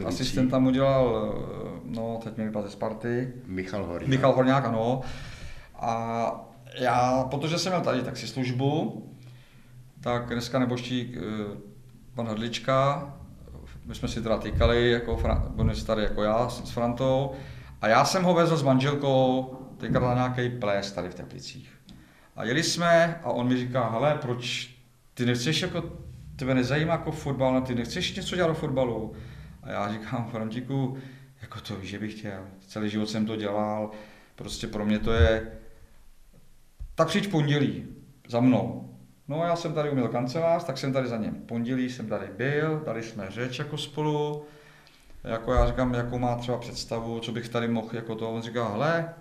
Uh, 0.00 0.06
asistent 0.06 0.50
tam 0.50 0.66
udělal, 0.66 1.34
eh, 1.34 1.80
no, 1.84 2.20
teď 2.24 2.36
mi 2.36 2.44
vypadá 2.44 2.66
ze 2.66 2.72
Sparty. 2.72 3.32
Michal 3.46 3.84
Horňák. 3.84 4.08
Michal 4.08 4.32
Horňák, 4.32 4.64
ano. 4.64 5.00
A 5.74 6.50
já, 6.78 7.26
protože 7.30 7.58
jsem 7.58 7.72
měl 7.72 7.82
tady 7.82 8.02
taxislužbu, 8.02 9.02
tak 10.00 10.28
dneska 10.28 10.58
neboštík 10.58 11.16
uh, 11.16 11.56
pan 12.14 12.26
Hrdlička, 12.26 13.14
my 13.88 13.94
jsme 13.94 14.08
si 14.08 14.22
teda 14.22 14.38
týkali, 14.38 14.90
jako 14.90 15.22
on 15.56 15.68
je 15.68 15.74
starý 15.74 16.02
jako 16.02 16.22
já 16.22 16.48
s 16.48 16.70
Frantou, 16.70 17.32
a 17.80 17.88
já 17.88 18.04
jsem 18.04 18.24
ho 18.24 18.34
vezl 18.34 18.56
s 18.56 18.62
manželkou 18.62 19.54
tenkrát 19.76 20.08
na 20.08 20.14
nějaký 20.14 20.58
ples 20.58 20.92
tady 20.92 21.08
v 21.08 21.14
Teplicích. 21.14 21.72
A 22.36 22.44
jeli 22.44 22.62
jsme 22.62 23.20
a 23.24 23.30
on 23.30 23.48
mi 23.48 23.56
říká, 23.56 23.90
hele, 23.90 24.18
proč 24.22 24.74
ty 25.14 25.26
nechceš 25.26 25.62
jako, 25.62 25.84
tebe 26.36 26.54
nezajímá 26.54 26.92
jako 26.92 27.12
fotbal, 27.12 27.54
no 27.54 27.60
ty 27.60 27.74
nechceš 27.74 28.16
něco 28.16 28.36
dělat 28.36 28.48
do 28.48 28.54
fotbalu? 28.54 29.12
A 29.62 29.70
já 29.70 29.92
říkám, 29.92 30.28
Frantiku, 30.30 30.98
jako 31.42 31.60
to 31.60 31.76
víš, 31.76 31.90
že 31.90 31.98
bych 31.98 32.18
chtěl, 32.18 32.40
celý 32.66 32.90
život 32.90 33.10
jsem 33.10 33.26
to 33.26 33.36
dělal, 33.36 33.90
prostě 34.34 34.66
pro 34.66 34.84
mě 34.84 34.98
to 34.98 35.12
je, 35.12 35.52
tak 36.94 37.08
přijď 37.08 37.30
pondělí 37.30 37.86
za 38.28 38.40
mnou. 38.40 38.87
No 39.28 39.44
já 39.44 39.56
jsem 39.56 39.74
tady 39.74 39.90
uměl 39.90 40.08
kancelář, 40.08 40.64
tak 40.64 40.78
jsem 40.78 40.92
tady 40.92 41.08
za 41.08 41.16
něm. 41.16 41.34
Pondělí 41.34 41.90
jsem 41.90 42.08
tady 42.08 42.26
byl, 42.26 42.82
dali 42.86 43.02
jsme 43.02 43.30
řeč 43.30 43.58
jako 43.58 43.78
spolu. 43.78 44.44
Jako 45.24 45.52
já 45.52 45.66
říkám, 45.66 45.94
jakou 45.94 46.18
má 46.18 46.36
třeba 46.36 46.58
představu, 46.58 47.20
co 47.20 47.32
bych 47.32 47.48
tady 47.48 47.68
mohl 47.68 47.88
jako 47.92 48.14
to. 48.14 48.30
On 48.30 48.42
říká, 48.42 48.68
hele, 48.68 49.14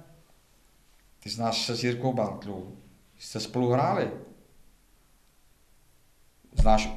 ty 1.19 1.29
znáš 1.29 1.65
se 1.65 1.75
s 1.75 1.83
Jirkou 1.83 2.13
Bartlou, 2.13 2.77
jste 3.17 3.39
spolu 3.39 3.69
hráli. 3.69 4.11
Znáš, 6.53 6.89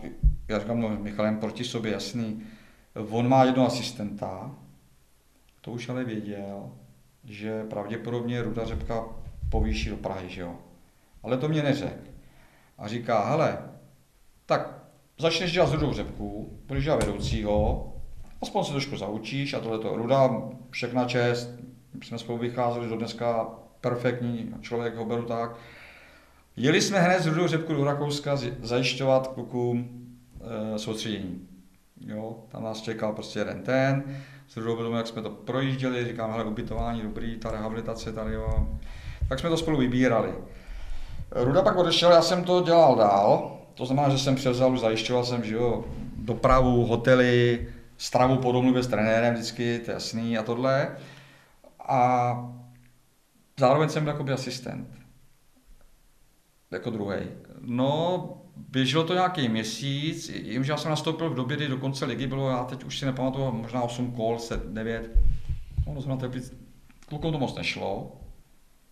já 0.48 0.58
říkám, 0.58 0.80
no 0.80 0.88
Michalem 0.88 1.38
proti 1.38 1.64
sobě, 1.64 1.92
jasný. 1.92 2.42
On 3.10 3.28
má 3.28 3.44
jednoho 3.44 3.68
asistenta, 3.68 4.54
to 5.60 5.70
už 5.70 5.88
ale 5.88 6.04
věděl, 6.04 6.72
že 7.24 7.64
pravděpodobně 7.64 8.42
Ruda 8.42 8.64
Řepka 8.64 9.04
povýší 9.48 9.90
do 9.90 9.96
Prahy, 9.96 10.30
že 10.30 10.40
jo. 10.40 10.58
Ale 11.22 11.36
to 11.36 11.48
mě 11.48 11.62
neřekl 11.62 12.09
a 12.80 12.88
říká, 12.88 13.30
hele, 13.30 13.58
tak 14.46 14.78
začneš 15.18 15.52
dělat 15.52 15.66
z 15.66 15.92
řepku, 15.92 16.58
budeš 16.66 16.84
dělat 16.84 17.04
vedoucího, 17.04 17.86
aspoň 18.42 18.64
se 18.64 18.72
trošku 18.72 18.96
zaučíš 18.96 19.54
a 19.54 19.60
tohle 19.60 19.78
to 19.78 19.96
Ruda, 19.96 20.30
všechna 20.70 21.04
čest, 21.04 21.50
jsme 22.04 22.18
spolu 22.18 22.38
vycházeli 22.38 22.88
do 22.88 22.96
dneska 22.96 23.46
perfektní 23.80 24.54
člověk, 24.60 24.96
ho 24.96 25.04
beru 25.04 25.22
tak. 25.22 25.56
Jeli 26.56 26.80
jsme 26.80 27.00
hned 27.00 27.22
z 27.22 27.26
Rudou 27.26 27.46
řepku 27.46 27.74
do 27.74 27.84
Rakouska 27.84 28.36
zajišťovat 28.62 29.28
klukům 29.28 30.06
e, 30.74 30.78
soustředění. 30.78 31.48
Jo, 32.06 32.36
tam 32.48 32.62
nás 32.62 32.80
čekal 32.80 33.12
prostě 33.12 33.38
jeden 33.38 33.62
ten, 33.62 34.22
s 34.48 34.56
Rudou 34.56 34.92
jak 34.92 35.06
jsme 35.06 35.22
to 35.22 35.30
projížděli, 35.30 36.04
říkám, 36.04 36.30
hele, 36.30 36.44
ubytování 36.44 37.02
dobrý, 37.02 37.36
ta 37.36 37.50
rehabilitace 37.50 38.12
tady, 38.12 38.34
jo. 38.34 38.68
Tak 39.28 39.38
jsme 39.38 39.48
to 39.48 39.56
spolu 39.56 39.78
vybírali. 39.78 40.34
Ruda 41.32 41.62
pak 41.62 41.76
odešel, 41.76 42.12
já 42.12 42.22
jsem 42.22 42.44
to 42.44 42.62
dělal 42.62 42.96
dál, 42.96 43.58
to 43.74 43.86
znamená, 43.86 44.08
že 44.08 44.18
jsem 44.18 44.34
převzal, 44.34 44.78
zajišťoval 44.78 45.24
jsem, 45.24 45.44
že 45.44 45.54
jo, 45.54 45.84
dopravu, 46.16 46.86
hotely, 46.86 47.68
stravu 47.98 48.36
po 48.36 48.52
domluvě 48.52 48.82
s 48.82 48.86
trenérem 48.86 49.34
vždycky, 49.34 49.78
to 49.78 49.90
je 49.90 49.94
jasný 49.94 50.38
a 50.38 50.42
tohle. 50.42 50.96
A 51.88 52.32
zároveň 53.58 53.88
jsem 53.88 54.04
byl 54.04 54.12
jako 54.12 54.32
asistent. 54.32 54.88
Jako 56.70 56.90
druhý. 56.90 57.16
No, 57.60 58.28
běželo 58.56 59.04
to 59.04 59.14
nějaký 59.14 59.48
měsíc, 59.48 60.28
jim, 60.28 60.64
že 60.64 60.72
já 60.72 60.76
jsem 60.76 60.90
nastoupil 60.90 61.30
v 61.30 61.34
době, 61.34 61.56
kdy 61.56 61.68
do 61.68 61.76
konce 61.76 62.04
ligy 62.04 62.26
bylo, 62.26 62.50
já 62.50 62.64
teď 62.64 62.84
už 62.84 62.98
si 62.98 63.06
nepamatuju, 63.06 63.52
možná 63.52 63.82
8 63.82 64.12
kol, 64.12 64.38
7, 64.38 64.74
9. 64.74 65.10
No, 66.06 66.16
to 66.16 66.30
klukům 67.08 67.32
to 67.32 67.38
moc 67.38 67.54
nešlo. 67.54 68.20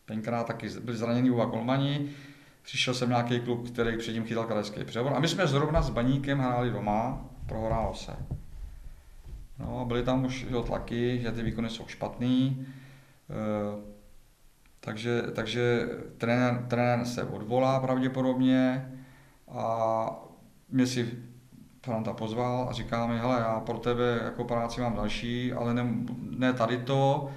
Tenkrát 0.09 0.47
taky 0.47 0.69
byli 0.69 0.97
zraněni 0.97 1.31
oba 1.31 1.45
golmani, 1.45 2.11
přišel 2.63 2.95
jsem 2.95 3.09
nějaký 3.09 3.41
kluk, 3.41 3.71
který 3.71 3.99
předtím 3.99 4.25
chytal 4.25 4.45
krajský 4.45 4.85
převod. 4.85 5.13
A 5.13 5.21
my 5.21 5.29
jsme 5.29 5.47
zrovna 5.47 5.83
s 5.83 5.91
Baníkem 5.91 6.39
hráli 6.39 6.71
doma, 6.71 7.25
prohrálo 7.47 7.95
se. 7.95 8.17
No, 9.59 9.85
byly 9.85 10.03
tam 10.03 10.25
už 10.25 10.47
jo, 10.51 10.63
tlaky, 10.63 11.21
že 11.23 11.33
ty 11.33 11.43
výkony 11.43 11.71
jsou 11.71 11.87
špatný, 11.87 12.67
e, 13.31 13.83
takže, 14.81 15.23
takže 15.35 15.89
trenér, 16.19 16.65
trenér 16.69 17.07
se 17.07 17.25
odvolá 17.25 17.81
pravděpodobně 17.81 18.93
a 19.49 20.11
mě 20.69 20.87
si 20.87 21.19
Franta 21.83 22.13
pozval 22.13 22.67
a 22.71 22.73
říká 22.73 23.07
mi, 23.07 23.19
hele, 23.19 23.41
já 23.41 23.61
pro 23.61 23.79
tebe 23.79 24.21
jako 24.25 24.45
práci 24.45 24.81
mám 24.81 24.97
další, 24.97 25.53
ale 25.53 25.75
ne, 25.75 25.87
ne 26.39 26.53
tady 26.53 26.79
to, 26.79 27.31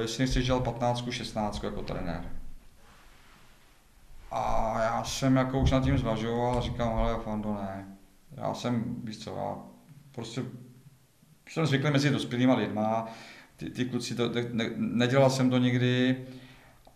jestli 0.00 0.24
nechceš 0.24 0.46
dělat 0.46 0.64
15, 0.64 1.10
16 1.10 1.64
jako 1.64 1.82
trenér. 1.82 2.24
A 4.30 4.74
já 4.82 5.04
jsem 5.04 5.36
jako 5.36 5.60
už 5.60 5.70
nad 5.70 5.84
tím 5.84 5.98
zvažoval 5.98 6.58
a 6.58 6.60
říkám, 6.60 6.96
hele 6.96 7.20
Fando, 7.24 7.54
ne. 7.54 7.96
Já 8.36 8.54
jsem, 8.54 8.96
víš 9.04 9.18
co, 9.18 9.36
já 9.36 9.56
prostě 10.12 10.42
jsem 11.48 11.66
zvyklý 11.66 11.90
mezi 11.90 12.10
dospělýma 12.10 12.54
lidma, 12.54 13.06
ty, 13.56 13.70
ty 13.70 13.84
kluci, 13.84 14.14
to, 14.14 14.30
ne, 14.52 14.70
nedělal 14.76 15.30
jsem 15.30 15.50
to 15.50 15.58
nikdy, 15.58 16.24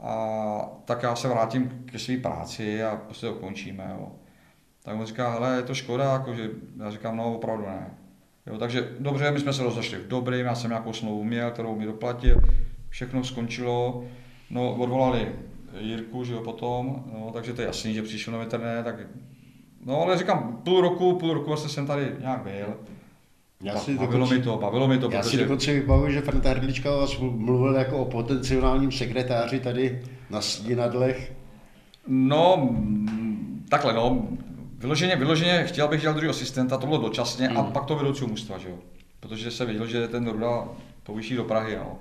a 0.00 0.70
tak 0.84 1.02
já 1.02 1.16
se 1.16 1.28
vrátím 1.28 1.84
ke 1.86 1.98
své 1.98 2.16
práci 2.16 2.82
a 2.82 2.96
prostě 2.96 3.26
to 3.26 3.34
ukončíme. 3.34 3.96
Jo. 3.98 4.12
Tak 4.82 4.96
on 4.96 5.06
říká, 5.06 5.30
hele, 5.30 5.56
je 5.56 5.62
to 5.62 5.74
škoda, 5.74 6.12
jakože, 6.12 6.50
já 6.76 6.90
říkám, 6.90 7.16
no 7.16 7.34
opravdu 7.34 7.66
ne. 7.66 7.97
Jo, 8.50 8.58
takže 8.58 8.88
dobře, 8.98 9.30
my 9.30 9.40
jsme 9.40 9.52
se 9.52 9.62
rozešli 9.62 9.98
v 9.98 10.08
dobrým, 10.08 10.46
já 10.46 10.54
jsem 10.54 10.70
nějakou 10.70 10.92
smlouvu 10.92 11.24
měl, 11.24 11.50
kterou 11.50 11.76
mi 11.76 11.86
doplatil, 11.86 12.40
všechno 12.88 13.24
skončilo, 13.24 14.04
no 14.50 14.74
odvolali 14.74 15.28
Jirku, 15.80 16.24
že 16.24 16.32
jo, 16.32 16.40
potom, 16.40 17.04
no, 17.12 17.30
takže 17.32 17.52
to 17.52 17.60
je 17.60 17.66
jasný, 17.66 17.94
že 17.94 18.02
přišel 18.02 18.32
na 18.32 18.38
veterné, 18.38 18.82
tak 18.82 18.96
No 19.84 20.02
ale 20.02 20.18
říkám, 20.18 20.60
půl 20.64 20.80
roku, 20.80 21.18
půl 21.18 21.34
roku 21.34 21.46
vlastně 21.46 21.70
jsem 21.70 21.86
tady 21.86 22.12
nějak 22.20 22.42
byl. 22.42 22.76
Já 23.62 23.76
si 23.76 23.94
bavilo 23.94 24.12
dokonce, 24.12 24.34
mi 24.34 24.42
to, 24.42 24.56
bavilo 24.56 24.88
mi 24.88 24.98
to. 24.98 25.10
Já 25.10 25.20
protože... 25.20 25.30
si 25.30 25.36
dokonce 25.36 25.72
vybavuji, 25.72 26.12
že 26.12 26.20
Franta 26.20 26.50
Hrdlička 26.50 26.96
vás 26.96 27.18
mluvil 27.18 27.74
jako 27.74 27.98
o 27.98 28.04
potenciálním 28.04 28.92
sekretáři 28.92 29.60
tady 29.60 30.02
na 30.30 30.40
Stínadlech. 30.40 31.32
No, 32.06 32.70
takhle 33.68 33.94
no, 33.94 34.28
vyloženě, 34.78 35.16
vyloženě 35.16 35.64
chtěl 35.66 35.88
bych 35.88 36.00
dělat 36.00 36.16
druhý 36.16 36.30
asistenta, 36.30 36.76
to 36.76 36.86
bylo 36.86 36.98
dočasně 36.98 37.48
hmm. 37.48 37.58
a 37.58 37.62
pak 37.62 37.84
to 37.84 37.96
vedoucí 37.96 38.26
mužstva, 38.26 38.58
že 38.58 38.68
jo. 38.68 38.76
Protože 39.20 39.50
se 39.50 39.64
viděl, 39.64 39.86
že 39.86 40.08
ten 40.08 40.28
Ruda 40.28 40.64
povýší 41.02 41.34
do 41.34 41.44
Prahy, 41.44 41.76
no. 41.76 41.98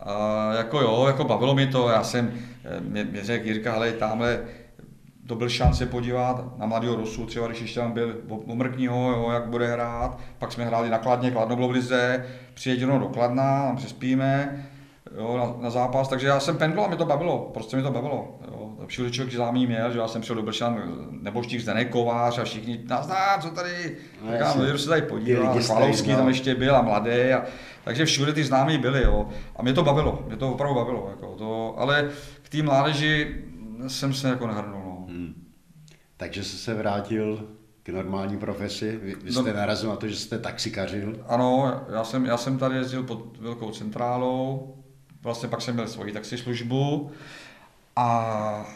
A 0.00 0.52
jako 0.52 0.80
jo, 0.80 1.04
jako 1.06 1.24
bavilo 1.24 1.54
mi 1.54 1.66
to, 1.66 1.88
já 1.88 2.04
jsem, 2.04 2.34
mě, 2.80 3.04
mě 3.04 3.24
řekl 3.24 3.46
Jirka, 3.46 3.72
hele, 3.72 3.92
tamhle 3.92 4.40
to 5.26 5.34
byl 5.34 5.48
šance 5.48 5.86
podívat 5.86 6.58
na 6.58 6.66
mladého 6.66 6.96
Rusu, 6.96 7.26
třeba 7.26 7.46
když 7.46 7.60
ještě 7.60 7.80
tam 7.80 7.92
byl, 7.92 8.16
omrkní 8.28 8.86
ho, 8.86 9.12
jo, 9.12 9.30
jak 9.30 9.46
bude 9.46 9.72
hrát, 9.72 10.18
pak 10.38 10.52
jsme 10.52 10.64
hráli 10.64 10.90
na 10.90 10.98
Kladně, 10.98 11.30
Kladno 11.30 11.56
bylo 11.56 11.68
v 11.68 11.70
Lize, 11.70 12.26
přijeděno 12.54 12.98
do 12.98 13.08
Kladna, 13.08 13.66
tam 13.66 13.76
přespíme, 13.76 14.64
jo, 15.16 15.36
na, 15.36 15.64
na, 15.64 15.70
zápas, 15.70 16.08
takže 16.08 16.26
já 16.26 16.40
jsem 16.40 16.58
pendl 16.58 16.80
a 16.80 16.88
mi 16.88 16.96
to 16.96 17.04
bavilo, 17.04 17.50
prostě 17.54 17.76
mi 17.76 17.82
to 17.82 17.90
bavilo. 17.90 18.38
Jo. 18.48 18.71
Všude 18.86 19.10
člověk 19.10 19.36
zámý 19.36 19.66
měl, 19.66 19.92
že 19.92 19.98
já 19.98 20.08
jsem 20.08 20.20
přišel 20.20 20.36
do 20.36 20.42
Bršan, 20.42 20.82
neboštík 21.10 21.60
Zdenek 21.60 21.90
Kovář 21.90 22.38
a 22.38 22.44
všichni, 22.44 22.80
nazdár, 22.84 23.42
co 23.42 23.50
tady, 23.50 23.96
no, 24.24 24.32
říkám, 24.32 24.58
no, 24.58 24.78
se 24.78 24.88
tady 24.88 25.02
podívat, 25.02 25.58
Chvalovský 25.58 26.08
tam 26.08 26.28
ještě 26.28 26.54
byl 26.54 26.76
a 26.76 26.82
mladý, 26.82 27.10
a, 27.10 27.44
takže 27.84 28.04
všude 28.04 28.32
ty 28.32 28.44
známí 28.44 28.78
byli, 28.78 29.02
jo. 29.02 29.28
A 29.56 29.62
mě 29.62 29.72
to 29.72 29.82
bavilo, 29.82 30.24
mě 30.26 30.36
to 30.36 30.52
opravdu 30.52 30.74
bavilo, 30.74 31.08
jako 31.10 31.34
to, 31.34 31.74
ale 31.78 32.10
k 32.42 32.48
té 32.48 32.62
mládeži 32.62 33.44
jsem 33.86 34.14
se 34.14 34.28
jako 34.28 34.46
nehrnul. 34.46 34.82
No. 34.84 35.06
Takže 36.16 36.44
jsi 36.44 36.56
se 36.56 36.74
vrátil 36.74 37.48
k 37.82 37.88
normální 37.88 38.38
profesi. 38.38 38.98
Vy, 39.02 39.14
vy 39.22 39.32
jste 39.32 39.42
no, 39.42 39.56
narazil 39.56 39.90
na 39.90 39.96
to, 39.96 40.08
že 40.08 40.16
jste 40.16 40.38
taxikařil. 40.38 41.24
Ano, 41.28 41.80
já 41.92 42.04
jsem, 42.04 42.24
já 42.24 42.36
jsem 42.36 42.58
tady 42.58 42.76
jezdil 42.76 43.02
pod 43.02 43.38
velkou 43.38 43.70
centrálou, 43.70 44.74
vlastně 45.22 45.48
pak 45.48 45.62
jsem 45.62 45.74
měl 45.74 45.88
svoji 45.88 46.12
taxislužbu 46.12 47.10
a 47.96 48.66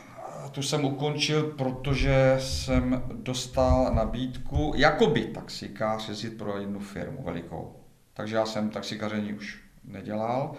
tu 0.51 0.63
jsem 0.63 0.85
ukončil, 0.85 1.43
protože 1.43 2.37
jsem 2.41 3.03
dostal 3.13 3.95
nabídku 3.95 4.73
jako 4.77 5.07
by 5.07 5.25
taxikář 5.25 6.09
jezdit 6.09 6.39
pro 6.39 6.59
jednu 6.59 6.81
firmu 6.81 7.23
velikou. 7.23 7.77
Takže 8.15 8.37
já 8.37 8.47
jsem 8.47 8.71
taxikaření 8.71 9.33
už 9.33 9.63
nedělal, 9.85 10.53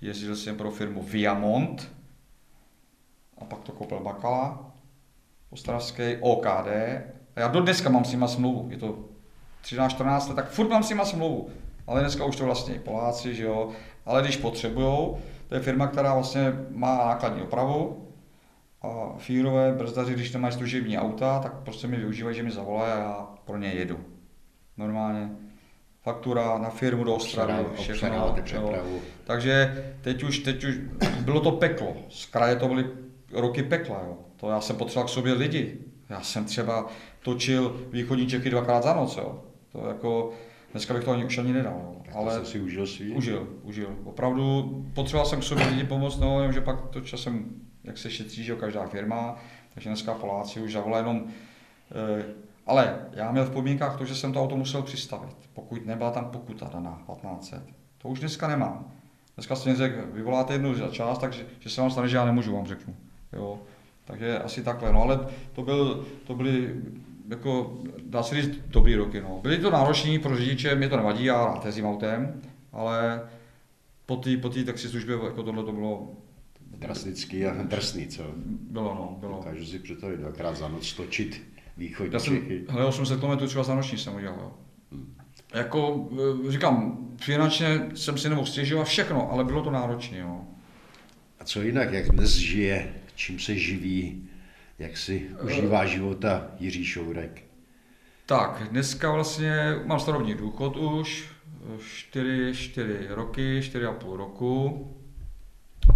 jezdil 0.00 0.36
jsem 0.36 0.56
pro 0.56 0.70
firmu 0.70 1.02
Viamont 1.02 1.92
a 3.38 3.44
pak 3.44 3.60
to 3.60 3.72
koupil 3.72 4.00
Bakala 4.00 4.72
ostravský 5.50 6.16
OKD. 6.20 6.68
A 7.36 7.40
já 7.40 7.48
do 7.48 7.60
dneska 7.60 7.90
mám 7.90 8.04
s 8.04 8.12
nima 8.12 8.28
smlouvu, 8.28 8.70
je 8.70 8.76
to 8.78 8.98
13-14 9.64 10.28
let, 10.28 10.34
tak 10.34 10.50
furt 10.50 10.68
mám 10.68 10.82
s 10.82 10.88
nima 10.88 11.04
smlouvu. 11.04 11.50
Ale 11.86 12.00
dneska 12.00 12.24
už 12.24 12.36
to 12.36 12.44
vlastně 12.44 12.74
Poláci, 12.74 13.34
že 13.34 13.44
jo. 13.44 13.70
Ale 14.06 14.22
když 14.22 14.36
potřebujou, 14.36 15.18
to 15.52 15.56
je 15.56 15.62
firma, 15.62 15.86
která 15.86 16.14
vlastně 16.14 16.52
má 16.70 16.96
nákladní 16.96 17.42
opravu, 17.42 18.08
a 18.82 19.14
fírové 19.18 19.72
brzdaři, 19.72 20.14
když 20.14 20.32
nemají 20.32 20.54
služební 20.54 20.98
auta, 20.98 21.38
tak 21.38 21.54
prostě 21.54 21.86
mi 21.86 21.96
využívají, 21.96 22.36
že 22.36 22.42
mi 22.42 22.50
zavolají 22.50 22.92
a 22.92 22.98
já 22.98 23.28
pro 23.44 23.56
ně 23.56 23.68
jedu. 23.68 24.00
Normálně. 24.76 25.30
Faktura 26.02 26.58
na 26.58 26.70
firmu 26.70 27.04
do 27.04 27.14
Ostravy, 27.14 27.64
všechno. 27.74 28.36
Takže 29.24 29.84
teď 30.00 30.22
už, 30.22 30.38
teď 30.38 30.64
už, 30.64 30.74
bylo 31.20 31.40
to 31.40 31.52
peklo. 31.52 31.96
Z 32.08 32.26
kraje 32.26 32.56
to 32.56 32.68
byly 32.68 32.86
roky 33.32 33.62
pekla, 33.62 34.02
jo. 34.06 34.18
To 34.36 34.50
já 34.50 34.60
jsem 34.60 34.76
potřeboval 34.76 35.08
k 35.08 35.12
sobě 35.12 35.32
lidi. 35.32 35.78
Já 36.08 36.20
jsem 36.20 36.44
třeba 36.44 36.86
točil 37.22 37.76
východní 37.90 38.26
Čechy 38.26 38.50
dvakrát 38.50 38.82
za 38.82 38.94
noc, 38.94 39.16
jo. 39.16 39.44
To 39.72 39.88
jako, 39.88 40.32
dneska 40.72 40.94
bych 40.94 41.04
to 41.04 41.12
ani, 41.12 41.24
už 41.24 41.38
ani 41.38 41.52
nedal, 41.52 41.80
jo. 41.82 42.02
Ale 42.14 42.38
to 42.38 42.44
si 42.44 42.60
užil 42.60 42.86
svý? 42.86 43.10
Užil, 43.10 43.48
užil. 43.62 43.96
Opravdu 44.04 44.68
potřeboval 44.94 45.26
jsem 45.26 45.40
k 45.40 45.42
sobě 45.42 45.66
lidi 45.66 45.84
pomoct, 45.84 46.18
no, 46.18 46.52
že 46.52 46.60
pak 46.60 46.88
to 46.88 47.00
časem, 47.00 47.44
jak 47.84 47.98
se 47.98 48.10
šetří, 48.10 48.44
že 48.44 48.56
každá 48.56 48.86
firma, 48.86 49.36
takže 49.74 49.88
dneska 49.88 50.14
Poláci 50.14 50.60
už 50.60 50.72
zavolá 50.72 50.98
jenom 50.98 51.24
e, 51.94 52.24
ale 52.66 53.06
já 53.12 53.32
měl 53.32 53.44
v 53.44 53.50
podmínkách 53.50 53.98
to, 53.98 54.04
že 54.04 54.14
jsem 54.14 54.32
to 54.32 54.42
auto 54.42 54.56
musel 54.56 54.82
přistavit, 54.82 55.36
pokud 55.52 55.86
nebyla 55.86 56.10
tam 56.10 56.24
pokuta 56.24 56.70
daná 56.72 57.02
1500. 57.06 57.62
To 57.98 58.08
už 58.08 58.20
dneska 58.20 58.48
nemám. 58.48 58.92
Dneska 59.34 59.56
si 59.56 59.74
řekl, 59.74 59.96
vyvoláte 60.12 60.52
jednu 60.52 60.74
za 60.74 60.88
část, 60.88 61.18
takže 61.18 61.46
že 61.60 61.70
se 61.70 61.80
vám 61.80 61.90
stane, 61.90 62.08
že 62.08 62.16
já 62.16 62.24
nemůžu, 62.24 62.54
vám 62.54 62.66
řeknu. 62.66 62.96
Jo. 63.32 63.58
Takže 64.04 64.38
asi 64.38 64.62
takhle, 64.62 64.92
no 64.92 65.02
ale 65.02 65.26
to, 65.52 65.62
byl, 65.62 66.06
to 66.26 66.34
byly 66.34 66.74
jako, 67.28 67.78
dá 68.04 68.22
se 68.22 68.42
říct, 68.42 68.58
dobrý 68.66 68.94
roky. 68.94 69.20
No. 69.20 69.40
Byly 69.42 69.58
to 69.58 69.70
náročný 69.70 70.18
pro 70.18 70.36
řidiče, 70.36 70.74
mě 70.74 70.88
to 70.88 70.96
nevadí, 70.96 71.24
já 71.24 71.44
rád 71.44 71.66
jezdím 71.66 71.86
autem, 71.86 72.42
ale 72.72 73.22
po 74.06 74.16
té 74.16 74.36
po 74.36 74.48
taxislužbě 74.48 75.14
jako 75.24 75.42
tohle 75.42 75.64
to 75.64 75.72
bylo 75.72 76.12
drastický 76.78 77.46
a 77.46 77.62
drsný, 77.62 78.06
co? 78.06 78.22
Bylo, 78.70 78.94
no, 78.94 79.16
bylo. 79.20 79.36
Dokážu 79.36 79.66
si 79.66 79.78
představit 79.78 80.16
dvakrát 80.16 80.56
za 80.56 80.68
noc 80.68 80.92
točit 80.92 81.42
východní 81.76 82.12
Já 82.12 82.18
jsem, 82.18 82.36
Čechy. 82.36 82.64
Hele, 82.68 82.86
800 82.86 83.20
km 83.20 83.46
třeba 83.46 83.64
za 83.64 83.74
noční 83.74 83.98
jsem 83.98 84.14
udělal, 84.14 84.38
jo. 84.40 84.52
Hmm. 84.92 85.14
Jako, 85.54 86.08
e, 86.48 86.52
říkám, 86.52 86.98
finančně 87.16 87.90
jsem 87.94 88.18
si 88.18 88.28
nemohl 88.28 88.46
stěžovat 88.46 88.86
všechno, 88.86 89.32
ale 89.32 89.44
bylo 89.44 89.62
to 89.62 89.70
náročné, 89.70 90.18
jo. 90.18 90.40
A 91.40 91.44
co 91.44 91.62
jinak, 91.62 91.92
jak 91.92 92.08
dnes 92.08 92.30
žije 92.30 92.92
čím 93.14 93.38
se 93.38 93.56
živí, 93.56 94.28
jak 94.82 94.96
si 94.96 95.30
užívá 95.42 95.86
života 95.86 96.46
Jiří 96.58 96.84
Šourek? 96.84 97.42
Tak, 98.26 98.62
dneska 98.70 99.10
vlastně 99.10 99.80
mám 99.84 100.00
starobní 100.00 100.34
důchod 100.34 100.76
už, 100.76 101.28
4, 101.84 102.54
4 102.54 103.06
roky, 103.08 103.60
4,5 103.60 104.16
roku, 104.16 104.86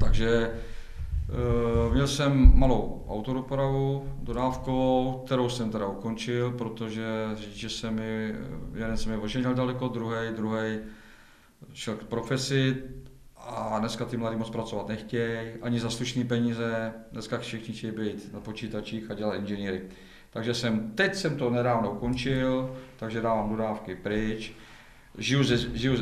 takže 0.00 0.50
uh, 1.88 1.94
měl 1.94 2.06
jsem 2.06 2.58
malou 2.58 3.06
autodopravu 3.08 4.12
dodávkovou, 4.22 5.22
kterou 5.26 5.48
jsem 5.48 5.70
teda 5.70 5.86
ukončil, 5.86 6.50
protože 6.50 7.06
že 7.36 7.68
se 7.68 7.90
mi, 7.90 8.34
jeden 8.74 8.96
se 8.96 9.08
mi 9.10 9.16
oženil 9.16 9.54
daleko, 9.54 9.88
druhý, 9.88 10.16
druhý 10.36 10.78
šel 11.72 11.96
k 11.96 12.04
profesi, 12.04 12.76
a 13.48 13.78
dneska 13.78 14.04
ty 14.04 14.16
mladí 14.16 14.36
moc 14.36 14.50
pracovat 14.50 14.88
nechtějí, 14.88 15.38
ani 15.62 15.80
za 15.80 15.90
slušné 15.90 16.24
peníze, 16.24 16.92
dneska 17.12 17.38
všichni 17.38 17.74
chtějí 17.74 17.92
být 17.92 18.32
na 18.32 18.40
počítačích 18.40 19.10
a 19.10 19.14
dělat 19.14 19.34
inženýry. 19.34 19.82
Takže 20.30 20.54
jsem, 20.54 20.90
teď 20.94 21.14
jsem 21.14 21.36
to 21.36 21.50
nedávno 21.50 21.90
ukončil, 21.90 22.76
takže 22.96 23.20
dávám 23.20 23.50
dodávky 23.50 23.94
pryč. 23.94 24.52
Žiju, 25.18 25.44
ze, 25.44 25.56
žiju 25.58 25.96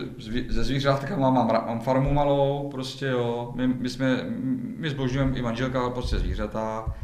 ze 0.49 0.65
zvířátkama, 0.65 1.31
mám, 1.31 1.47
mám 1.47 1.81
farmu 1.81 2.13
malou, 2.13 2.69
prostě 2.71 3.07
jo, 3.07 3.53
my, 3.55 3.69
my 3.69 3.89
jsme, 3.89 4.25
my 4.77 4.91
zbožňujeme 4.91 5.39
i 5.39 5.43
manželka 5.43 5.91
prostě 5.91 6.19
zvířata, 6.19 6.95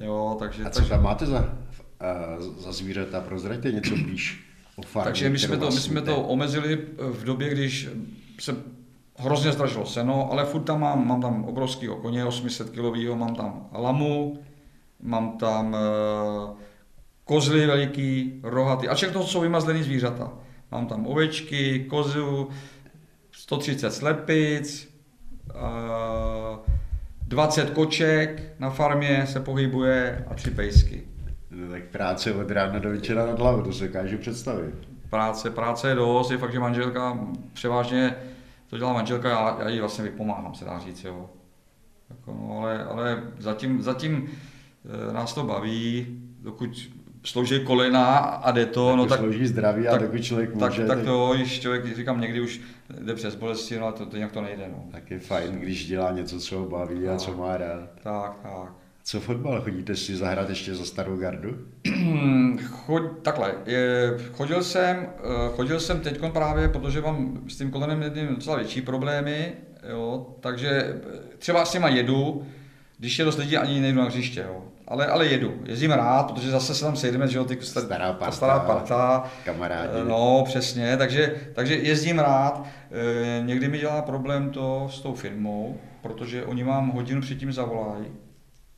jo, 0.00 0.36
takže... 0.38 0.64
A 0.64 0.70
co 0.70 0.78
takže, 0.78 0.90
tam 0.90 1.02
máte 1.02 1.26
za, 1.26 1.40
uh, 1.40 2.44
za 2.58 2.72
zvířata, 2.72 3.20
prozraďte 3.20 3.72
něco 3.72 3.94
blíž 3.94 4.44
o 4.76 4.82
farmě, 4.82 5.04
Takže 5.04 5.30
my 5.30 5.38
jsme, 5.38 5.56
to, 5.56 5.66
my 5.66 5.80
jsme 5.80 6.02
to 6.02 6.22
omezili 6.22 6.78
v 6.98 7.24
době, 7.24 7.50
když 7.50 7.88
se 8.40 8.56
hrozně 9.18 9.52
zdražilo 9.52 9.86
seno, 9.86 10.32
ale 10.32 10.44
furt 10.44 10.62
tam 10.62 10.80
mám, 10.80 11.08
mám 11.08 11.20
tam 11.20 11.44
obrovský 11.44 11.88
koně, 12.02 12.24
800 12.24 12.70
kg, 12.70 13.14
mám 13.14 13.34
tam 13.34 13.68
lamu, 13.72 14.38
mám 15.02 15.38
tam 15.38 15.74
e, 15.74 15.78
kozly 17.24 17.66
veliký, 17.66 18.40
rohatý, 18.42 18.88
a 18.88 18.94
všechno 18.94 19.24
jsou 19.24 19.40
vymazlený 19.40 19.82
zvířata. 19.82 20.32
Mám 20.72 20.86
tam 20.86 21.06
ovečky, 21.06 21.86
kozu, 21.90 22.48
130 23.32 23.90
slepic, 23.90 24.88
e, 25.54 26.78
20 27.26 27.70
koček 27.70 28.42
na 28.58 28.70
farmě 28.70 29.26
se 29.26 29.40
pohybuje 29.40 30.24
a 30.30 30.34
tři 30.34 30.50
pejsky. 30.50 31.02
No, 31.50 31.70
tak 31.70 31.82
práce 31.84 32.34
od 32.34 32.50
rána 32.50 32.78
do 32.78 32.90
večera 32.90 33.26
nad 33.26 33.38
hlavu, 33.38 33.62
to 33.62 33.72
se 33.72 33.86
dokážu 33.86 34.18
představit. 34.18 34.74
Práce, 35.10 35.50
práce 35.50 35.88
je 35.88 35.94
dost, 35.94 36.30
je 36.30 36.38
fakt, 36.38 36.52
že 36.52 36.60
manželka 36.60 37.18
převážně 37.52 38.14
to 38.70 38.78
dělá 38.78 38.92
manželka, 38.92 39.28
já, 39.28 39.56
já 39.62 39.68
jí 39.68 39.80
vlastně 39.80 40.04
vypomáhám, 40.04 40.54
se 40.54 40.64
dá 40.64 40.78
říct, 40.78 41.04
jo. 41.04 41.30
Jako, 42.10 42.32
no, 42.32 42.58
ale, 42.58 42.84
ale 42.84 43.22
zatím, 43.38 43.82
zatím 43.82 44.30
e, 45.10 45.12
nás 45.12 45.34
to 45.34 45.42
baví, 45.42 46.06
dokud 46.40 46.90
slouží 47.24 47.64
kolena 47.64 48.16
a 48.16 48.50
jde 48.50 48.66
to, 48.66 48.96
no 48.96 49.06
tak... 49.06 49.18
Slouží 49.18 49.46
zdraví 49.46 49.88
a 49.88 49.90
tak, 49.90 50.02
dokud 50.02 50.22
člověk 50.22 50.54
může. 50.54 50.86
Tak, 50.86 50.96
tak 50.96 51.04
to, 51.04 51.32
když 51.34 51.60
člověk, 51.60 51.96
říkám, 51.96 52.20
někdy 52.20 52.40
už 52.40 52.60
jde 53.00 53.14
přes 53.14 53.34
bolesti, 53.34 53.78
no 53.78 53.86
a 53.86 53.92
to, 53.92 54.06
to 54.06 54.16
nějak 54.16 54.32
to 54.32 54.40
nejde, 54.40 54.68
no. 54.68 54.84
Tak 54.92 55.10
je 55.10 55.18
fajn, 55.18 55.54
když 55.54 55.86
dělá 55.86 56.10
něco, 56.10 56.40
co 56.40 56.58
ho 56.58 56.68
baví 56.68 57.04
tak, 57.04 57.14
a 57.14 57.16
co 57.16 57.36
má 57.36 57.56
rád. 57.56 57.90
Tak, 58.02 58.38
tak. 58.42 58.72
Co 59.08 59.20
fotbal? 59.20 59.60
Chodíte 59.60 59.96
si 59.96 60.16
zahrát 60.16 60.48
ještě 60.48 60.74
za 60.74 60.84
starou 60.84 61.16
gardu? 61.16 61.58
Chod, 62.70 63.02
takhle, 63.22 63.54
je, 63.66 64.14
chodil 64.32 64.62
jsem, 64.64 64.96
eh, 64.96 65.56
chodil 65.56 65.80
jsem 65.80 66.00
teď 66.00 66.20
právě, 66.32 66.68
protože 66.68 67.00
mám 67.00 67.40
s 67.48 67.56
tím 67.56 67.70
kolenem 67.70 68.02
jedním 68.02 68.34
docela 68.34 68.56
větší 68.56 68.82
problémy, 68.82 69.52
jo, 69.90 70.26
takže 70.40 70.68
eh, 70.70 71.36
třeba 71.38 71.64
s 71.64 71.72
těma 71.72 71.88
jedu, 71.88 72.46
když 72.98 73.18
je 73.18 73.24
dost 73.24 73.36
lidí, 73.36 73.56
ani 73.56 73.80
nejdu 73.80 73.98
na 73.98 74.04
hřiště, 74.04 74.44
jo. 74.48 74.64
Ale, 74.88 75.06
ale 75.06 75.26
jedu, 75.26 75.54
jezdím 75.64 75.90
rád, 75.90 76.32
protože 76.32 76.50
zase 76.50 76.74
se 76.74 76.84
tam 76.84 76.96
sejdeme, 76.96 77.28
že 77.28 77.38
jo, 77.38 77.44
ty 77.44 77.58
star, 77.60 77.82
stará 77.82 78.12
parta, 78.12 78.36
stará 78.36 78.58
parta, 78.58 79.30
kamarádi. 79.44 79.92
Eh, 80.02 80.08
no, 80.08 80.42
přesně, 80.44 80.96
takže, 80.96 81.34
takže 81.54 81.74
jezdím 81.74 82.18
rád. 82.18 82.66
E, 82.90 83.42
někdy 83.42 83.68
mi 83.68 83.78
dělá 83.78 84.02
problém 84.02 84.50
to 84.50 84.88
s 84.90 85.00
tou 85.00 85.14
firmou, 85.14 85.76
protože 86.02 86.44
oni 86.44 86.64
vám 86.64 86.88
hodinu 86.90 87.20
předtím 87.20 87.52
zavolají, 87.52 88.06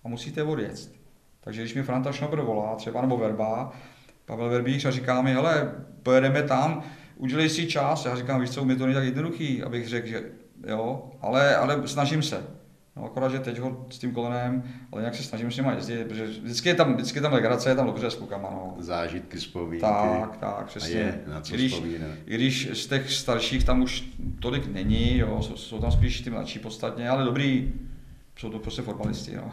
a 0.05 0.09
musíte 0.09 0.43
odjet. 0.43 0.91
Takže 1.41 1.61
když 1.61 1.75
mi 1.75 1.83
Franta 1.83 2.13
Schnobr 2.13 2.41
volá, 2.41 2.77
třeba 2.77 3.01
nebo 3.01 3.17
Verba, 3.17 3.73
Pavel 4.25 4.49
Verbíř 4.49 4.85
a 4.85 4.91
říká 4.91 5.23
mi, 5.23 5.33
hele, 5.33 5.75
pojedeme 6.03 6.43
tam, 6.43 6.83
udělej 7.17 7.49
si 7.49 7.67
čas. 7.67 8.05
Já 8.05 8.17
říkám, 8.17 8.41
víš 8.41 8.51
co, 8.51 8.65
mi 8.65 8.77
to 8.77 8.85
není 8.87 8.95
tak 8.95 9.05
jednoduchý, 9.05 9.63
abych 9.63 9.89
řekl, 9.89 10.07
že 10.07 10.23
jo, 10.67 11.11
ale, 11.21 11.57
ale 11.57 11.89
snažím 11.89 12.23
se. 12.23 12.47
No, 12.97 13.05
akorát, 13.05 13.29
že 13.29 13.39
teď 13.39 13.59
ho 13.59 13.87
s 13.91 13.99
tím 13.99 14.13
kolenem, 14.13 14.63
ale 14.93 15.03
nějak 15.03 15.15
se 15.15 15.23
snažím 15.23 15.53
s 15.53 15.57
nimi 15.57 15.69
jezdit, 15.75 16.05
protože 16.09 16.27
vždycky 16.27 16.69
je 16.69 16.75
tam, 16.75 16.95
vždycky 16.95 17.19
je 17.19 17.23
tam 17.23 17.33
legrace, 17.33 17.69
je 17.69 17.75
tam 17.75 17.87
dobře 17.87 18.11
s 18.11 18.15
klukama. 18.15 18.51
No. 18.51 18.77
Zážitky, 18.79 19.37
vzpomínky. 19.37 19.81
Tak, 19.81 20.37
tak, 20.37 20.67
přesně. 20.67 20.95
A 20.95 21.07
je, 21.07 21.21
na 21.27 21.41
co 21.41 21.55
když, 21.55 21.83
I 22.27 22.35
když 22.35 22.71
z 22.73 22.87
těch 22.87 23.13
starších 23.13 23.65
tam 23.65 23.83
už 23.83 24.05
tolik 24.41 24.67
není, 24.67 25.19
jo, 25.19 25.43
jsou, 25.43 25.57
jsou 25.57 25.79
tam 25.79 25.93
spíš 25.93 26.21
ty 26.21 26.31
mladší 26.31 26.59
podstatně, 26.59 27.09
ale 27.09 27.25
dobrý, 27.25 27.73
jsou 28.37 28.51
to 28.51 28.59
prostě 28.59 28.83
fotbalisti. 28.83 29.37
No. 29.37 29.53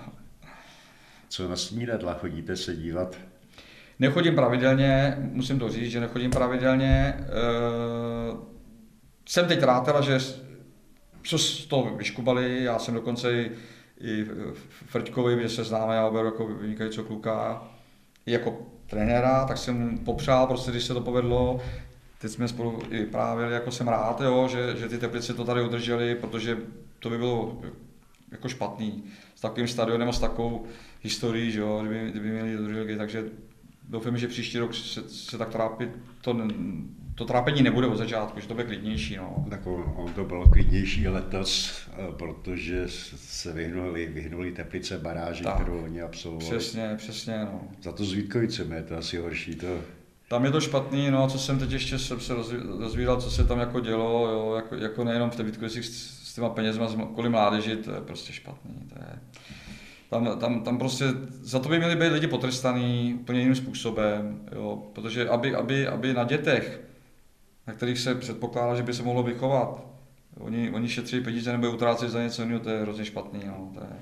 Co 1.30 1.48
na 1.48 1.56
snídadla 1.56 2.14
chodíte 2.14 2.56
se 2.56 2.76
dívat? 2.76 3.18
Nechodím 4.00 4.36
pravidelně, 4.36 5.18
musím 5.20 5.60
to 5.60 5.70
říct, 5.70 5.92
že 5.92 6.00
nechodím 6.00 6.32
pravidelně. 6.32 7.14
E, 7.18 7.24
jsem 9.26 9.48
teď 9.48 9.64
rád, 9.64 10.04
že 10.04 10.20
co 11.24 11.38
z 11.38 11.66
toho 11.66 11.96
vyškubali, 11.96 12.64
já 12.64 12.80
jsem 12.80 12.94
dokonce 12.94 13.34
i, 13.34 13.52
i 14.02 14.26
Frťkovi, 14.86 15.42
že 15.42 15.50
se 15.50 15.64
známe, 15.64 15.96
já 15.96 16.10
beru 16.10 16.26
jako 16.26 16.48
vynikajícího 16.48 17.06
kluka, 17.06 17.68
i 18.26 18.32
jako 18.32 18.58
trenéra, 18.88 19.46
tak 19.46 19.58
jsem 19.58 19.98
popřál, 19.98 20.48
prostě, 20.48 20.72
když 20.72 20.84
se 20.84 20.94
to 20.94 21.02
povedlo. 21.02 21.62
Teď 22.22 22.32
jsme 22.32 22.48
spolu 22.48 22.82
i 22.90 23.06
právě, 23.06 23.50
jako 23.50 23.72
jsem 23.72 23.88
rád, 23.88 24.22
jo, 24.22 24.48
že, 24.48 24.76
že 24.78 24.90
ty 24.90 24.98
Teplice 24.98 25.34
to 25.34 25.46
tady 25.46 25.62
udrželi, 25.62 26.16
protože 26.16 26.58
to 27.00 27.10
by 27.10 27.18
bylo 27.18 27.62
jako 28.32 28.50
špatný 28.50 29.04
s 29.36 29.42
takovým 29.42 29.68
stadionem 29.68 30.10
a 30.10 30.12
s 30.12 30.20
takovou 30.20 30.66
historií, 31.04 31.52
že 31.52 31.60
jo, 31.60 31.80
kdyby, 31.82 32.12
kdyby 32.12 32.30
měli 32.30 32.58
do 32.58 32.80
ligy, 32.80 32.98
takže 32.98 33.24
doufám, 33.90 34.18
že 34.18 34.28
příští 34.28 34.60
rok 34.60 34.76
se, 34.76 35.10
se 35.10 35.38
tak 35.38 35.50
trápit, 35.50 35.90
to, 36.22 36.48
to 37.16 37.26
trápení 37.26 37.62
nebude 37.62 37.88
od 37.88 37.98
začátku, 37.98 38.40
že 38.40 38.48
to 38.48 38.54
bude 38.54 38.66
klidnější. 38.66 39.16
No. 39.16 39.46
Tak 39.50 39.68
on 39.96 40.14
to 40.16 40.26
bylo 40.26 40.50
klidnější 40.50 41.08
letos, 41.08 41.82
eh, 41.92 41.96
protože 42.18 42.84
se 43.16 43.54
vyhnuli, 43.54 44.06
vyhnuli 44.06 44.52
Teplice 44.52 44.98
baráži, 44.98 45.44
tak, 45.44 45.56
kterou 45.56 45.84
oni 45.84 46.02
absolvovali. 46.02 46.50
Přesně, 46.50 46.94
přesně. 46.98 47.40
No. 47.40 47.62
Za 47.82 47.92
to 47.92 48.06
s 48.06 48.14
Vítkovicemi 48.14 48.76
je 48.76 48.84
to 48.84 48.98
asi 48.98 49.18
horší. 49.18 49.56
To... 49.56 49.68
Tam 50.30 50.46
je 50.46 50.52
to 50.52 50.62
špatný, 50.62 51.12
no 51.12 51.24
a 51.24 51.30
co 51.30 51.40
jsem 51.40 51.60
teď 51.60 51.72
ještě 51.72 52.00
jsem 52.00 52.20
se 52.20 52.34
rozvídal, 52.80 53.22
co 53.22 53.32
se 53.32 53.44
tam 53.44 53.60
jako 53.60 53.80
dělo, 53.80 54.28
jo, 54.28 54.54
jako, 54.56 54.76
jako 54.76 55.04
nejenom 55.04 55.30
v 55.30 55.36
té 55.36 55.44
Vítkovicích 55.44 55.86
s, 55.86 56.28
s 56.30 56.34
těma 56.34 56.50
penězma 56.50 56.88
kvůli 57.14 57.30
mládeži, 57.30 57.76
to 57.76 57.92
je 57.92 58.02
prostě 58.02 58.34
špatný. 58.34 58.76
To 58.94 58.96
je... 59.00 59.20
Tam, 60.10 60.40
tam, 60.40 60.64
tam 60.64 60.78
prostě 60.78 61.06
za 61.42 61.60
to 61.60 61.70
by 61.70 61.78
měli 61.78 61.96
být 61.96 62.08
lidi 62.08 62.28
potrestaný 62.28 63.18
úplně 63.22 63.40
jiným 63.40 63.56
způsobem, 63.56 64.42
jo, 64.52 64.92
protože 64.94 65.30
aby, 65.30 65.56
aby, 65.56 65.88
aby 65.88 66.14
na 66.14 66.24
dětech, 66.24 66.82
na 67.68 67.74
kterých 67.74 68.00
se 68.00 68.16
předpokládá, 68.16 68.76
že 68.76 68.84
by 68.84 68.94
se 68.94 69.04
mohlo 69.04 69.24
vychovat, 69.24 69.86
oni, 70.40 70.72
oni 70.72 70.90
šetří 70.90 71.22
peníze 71.22 71.52
nebo 71.52 71.72
utrácí 71.72 72.10
za 72.10 72.24
něco 72.24 72.42
jiného, 72.42 72.60
to 72.60 72.70
je 72.70 72.82
hrozně 72.82 73.06
špatný. 73.06 73.42
No, 73.46 73.72
to 73.74 73.80
je... 73.80 74.00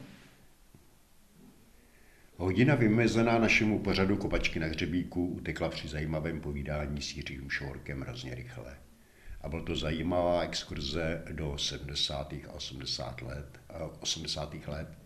Hodina 2.38 2.76
vymezená 2.76 3.40
našemu 3.40 3.80
pořadu 3.80 4.18
Kopačky 4.18 4.60
na 4.60 4.68
hřebíku 4.68 5.28
utekla 5.28 5.70
při 5.70 5.88
zajímavém 5.88 6.42
povídání 6.42 7.02
s 7.02 7.16
Jiřím 7.16 7.50
Šorkem 7.50 8.02
hrozně 8.02 8.36
rychle. 8.36 8.78
A 9.42 9.50
byl 9.50 9.62
to 9.62 9.76
zajímavá 9.76 10.42
exkurze 10.42 11.24
do 11.32 11.58
70. 11.58 12.34
a 12.34 12.54
80. 12.54 13.22
let, 13.22 13.60
80. 14.00 14.56
let 14.68 15.05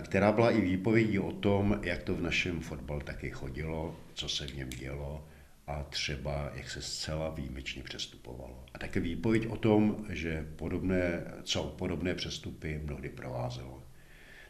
která 0.00 0.32
byla 0.32 0.50
i 0.50 0.60
výpovědí 0.60 1.18
o 1.18 1.32
tom, 1.32 1.80
jak 1.82 2.02
to 2.02 2.14
v 2.14 2.22
našem 2.22 2.60
fotbal 2.60 3.00
taky 3.00 3.30
chodilo, 3.30 3.96
co 4.14 4.28
se 4.28 4.46
v 4.46 4.56
něm 4.56 4.68
dělo 4.70 5.28
a 5.66 5.82
třeba 5.82 6.50
jak 6.54 6.70
se 6.70 6.82
zcela 6.82 7.30
výjimečně 7.30 7.82
přestupovalo. 7.82 8.64
A 8.74 8.78
také 8.78 9.00
výpověď 9.00 9.46
o 9.46 9.56
tom, 9.56 10.06
že 10.08 10.46
podobné, 10.56 11.24
co 11.42 11.64
podobné 11.64 12.14
přestupy 12.14 12.80
mnohdy 12.84 13.08
provázelo. 13.08 13.82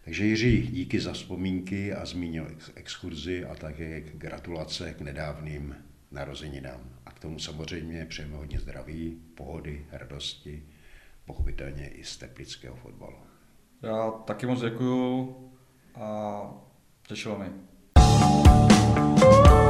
Takže 0.05 0.25
Jiří, 0.25 0.69
díky 0.73 1.01
za 1.01 1.13
vzpomínky 1.13 1.93
a 1.93 2.07
zmínil 2.07 2.57
exkurzi 2.75 3.45
a 3.45 3.55
také 3.55 4.01
gratulace 4.01 4.95
k 4.95 5.01
nedávným 5.01 5.77
narozeninám. 6.11 6.99
A 7.07 7.11
k 7.11 7.19
tomu 7.19 7.39
samozřejmě 7.39 8.07
přejeme 8.07 8.37
hodně 8.37 8.61
zdraví, 8.61 9.23
pohody, 9.35 9.87
radosti, 9.93 10.63
pochopitelně 11.25 11.89
i 11.89 12.05
z 12.05 12.17
teplického 12.17 12.77
fotbalu. 12.77 13.17
Já 13.85 14.11
taky 14.11 14.47
moc 14.47 14.61
děkuju 14.61 15.37
a 16.01 16.41
těšilo 17.09 17.39
mi. 17.39 17.47
thank 19.25 19.49
you 19.49 19.64